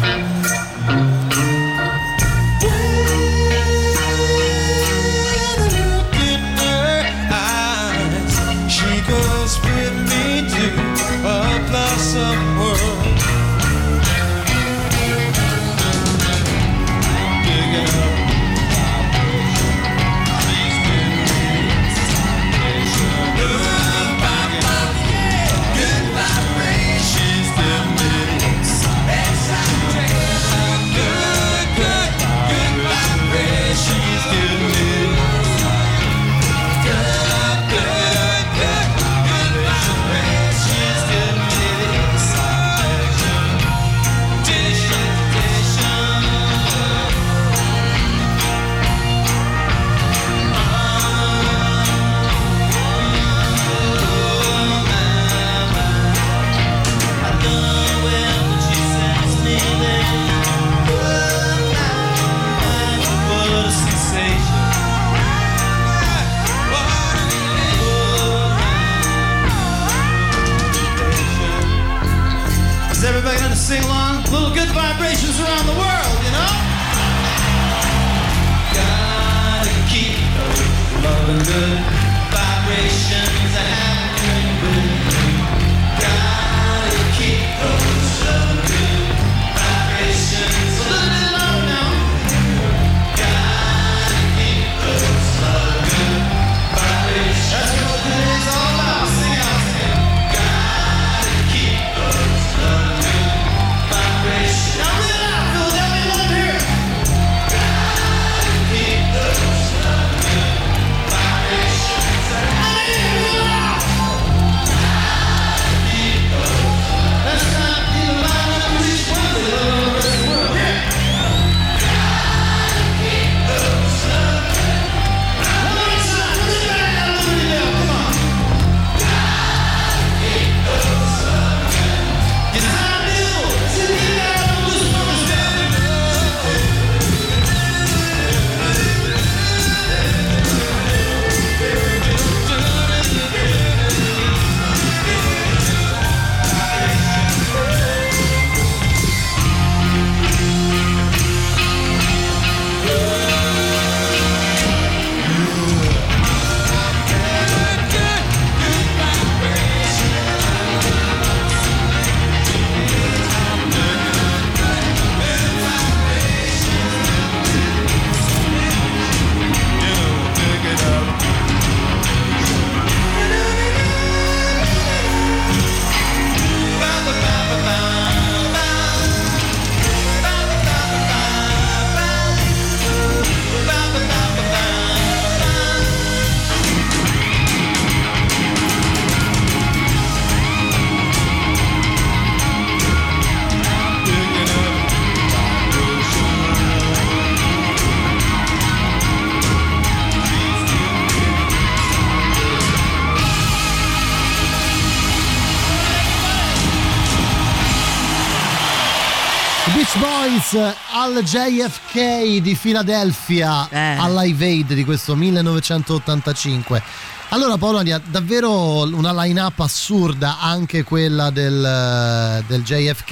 Beach 209.94 210.00
Boys 210.00 210.74
al 210.94 211.22
JFK 211.24 212.42
di 212.42 212.58
Philadelphia 212.60 213.68
Eh. 213.70 213.98
al 213.98 214.14
Live 214.16 214.44
Aid 214.44 214.74
di 214.74 214.84
questo 214.84 215.16
1985. 215.16 216.82
Allora 217.30 217.58
Polonia, 217.58 218.02
davvero 218.04 218.84
una 218.96 219.12
line-up 219.24 219.60
assurda 219.60 220.40
anche 220.40 220.84
quella 220.84 221.30
del, 221.30 222.44
del 222.48 222.64
JFK, 222.64 223.12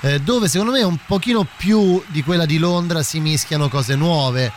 eh, 0.00 0.20
dove 0.20 0.48
secondo 0.48 0.72
me 0.72 0.82
un 0.82 0.98
pochino 1.06 1.46
più 1.56 2.02
di 2.08 2.22
quella 2.22 2.46
di 2.46 2.58
Londra 2.58 3.02
si 3.02 3.20
mischiano 3.20 3.68
cose 3.68 3.94
nuove. 3.96 4.52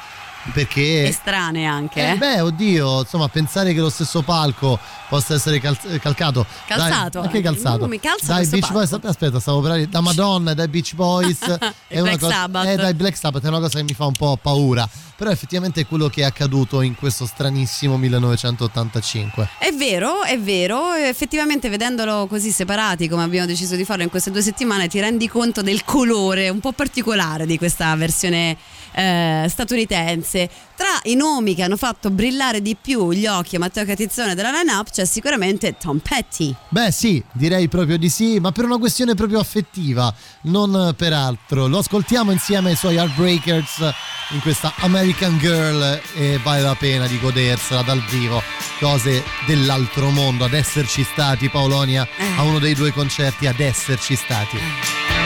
Perché 0.54 1.08
Estranee 1.08 1.66
anche. 1.66 2.00
eh 2.00 2.12
eh. 2.12 2.18
beh, 2.18 2.42
oddio, 2.42 3.02
insomma, 3.02 3.28
pensare 3.28 3.74
che 3.74 3.80
lo 3.80 3.90
stesso 3.90 4.22
palco 4.22 4.80
possa 5.08 5.34
essere 5.36 5.60
cal- 5.60 5.78
calcato. 6.00 6.46
Calzato 6.66 7.20
Dai, 7.20 7.28
anche 7.28 7.42
calzato. 7.42 7.84
Uh, 7.84 7.88
mi 7.88 8.00
calza 8.00 8.34
dai 8.34 8.48
Beach 8.48 8.72
Boys, 8.72 8.90
palco. 8.90 9.08
aspetta, 9.08 9.40
stavo 9.40 9.62
per. 9.62 9.88
Da 9.88 10.02
Madonna 10.02 10.54
dai 10.54 10.68
Beach 10.68 10.96
Boys. 10.96 11.40
è 11.88 12.00
una 12.00 12.10
Black 12.10 12.20
cosa, 12.20 12.34
Sabbath. 12.34 12.68
Eh, 12.68 12.76
dai 12.76 12.94
Black 12.94 13.18
Sabbath 13.18 13.44
è 13.44 13.48
una 13.48 13.60
cosa 13.60 13.78
che 13.78 13.84
mi 13.84 13.94
fa 13.94 14.06
un 14.06 14.14
po' 14.14 14.38
paura. 14.42 14.88
Però 15.16 15.30
effettivamente 15.30 15.82
è 15.82 15.86
quello 15.86 16.08
che 16.08 16.22
è 16.22 16.24
accaduto 16.24 16.82
in 16.82 16.96
questo 16.96 17.26
stranissimo 17.26 17.98
1985. 17.98 19.50
È 19.60 19.72
vero, 19.74 20.24
è 20.24 20.40
vero, 20.40 20.94
effettivamente 20.94 21.68
vedendolo 21.68 22.26
così 22.28 22.52
separati 22.52 23.10
come 23.10 23.24
abbiamo 23.24 23.46
deciso 23.46 23.76
di 23.76 23.84
farlo 23.84 24.04
in 24.04 24.10
queste 24.10 24.32
due 24.32 24.42
settimane 24.42 24.88
ti 24.88 25.00
rendi 25.00 25.28
conto 25.28 25.62
del 25.62 25.84
colore 25.84 26.48
un 26.48 26.60
po' 26.60 26.72
particolare 26.72 27.46
di 27.46 27.58
questa 27.58 27.94
versione 27.96 28.56
eh, 28.92 29.46
statunitense. 29.48 30.50
Tra 30.76 30.88
i 31.04 31.16
nomi 31.16 31.56
che 31.56 31.64
hanno 31.64 31.76
fatto 31.76 32.10
brillare 32.10 32.62
di 32.62 32.78
più 32.80 33.12
gli 33.12 33.26
occhi 33.26 33.58
a 33.58 33.60
Matteo 33.60 33.86
Catizzone 33.86 34.34
della 34.34 34.52
line-up 34.52 34.90
c'è 34.90 35.06
sicuramente 35.06 35.76
Tom 35.78 36.00
Petty. 36.00 36.56
Beh 36.70 36.92
sì, 36.92 37.22
direi 37.34 37.68
proprio 37.68 37.98
di 37.98 38.10
sì, 38.10 38.40
ma 38.40 38.52
per 38.52 38.66
una 38.66 38.78
questione 38.78 39.14
proprio 39.14 39.40
affettiva, 39.40 40.14
non 40.44 40.94
per 40.96 41.14
altro. 41.14 41.68
Lo 41.68 41.80
ascoltiamo 41.80 42.32
insieme 42.32 42.70
ai 42.70 42.76
suoi 42.76 42.96
Heartbreakers 42.96 43.94
in 44.30 44.42
questa 44.42 44.74
American 44.78 45.38
Girl 45.38 46.00
e 46.16 46.40
vale 46.42 46.62
la 46.62 46.76
pena 46.76 47.08
di 47.08 47.20
godersela 47.20 47.82
dal 47.82 48.04
vivo. 48.06 48.42
Cose 48.80 49.24
dell'altro 49.46 50.10
mondo, 50.12 50.46
ad 50.46 50.54
esserci 50.54 51.04
stati 51.04 51.50
Paolonia 51.50 52.08
a 52.38 52.44
uno 52.44 52.60
dei 52.60 52.74
due 52.74 52.94
concerti, 52.94 53.48
ad 53.48 53.60
esserci 53.60 54.16
stati. 54.16 55.19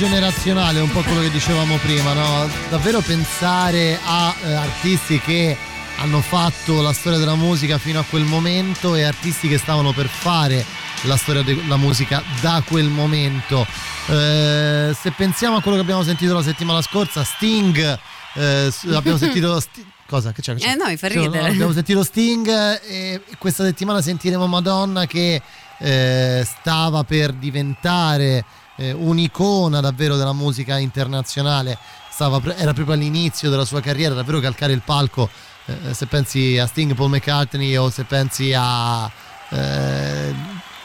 Generazionale, 0.00 0.80
un 0.80 0.90
po' 0.90 1.02
quello 1.02 1.20
che 1.20 1.30
dicevamo 1.30 1.76
prima, 1.76 2.14
no? 2.14 2.48
Davvero 2.70 3.00
pensare 3.02 3.98
a 4.02 4.34
eh, 4.44 4.52
artisti 4.54 5.20
che 5.20 5.54
hanno 5.98 6.22
fatto 6.22 6.80
la 6.80 6.94
storia 6.94 7.18
della 7.18 7.34
musica 7.34 7.76
fino 7.76 7.98
a 8.00 8.04
quel 8.08 8.22
momento 8.24 8.94
e 8.94 9.02
artisti 9.02 9.46
che 9.46 9.58
stavano 9.58 9.92
per 9.92 10.06
fare 10.06 10.64
la 11.02 11.18
storia 11.18 11.42
della 11.42 11.76
musica 11.76 12.22
da 12.40 12.62
quel 12.66 12.86
momento. 12.88 13.66
Eh, 14.06 14.96
se 14.98 15.10
pensiamo 15.10 15.56
a 15.56 15.60
quello 15.60 15.76
che 15.76 15.82
abbiamo 15.82 16.02
sentito 16.02 16.32
la 16.32 16.42
settimana 16.42 16.80
scorsa, 16.80 17.22
Sting, 17.22 17.98
eh, 18.36 18.72
abbiamo 18.94 19.18
sentito 19.20 19.60
Sti- 19.60 19.84
Cosa? 20.06 20.32
Che 20.32 20.40
c'è? 20.40 20.54
Che 20.54 20.60
c'è? 20.60 20.70
Eh, 20.72 20.74
no, 20.76 20.86
mi 20.86 20.96
fa 20.96 21.10
Sì, 21.10 21.16
no, 21.16 21.24
ridere. 21.24 21.48
abbiamo 21.50 21.72
sentito 21.72 22.02
Sting 22.02 22.48
e 22.48 23.20
questa 23.38 23.64
settimana 23.64 24.00
sentiremo 24.00 24.46
Madonna 24.46 25.04
che 25.06 25.42
eh, 25.78 26.46
stava 26.46 27.04
per 27.04 27.32
diventare 27.34 28.44
eh, 28.80 28.92
un'icona 28.92 29.80
davvero 29.80 30.16
della 30.16 30.32
musica 30.32 30.78
internazionale. 30.78 31.76
Stava 32.10 32.40
era 32.56 32.72
proprio 32.72 32.96
all'inizio 32.96 33.50
della 33.50 33.64
sua 33.64 33.80
carriera, 33.80 34.14
davvero 34.14 34.40
calcare 34.40 34.72
il 34.72 34.82
palco. 34.82 35.28
eh, 35.66 35.94
se 35.94 36.06
pensi 36.06 36.58
a 36.58 36.66
Sting, 36.66 36.94
Paul 36.94 37.10
McCartney 37.10 37.76
o 37.76 37.90
se 37.90 38.04
pensi 38.04 38.52
a 38.56 39.10
eh, 39.50 40.34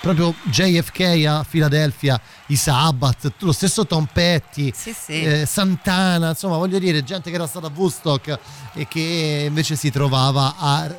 proprio 0.01 0.35
JFK 0.43 1.25
a 1.25 1.45
Philadelphia, 1.49 2.19
i 2.47 2.55
Sabbath, 2.55 3.31
lo 3.39 3.51
stesso 3.51 3.87
Tom 3.87 4.07
Petty, 4.11 4.71
eh, 5.07 5.45
Santana, 5.47 6.29
insomma 6.29 6.57
voglio 6.57 6.77
dire 6.77 7.03
gente 7.03 7.29
che 7.29 7.35
era 7.35 7.47
stata 7.47 7.67
a 7.67 7.71
Woodstock 7.73 8.39
e 8.73 8.87
che 8.87 9.45
invece 9.47 9.75
si 9.75 9.89
trovava 9.89 10.55
a, 10.57 10.95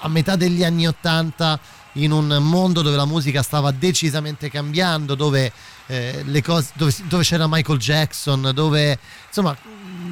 a 0.00 0.08
metà 0.08 0.36
degli 0.36 0.64
anni 0.64 0.86
Ottanta 0.86 1.58
in 1.92 2.10
un 2.10 2.38
mondo 2.40 2.82
dove 2.82 2.96
la 2.96 3.04
musica 3.04 3.42
stava 3.42 3.70
decisamente 3.70 4.48
cambiando, 4.48 5.14
dove, 5.14 5.52
eh, 5.88 6.22
le 6.24 6.42
cose, 6.42 6.70
dove, 6.74 6.94
dove 7.08 7.22
c'era 7.24 7.46
Michael 7.48 7.78
Jackson, 7.78 8.52
dove 8.54 8.98
insomma 9.26 9.56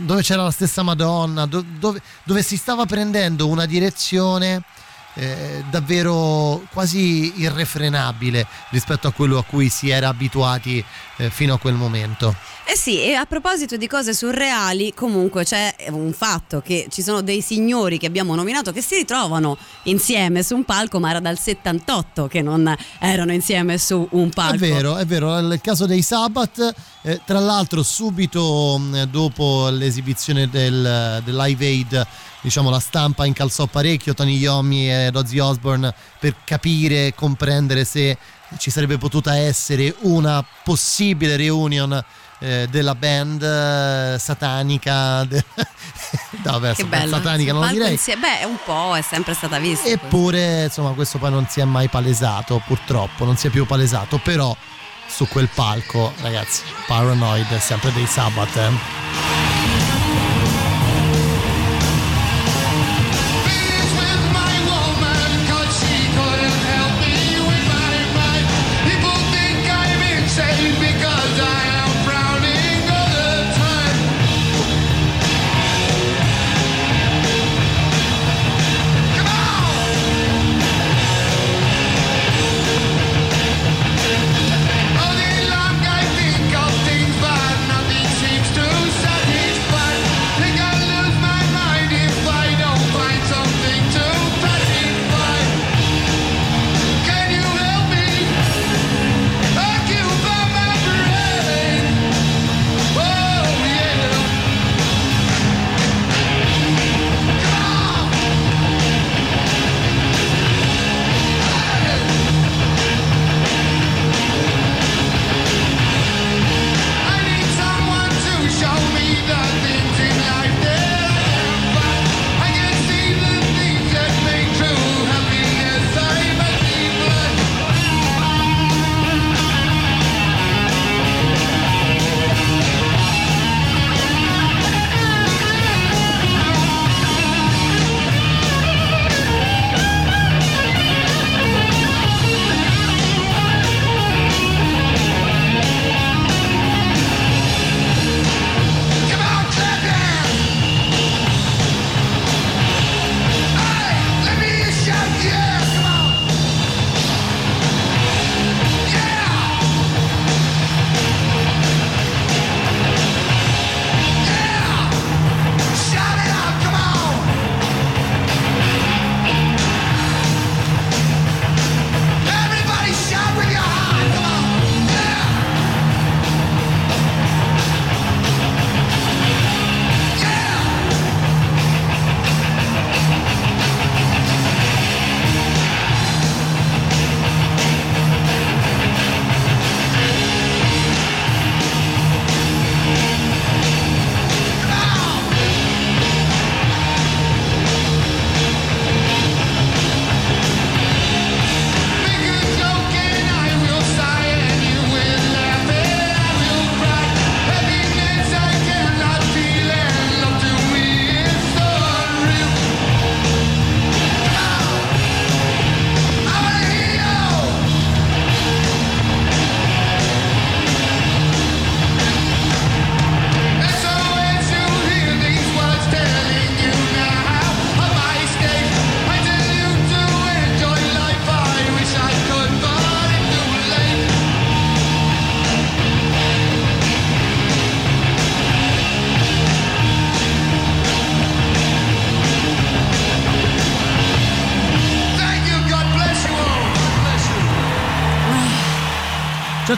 dove 0.05 0.23
c'era 0.23 0.43
la 0.43 0.51
stessa 0.51 0.83
Madonna, 0.83 1.47
do- 1.47 1.65
dove, 1.79 2.01
dove 2.25 2.43
si 2.43 2.57
stava 2.57 2.87
prendendo 2.87 3.47
una 3.49 3.67
direzione 3.67 4.63
eh, 5.15 5.65
davvero 5.71 6.63
quasi 6.73 7.41
irrefrenabile 7.41 8.47
rispetto 8.71 9.09
a 9.09 9.13
quello 9.13 9.39
a 9.39 9.45
cui 9.45 9.69
si 9.69 9.89
era 9.89 10.09
abituati 10.09 10.85
eh, 11.17 11.31
fino 11.31 11.55
a 11.55 11.59
quel 11.59 11.75
momento. 11.75 12.35
Eh 12.69 12.77
sì, 12.77 13.01
e 13.01 13.15
a 13.15 13.27
proposito 13.27 13.77
di 13.77 13.87
cose 13.87 14.13
surreali, 14.13 14.93
comunque 14.93 15.45
c'è 15.45 15.73
un 15.91 16.13
fatto 16.13 16.61
che 16.61 16.89
ci 16.91 17.01
sono 17.01 17.21
dei 17.21 17.41
signori 17.41 17.97
che 17.97 18.07
abbiamo 18.07 18.35
nominato 18.35 18.73
che 18.73 18.83
si 18.83 18.97
ritrovano 18.97 19.57
insieme 19.85 20.43
su 20.43 20.57
un 20.57 20.65
palco, 20.65 20.99
ma 20.99 21.11
era 21.11 21.21
dal 21.21 21.39
78 21.39 22.27
che 22.27 22.43
non 22.43 22.75
erano 22.99 23.33
insieme 23.33 23.79
su 23.79 24.09
un 24.11 24.31
palco. 24.31 24.65
È 24.65 24.69
vero, 24.69 24.97
è 24.97 25.07
vero, 25.07 25.39
nel 25.39 25.61
caso 25.61 25.87
dei 25.87 26.03
Sabbath, 26.03 26.75
eh, 27.03 27.21
tra 27.25 27.39
l'altro 27.39 27.85
subito 27.85 28.77
mh, 28.79 29.05
dopo 29.05 29.69
l'esibizione 29.69 30.51
del, 30.51 31.23
del 31.25 31.37
Live 31.37 31.65
Aid, 31.65 32.07
diciamo 32.41 32.69
la 32.69 32.81
stampa 32.81 33.27
incalzò 33.27 33.67
parecchio 33.67 34.13
Tony 34.13 34.39
Iommi 34.39 34.91
e 34.91 35.13
Ozzy 35.15 35.39
Osbourne 35.39 35.95
per 36.19 36.35
capire, 36.45 37.15
comprendere 37.15 37.85
se 37.85 38.19
ci 38.59 38.71
sarebbe 38.71 38.99
potuta 38.99 39.37
essere 39.37 39.95
una 40.01 40.45
possibile 40.65 41.37
reunion 41.37 42.05
eh, 42.39 42.67
della 42.71 42.95
band 42.95 43.43
eh, 43.43 44.19
satanica 44.19 45.25
de- 45.25 45.45
no, 46.45 46.53
vabbè, 46.53 46.75
Che 46.75 46.85
bello. 46.85 47.17
satanica 47.17 47.53
non 47.53 47.63
lo 47.67 47.69
direi 47.73 47.93
insie- 47.93 48.17
Beh, 48.17 48.45
un 48.45 48.59
po' 48.65 48.95
è 48.97 49.03
sempre 49.03 49.35
stata 49.35 49.59
vista. 49.59 49.89
Eppure, 49.89 50.65
insomma, 50.65 50.91
questo 50.91 51.19
poi 51.19 51.31
non 51.31 51.47
si 51.49 51.61
è 51.61 51.65
mai 51.65 51.89
palesato, 51.89 52.63
purtroppo, 52.67 53.25
non 53.25 53.37
si 53.37 53.47
è 53.47 53.51
più 53.51 53.65
palesato, 53.67 54.19
però 54.19 54.55
su 55.09 55.27
quel 55.29 55.49
palco, 55.55 56.13
ragazzi, 56.21 56.63
Paranoid 56.87 57.49
è 57.53 57.59
sempre 57.59 57.93
dei 57.93 58.07
Sabbath. 58.07 58.57
eh. 58.57 59.56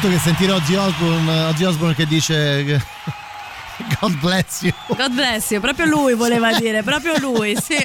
Certo 0.01 0.15
che 0.15 0.23
sentire 0.23 0.53
Ozzy 0.53 0.77
Osbourne, 0.77 1.45
Ozzy 1.47 1.65
Osbourne 1.65 1.93
che 1.97 2.07
dice 2.07 2.65
che, 2.65 2.81
God 3.99 4.17
bless 4.21 4.63
you. 4.63 4.73
God 4.87 5.11
bless 5.11 5.51
you, 5.51 5.61
proprio 5.61 5.87
lui 5.87 6.15
voleva 6.15 6.53
dire, 6.57 6.85
proprio 6.85 7.19
lui, 7.19 7.57
sì. 7.61 7.85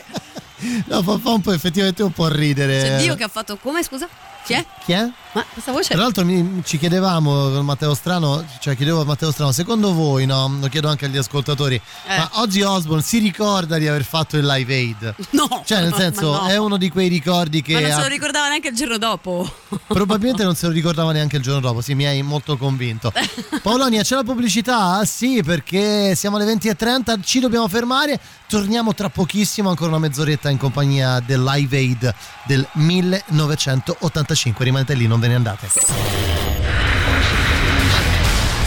No, 0.85 1.01
fa, 1.01 1.17
fa 1.17 1.31
un 1.31 1.41
po' 1.41 1.53
effettivamente 1.53 2.03
un 2.03 2.11
po' 2.11 2.27
ridere. 2.27 2.81
C'è 2.83 2.97
Dio 2.97 3.15
che 3.15 3.23
ha 3.23 3.27
fatto 3.27 3.57
come, 3.57 3.81
scusa? 3.81 4.07
Chi 4.43 4.53
è? 4.53 4.63
Chi 4.85 4.91
è? 4.91 5.09
Ma 5.33 5.43
questa 5.51 5.71
voce 5.71 5.93
Tra 5.93 6.03
l'altro 6.03 6.23
mi- 6.25 6.61
ci 6.63 6.77
chiedevamo 6.77 7.49
con 7.51 7.65
Matteo 7.65 7.93
Strano, 7.95 8.45
cioè 8.59 8.75
chiedevo 8.75 9.01
a 9.01 9.05
Matteo 9.05 9.31
Strano, 9.31 9.51
secondo 9.51 9.93
voi, 9.93 10.25
no? 10.25 10.57
Lo 10.59 10.67
chiedo 10.67 10.87
anche 10.89 11.05
agli 11.05 11.17
ascoltatori, 11.17 11.75
Eh. 11.75 12.17
ma 12.17 12.29
oggi 12.33 12.61
Osborne 12.61 13.01
si 13.03 13.17
ricorda 13.19 13.77
di 13.77 13.87
aver 13.87 14.03
fatto 14.03 14.37
il 14.37 14.45
live 14.45 14.73
aid? 14.73 15.15
No! 15.31 15.63
Cioè, 15.65 15.81
nel 15.81 15.93
senso, 15.95 16.31
no. 16.33 16.45
è 16.47 16.57
uno 16.57 16.77
di 16.77 16.89
quei 16.89 17.07
ricordi 17.07 17.61
che 17.61 17.73
Ma 17.73 17.79
non 17.79 17.89
se 17.89 17.95
ha- 17.95 18.01
lo 18.01 18.07
ricordava 18.07 18.47
neanche 18.49 18.67
il 18.69 18.75
giorno 18.75 18.97
dopo. 18.97 19.51
probabilmente 19.87 20.43
non 20.43 20.55
se 20.55 20.67
lo 20.67 20.71
ricordava 20.71 21.11
neanche 21.11 21.37
il 21.37 21.41
giorno 21.41 21.59
dopo, 21.61 21.81
sì, 21.81 21.95
mi 21.95 22.05
hai 22.05 22.21
molto 22.21 22.55
convinto. 22.57 23.11
Paolonia, 23.63 24.03
c'è 24.03 24.15
la 24.15 24.23
pubblicità? 24.23 25.03
Sì, 25.05 25.41
perché 25.43 26.13
siamo 26.15 26.37
alle 26.37 26.45
20.30, 26.53 27.21
ci 27.23 27.39
dobbiamo 27.39 27.67
fermare, 27.67 28.19
torniamo 28.47 28.93
tra 28.93 29.09
pochissimo, 29.09 29.69
ancora 29.69 29.89
una 29.89 29.99
mezz'oretta 29.99 30.49
in 30.49 30.57
compagnia 30.57 31.19
del 31.19 31.43
live 31.43 31.75
aid 31.77 32.13
del 32.45 32.67
1985, 32.73 34.63
rimanete 34.65 34.93
lì, 34.93 35.07
non 35.07 35.19
ve 35.23 35.29
ne 35.29 35.35
andate. 35.35 35.67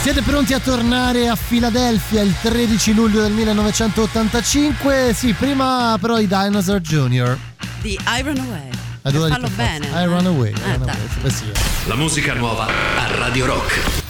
Siete 0.01 0.23
pronti 0.23 0.55
a 0.55 0.61
tornare 0.61 1.29
a 1.29 1.37
Filadelfia 1.37 2.23
il 2.23 2.35
13 2.41 2.95
luglio 2.95 3.21
del 3.21 3.33
1985? 3.33 5.13
Sì, 5.15 5.35
prima 5.35 5.99
però 6.01 6.19
i 6.19 6.27
Dinosaur 6.27 6.81
Jr. 6.81 7.37
Di 7.81 7.99
Iron 8.19 8.39
Away. 8.39 8.71
Devo 9.03 9.29
Fallo 9.29 9.49
bene. 9.55 9.87
I 9.87 10.05
run 10.07 10.27
away. 10.27 10.53
Eh, 10.53 10.79
away, 10.79 11.31
sì. 11.31 11.45
La 11.87 11.95
musica 11.95 12.35
nuova 12.35 12.67
a 12.67 13.17
Radio 13.19 13.47
Rock. 13.47 14.06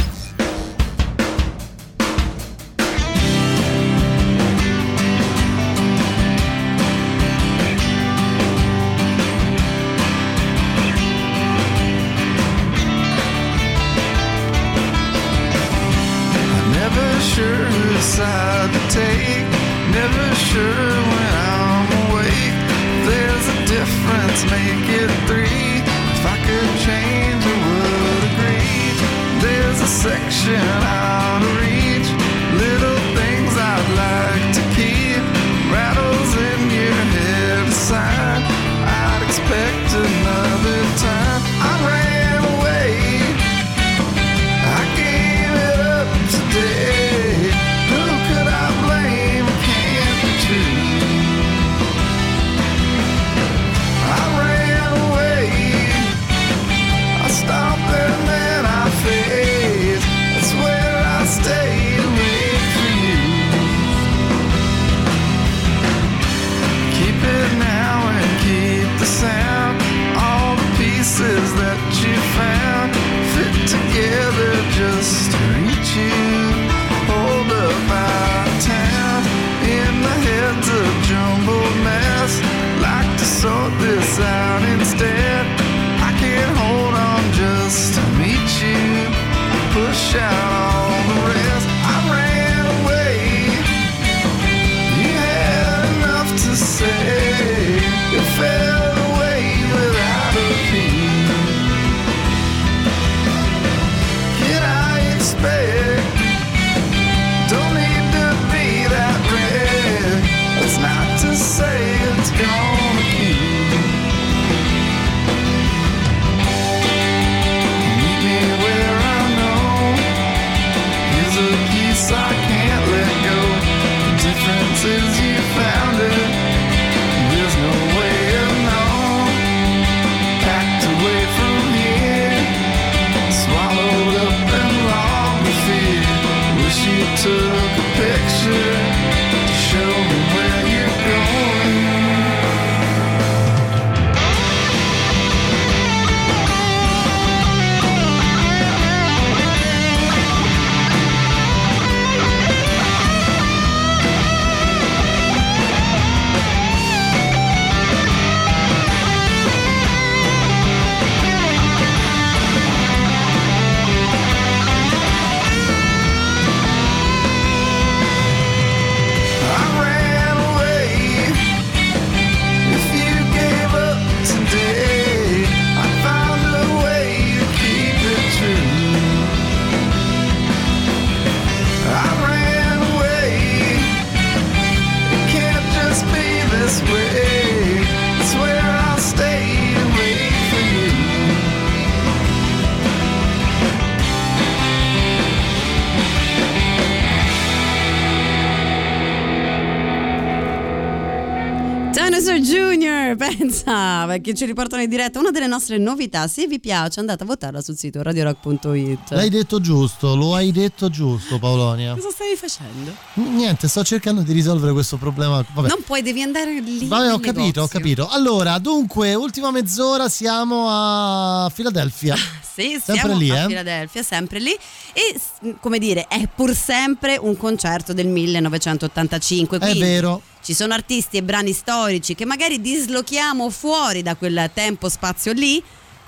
Pensa, 204.17 204.23
perché 204.23 204.35
ci 204.35 204.45
riportano 204.45 204.83
in 204.83 204.89
diretta 204.89 205.19
una 205.19 205.31
delle 205.31 205.47
nostre 205.47 205.79
novità. 205.79 206.27
Se 206.27 206.47
vi 206.47 206.59
piace 206.59 207.01
andate 207.01 207.23
a 207.23 207.27
votarla 207.27 207.61
sul 207.61 207.77
sito 207.77 208.03
radiorock.it. 208.03 209.11
L'hai 209.11 209.29
detto 209.29 209.61
giusto, 209.61 210.15
lo 210.15 210.35
hai 210.35 210.53
detto 210.53 210.89
giusto 210.89 211.39
Paolonia. 211.39 211.95
Cosa 211.95 212.11
stavi 212.11 212.37
facendo? 212.37 212.95
Niente, 213.15 213.69
sto 213.69 213.85
cercando 213.85 214.23
di 214.23 214.33
risolvere 214.33 214.73
questo 214.73 214.97
problema. 214.97 215.45
Vabbè. 215.53 215.69
Non 215.69 215.83
puoi, 215.85 216.03
devi 216.03 216.23
andare 216.23 216.61
lì. 216.61 216.87
Vabbè, 216.87 217.13
ho 217.13 217.19
capito, 217.19 217.61
ho 217.61 217.63
negozio. 217.63 217.69
capito. 217.69 218.09
Allora, 218.09 218.59
dunque, 218.59 219.15
ultima 219.15 219.51
mezz'ora 219.51 220.09
siamo 220.09 220.67
a 220.69 221.51
Filadelfia. 221.53 222.17
Sì, 222.57 222.81
Sempre 222.83 223.15
lì, 223.17 223.29
a 223.29 223.43
eh? 223.43 223.47
Filadelfia, 223.49 224.03
sempre 224.03 224.39
lì. 224.39 224.57
E 224.95 225.21
come 225.61 225.79
dire, 225.79 226.07
è 226.09 226.27
pur 226.27 226.55
sempre 226.55 227.19
un 227.19 227.37
concerto 227.37 227.93
del 227.93 228.07
1985. 228.07 229.59
È 229.59 229.61
quindi 229.61 229.79
vero. 229.79 230.23
Ci 230.47 230.55
sono 230.55 230.75
artisti 230.75 231.17
e 231.17 231.25
brani 231.25 231.53
storici 231.53 232.15
che 232.15 232.25
magari 232.25 232.61
dislochiamo 232.61 233.51
fuori 233.51 234.03
da 234.03 234.15
quel 234.15 234.49
tempo-spazio 234.55 235.33
lì. 235.33 235.61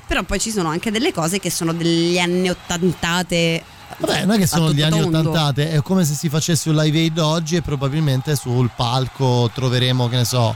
Però 0.07 0.23
poi 0.23 0.39
ci 0.39 0.53
sono 0.53 0.69
anche 0.69 0.93
delle 0.93 1.13
cose 1.13 1.41
che 1.41 1.51
sono 1.51 1.73
degli 1.73 2.21
anni 2.21 2.49
ottantate. 2.49 3.61
Vabbè, 3.97 4.27
non 4.27 4.37
è 4.37 4.39
che 4.39 4.47
sono 4.47 4.73
gli 4.73 4.81
anni 4.81 5.03
ottantate, 5.03 5.73
è 5.73 5.83
come 5.83 6.05
se 6.05 6.15
si 6.15 6.29
facesse 6.29 6.69
un 6.69 6.77
live 6.77 6.97
aid 6.97 7.19
oggi 7.19 7.57
e 7.57 7.63
probabilmente 7.63 8.37
sul 8.37 8.71
palco 8.77 9.51
troveremo, 9.53 10.09
che 10.09 10.17
ne 10.19 10.25
so, 10.25 10.55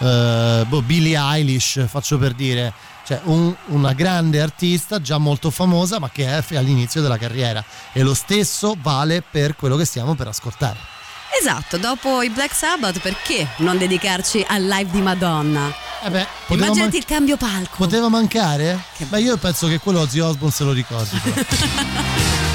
eh, 0.00 0.66
boh, 0.68 0.82
Billie 0.82 1.16
Eilish, 1.18 1.86
faccio 1.88 2.18
per 2.18 2.34
dire, 2.34 2.70
cioè 3.06 3.18
un- 3.24 3.56
una 3.68 3.94
grande 3.94 4.42
artista 4.42 5.00
già 5.00 5.16
molto 5.16 5.48
famosa 5.48 5.98
ma 5.98 6.10
che 6.10 6.26
è 6.26 6.54
all'inizio 6.56 7.00
della 7.00 7.16
carriera 7.16 7.64
e 7.94 8.02
lo 8.02 8.12
stesso 8.12 8.76
vale 8.78 9.22
per 9.22 9.56
quello 9.56 9.76
che 9.76 9.86
stiamo 9.86 10.14
per 10.14 10.28
ascoltare. 10.28 10.91
Esatto, 11.40 11.76
dopo 11.78 12.22
i 12.22 12.30
Black 12.30 12.54
Sabbath 12.54 13.00
perché 13.00 13.48
non 13.58 13.78
dedicarci 13.78 14.44
al 14.46 14.62
live 14.64 14.90
di 14.90 15.00
Madonna? 15.00 15.72
Eh 16.04 16.10
beh, 16.10 16.26
Immaginati 16.48 16.80
man- 16.80 16.90
il 16.94 17.04
cambio 17.04 17.36
palco. 17.36 17.76
Poteva 17.76 18.08
mancare? 18.08 18.78
Beh, 18.98 19.20
io 19.20 19.36
penso 19.36 19.66
che 19.68 19.78
quello 19.78 20.00
Ozzy 20.00 20.18
Osbourne 20.20 20.52
se 20.52 20.64
lo 20.64 20.72
ricordi. 20.72 21.20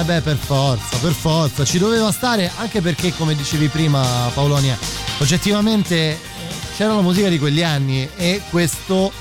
Eh 0.00 0.04
beh, 0.04 0.20
per 0.20 0.36
forza, 0.36 0.96
per 0.98 1.10
forza, 1.10 1.64
ci 1.64 1.76
doveva 1.76 2.12
stare 2.12 2.52
anche 2.58 2.80
perché, 2.80 3.12
come 3.16 3.34
dicevi 3.34 3.66
prima 3.66 4.30
Paolonia, 4.32 4.78
oggettivamente 5.18 5.96
eh, 5.96 6.18
c'era 6.76 6.94
la 6.94 7.00
musica 7.00 7.28
di 7.28 7.36
quegli 7.36 7.64
anni 7.64 8.08
e 8.16 8.40
questo, 8.48 9.12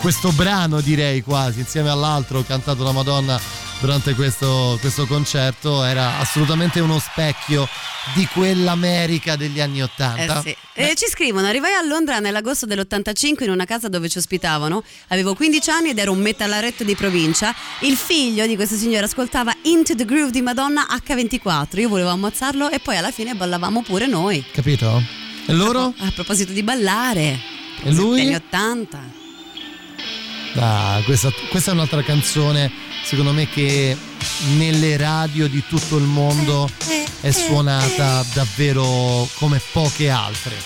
questo 0.00 0.30
brano 0.30 0.80
direi 0.80 1.20
quasi, 1.22 1.58
insieme 1.58 1.90
all'altro 1.90 2.44
cantato 2.44 2.84
da 2.84 2.92
Madonna 2.92 3.40
durante 3.80 4.14
questo, 4.14 4.78
questo 4.80 5.04
concerto, 5.06 5.82
era 5.82 6.20
assolutamente 6.20 6.78
uno 6.78 7.00
specchio 7.00 7.68
di 8.14 8.26
quell'America 8.32 9.36
degli 9.36 9.60
anni 9.60 9.82
Ottanta. 9.82 10.38
Eh 10.38 10.42
sì. 10.42 10.56
Eh, 10.74 10.94
ci 10.94 11.06
scrivono, 11.08 11.46
arrivai 11.46 11.72
a 11.74 11.82
Londra 11.84 12.18
nell'agosto 12.18 12.66
dell'85 12.66 13.44
in 13.44 13.50
una 13.50 13.64
casa 13.64 13.88
dove 13.88 14.08
ci 14.08 14.18
ospitavano, 14.18 14.82
avevo 15.08 15.34
15 15.34 15.70
anni 15.70 15.90
ed 15.90 15.98
ero 15.98 16.12
un 16.12 16.20
metallaretto 16.20 16.84
di 16.84 16.94
provincia, 16.94 17.54
il 17.80 17.96
figlio 17.96 18.46
di 18.46 18.54
questa 18.56 18.76
signora 18.76 19.06
ascoltava 19.06 19.52
Into 19.62 19.94
the 19.94 20.04
Groove 20.04 20.30
di 20.30 20.40
Madonna 20.40 20.86
H24, 21.04 21.80
io 21.80 21.88
volevo 21.88 22.10
ammazzarlo 22.10 22.70
e 22.70 22.78
poi 22.78 22.96
alla 22.96 23.10
fine 23.10 23.34
ballavamo 23.34 23.82
pure 23.82 24.06
noi. 24.06 24.44
Capito? 24.52 25.02
E 25.46 25.52
loro? 25.52 25.92
A 25.98 26.10
proposito 26.14 26.52
di 26.52 26.62
ballare, 26.62 27.38
E 27.82 27.90
lui? 27.92 28.24
negli 28.24 28.34
80. 28.34 29.16
Ah, 30.56 31.00
questa, 31.04 31.30
questa 31.50 31.70
è 31.70 31.74
un'altra 31.74 32.02
canzone, 32.02 32.70
secondo 33.04 33.32
me, 33.32 33.48
che 33.48 33.96
nelle 34.56 34.96
radio 34.96 35.48
di 35.48 35.64
tutto 35.66 35.96
il 35.96 36.04
mondo 36.04 36.68
è 37.20 37.30
suonata 37.30 38.24
davvero 38.32 39.28
come 39.34 39.60
poche 39.72 40.10
altre 40.10 40.56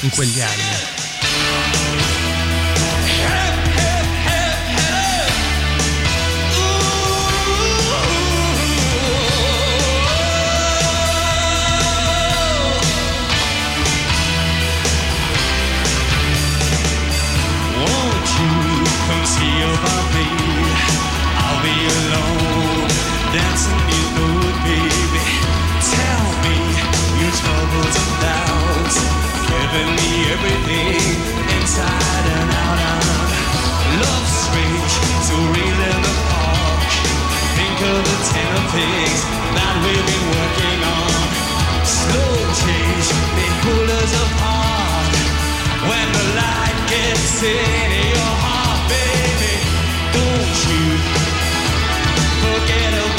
in 0.00 0.10
quegli 0.10 0.40
anni. 0.40 1.03
Of 37.84 38.00
the 38.04 38.18
ten 38.32 38.54
things 38.72 39.20
that 39.56 39.74
we've 39.84 40.06
been 40.08 40.26
working 40.32 40.80
on. 40.88 41.20
Slow 41.84 42.32
change, 42.64 43.06
they 43.36 43.50
pull 43.60 43.86
us 44.00 44.12
apart. 44.24 45.12
When 45.84 46.06
the 46.16 46.26
light 46.40 46.78
gets 46.88 47.42
in 47.44 47.88
your 48.16 48.32
heart, 48.40 48.80
baby, 48.88 49.56
don't 50.16 50.56
you 50.64 50.84
forget 52.40 52.92
about 52.94 53.13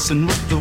Racing 0.00 0.26
with 0.26 0.48
the 0.48 0.59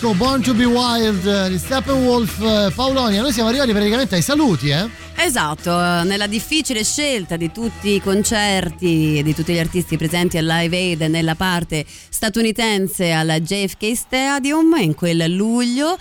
classico, 0.00 0.14
Born 0.14 0.42
to 0.42 0.54
be 0.54 0.64
Wild 0.64 1.48
di 1.48 1.58
Steppenwolf. 1.58 2.40
Eh, 2.40 2.72
Paolonia, 2.74 3.20
noi 3.20 3.32
siamo 3.32 3.50
arrivati 3.50 3.72
praticamente 3.72 4.14
ai 4.14 4.22
saluti, 4.22 4.70
eh? 4.70 4.88
Esatto, 5.16 5.70
eh, 5.70 6.04
nella 6.04 6.26
difficile 6.26 6.82
scelta 6.82 7.36
di 7.36 7.52
tutti 7.52 7.90
i 7.90 8.00
concerti 8.00 9.18
e 9.18 9.22
di 9.22 9.34
tutti 9.34 9.52
gli 9.52 9.58
artisti 9.58 9.96
presenti 9.96 10.38
al 10.38 10.46
Live 10.46 10.76
Aid 10.76 11.02
nella 11.02 11.34
parte 11.34 11.84
statunitense 11.86 13.12
al 13.12 13.40
JFK 13.40 13.94
Stadium 13.94 14.74
in 14.78 14.94
quel 14.94 15.30
luglio, 15.30 15.96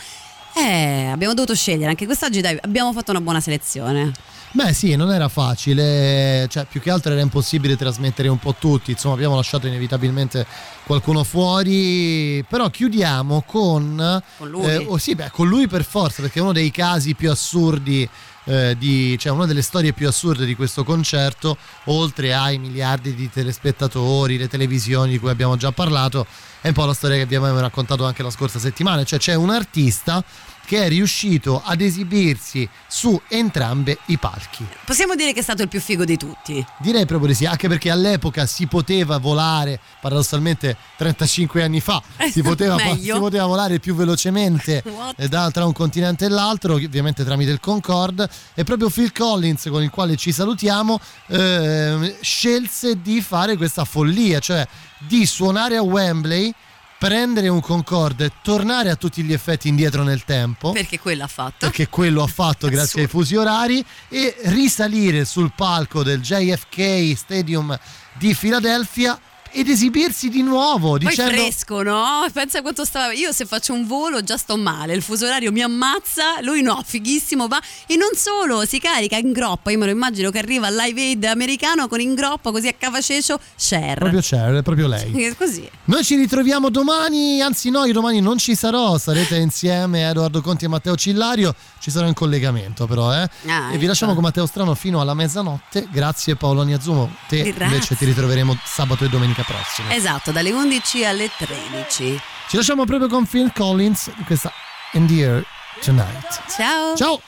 eh, 0.56 1.06
abbiamo 1.12 1.34
dovuto 1.34 1.54
scegliere 1.54 1.90
anche 1.90 2.06
quest'oggi, 2.06 2.42
dai, 2.42 2.58
abbiamo 2.62 2.94
fatto 2.94 3.12
una 3.12 3.22
buona 3.22 3.42
selezione. 3.42 4.12
Beh 4.52 4.74
sì, 4.74 4.96
non 4.96 5.12
era 5.12 5.30
facile, 5.30 6.48
cioè 6.50 6.66
più 6.66 6.82
che 6.82 6.90
altro 6.90 7.12
era 7.12 7.22
impossibile 7.22 7.78
trasmettere 7.78 8.30
un 8.30 8.40
po' 8.40 8.56
tutti, 8.58 8.92
insomma 8.92 9.14
abbiamo 9.14 9.36
lasciato 9.36 9.68
inevitabilmente 9.68 10.44
qualcuno 10.86 11.24
fuori, 11.24 12.44
però 12.50 12.68
chiudiamo 12.70 13.44
con... 13.46 14.24
Con 14.38 14.50
lui? 14.50 14.66
eh, 14.66 14.78
oh, 14.78 14.98
sì, 14.98 15.14
beh, 15.14 15.30
con 15.30 15.48
lui 15.48 15.68
per 15.68 15.84
forza, 15.84 16.24
perché 16.24 16.40
è 16.40 16.42
uno 16.42 16.52
dei 16.52 16.72
casi 16.72 17.14
più 17.14 17.30
assurdi, 17.30 18.10
eh, 18.46 18.76
di, 18.76 19.16
cioè 19.20 19.32
una 19.32 19.46
delle 19.46 19.62
storie 19.62 19.94
più 19.94 20.08
assurde 20.08 20.48
di 20.48 20.56
questo 20.56 20.84
concerto, 20.84 21.56
oltre 21.86 22.34
ai 22.34 22.58
miliardi 22.58 23.14
di 23.14 23.30
telespettatori, 23.30 24.40
le 24.40 24.48
televisioni 24.48 25.12
di 25.12 25.20
cui 25.20 25.30
abbiamo 25.30 25.58
già 25.58 25.72
parlato, 25.72 26.26
è 26.62 26.68
un 26.68 26.74
po' 26.74 26.86
la 26.86 26.94
storia 26.94 27.16
che 27.18 27.24
abbiamo 27.24 27.58
raccontato 27.60 28.06
anche 28.06 28.24
la 28.24 28.32
scorsa 28.32 28.60
settimana, 28.60 29.04
cioè 29.04 29.20
c'è 29.20 29.34
un 29.36 29.50
artista 29.50 30.24
che 30.70 30.84
è 30.84 30.88
riuscito 30.88 31.64
ad 31.66 31.82
esibirsi 31.82 32.70
su 32.88 33.20
entrambe 33.28 33.98
i 34.06 34.20
palchi. 34.20 34.64
Possiamo 34.86 35.16
dire 35.16 35.34
che 35.34 35.40
è 35.40 35.42
stato 35.42 35.64
il 35.64 35.68
più 35.68 35.82
figo 35.82 36.06
di 36.06 36.16
tutti. 36.16 36.64
Direi 36.78 37.08
proprio 37.08 37.30
di 37.30 37.34
sì, 37.34 37.46
anche 37.48 37.68
perché 37.68 37.90
all'epoca 37.90 38.46
si 38.46 38.68
poteva 38.68 39.18
volare, 39.18 39.80
paradossalmente 40.00 40.78
35 40.98 41.64
anni 41.64 41.80
fa, 41.80 42.04
si 42.30 42.44
poteva, 42.44 42.78
si 42.78 43.12
poteva 43.18 43.48
volare 43.48 43.80
più 43.80 43.96
velocemente 43.96 44.84
eh, 45.18 45.28
da- 45.28 45.50
tra 45.50 45.66
un 45.66 45.74
continente 45.74 46.26
e 46.26 46.30
l'altro, 46.30 46.76
ovviamente 46.76 47.24
tramite 47.24 47.50
il 47.50 47.60
Concorde, 47.60 48.30
e 48.54 48.64
proprio 48.64 48.92
Phil 48.92 49.12
Collins, 49.12 49.70
con 49.72 49.82
il 49.82 49.90
quale 49.90 50.18
ci 50.18 50.32
salutiamo, 50.32 51.00
ehm, 51.30 52.18
scelse 52.22 53.02
di 53.02 53.22
fare 53.22 53.58
questa 53.58 53.86
follia, 53.86 54.38
cioè 54.38 54.68
di 55.00 55.26
suonare 55.26 55.78
a 55.78 55.82
Wembley, 55.82 56.54
prendere 56.98 57.48
un 57.48 57.62
Concorde, 57.62 58.32
tornare 58.44 58.90
a 58.90 58.96
tutti 58.96 59.24
gli 59.24 59.34
effetti 59.34 59.68
indietro 59.68 60.04
nel 60.04 60.26
tempo. 60.26 60.72
Perché 60.72 61.00
quello 61.00 61.24
ha 61.24 61.28
fatto. 61.28 61.56
perché 61.60 61.88
quello 61.88 62.22
ha 62.22 62.28
fatto 62.28 62.68
grazie 62.70 63.02
ai 63.02 63.08
fusi 63.08 63.36
orari. 63.36 63.84
E 64.10 64.36
risalire 64.44 65.26
sul 65.26 65.52
palco 65.56 66.04
del 66.04 66.22
JFK 66.22 67.18
Stadium 67.18 67.78
di 68.14 68.34
Filadelfia 68.34 69.20
ed 69.52 69.70
esibirsi 69.70 70.30
di 70.30 70.42
nuovo 70.42 70.92
Poi 70.92 71.00
dicendo 71.00 71.32
fresco, 71.32 71.82
no? 71.82 72.26
Pensa 72.32 72.62
quanto 72.62 72.86
stava. 72.86 73.14
Io 73.14 73.32
se 73.32 73.46
faccio 73.46 73.74
un 73.74 73.86
volo 73.88 74.24
già 74.24 74.38
sto 74.38 74.58
male, 74.58 74.94
il 74.94 75.02
fuso 75.02 75.26
orario 75.26 75.52
mi 75.52 75.62
ammazza, 75.62 76.42
lui 76.42 76.62
no, 76.62 76.82
fighissimo, 76.86 77.48
va. 77.48 77.62
E 77.88 77.96
non 77.96 78.10
solo, 78.16 78.66
si 78.66 78.80
carica 78.80 79.18
in 79.18 79.32
groppa. 79.32 79.72
Io 79.72 79.78
me 79.78 79.86
lo 79.86 79.92
immagino 79.92 80.30
che 80.30 80.40
arriva 80.40 80.68
al 80.68 80.76
live 80.76 81.02
aid 81.02 81.24
americano 81.26 81.88
con 81.88 82.00
in 82.00 82.14
groppa 82.16 82.52
così 82.52 82.68
a 82.68 82.74
cavacecio, 82.74 83.40
share. 83.56 83.96
proprio 83.96 84.22
c'è, 84.22 84.58
è 84.58 84.62
proprio 84.62 84.88
lei. 84.88 85.36
Così. 85.38 85.70
Noi 85.86 86.04
ci 86.04 86.16
ritroviamo 86.16 86.70
domani, 86.70 87.42
anzi 87.42 87.70
no, 87.70 87.86
io 87.86 87.94
domani 87.94 88.20
non 88.20 88.38
ci 88.38 88.56
sarò, 88.56 88.98
sarete 88.98 89.38
insieme 89.38 90.06
a 90.06 90.10
Edoardo 90.10 90.42
Conti 90.42 90.66
e 90.66 90.68
Matteo 90.68 90.96
Cillario, 90.96 91.56
ci 91.80 91.92
sarò 91.92 92.08
in 92.08 92.14
collegamento 92.14 92.86
però, 92.86 93.14
eh. 93.14 93.30
Ah, 93.48 93.72
e 93.74 93.78
vi 93.78 93.86
lasciamo 93.86 94.12
ecco. 94.12 94.22
con 94.22 94.30
Matteo 94.30 94.46
Strano 94.46 94.76
fino 94.76 95.02
alla 95.02 95.14
mezzanotte, 95.14 95.88
grazie 95.92 96.36
Paolo 96.36 96.64
Niazumo, 96.64 97.10
te 97.28 97.44
Grazie. 97.44 97.66
invece 97.66 97.96
ti 97.96 98.06
ritroveremo 98.06 98.58
sabato 98.64 99.06
e 99.06 99.10
domenica 99.10 99.39
prossima. 99.44 99.94
Esatto, 99.94 100.32
dalle 100.32 100.52
11 100.52 101.06
alle 101.06 101.30
13. 101.36 102.22
Ci 102.48 102.56
lasciamo 102.56 102.86
proprio 102.86 103.08
con 103.08 103.26
Phil 103.26 103.52
Collins, 103.54 104.12
questa 104.26 104.52
In 104.94 105.08
the 105.08 105.24
Air 105.24 105.46
Tonight. 105.82 106.42
Ciao. 106.50 106.96
Ciao. 106.96 107.22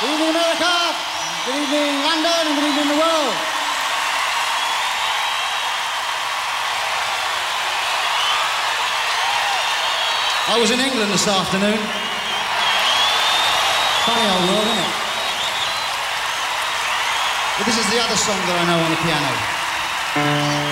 Good 0.00 0.10
evening, 0.10 0.30
America. 0.30 0.70
Good 1.44 1.56
evening, 1.56 2.02
London. 2.04 2.54
Good 2.54 2.64
evening, 2.64 2.88
the 2.88 2.94
world. 2.94 3.34
I 10.50 10.58
was 10.60 10.70
in 10.70 10.80
England 10.80 11.10
this 11.12 11.26
afternoon. 11.26 11.78
Funny 14.06 14.22
old 14.22 14.48
world, 14.48 14.64
isn't 14.64 14.78
it? 14.78 14.94
But 17.58 17.66
this 17.66 17.76
is 17.76 17.86
the 17.90 17.98
other 17.98 18.16
song 18.16 18.38
that 18.46 18.56
I 18.56 18.64
know 18.70 18.78
on 18.78 18.90
the 18.90 19.02
piano. 19.02 19.57
I 20.14 20.67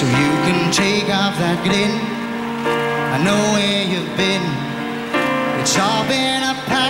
So 0.00 0.06
you 0.06 0.32
can 0.48 0.72
take 0.72 1.12
off 1.12 1.36
that 1.36 1.60
grin. 1.60 1.92
I 3.12 3.20
know 3.20 3.36
where 3.52 3.84
you've 3.84 4.16
been. 4.16 4.40
It's 5.60 5.76
all 5.76 6.08
been 6.08 6.40
a 6.40 6.56
pack 6.64 6.89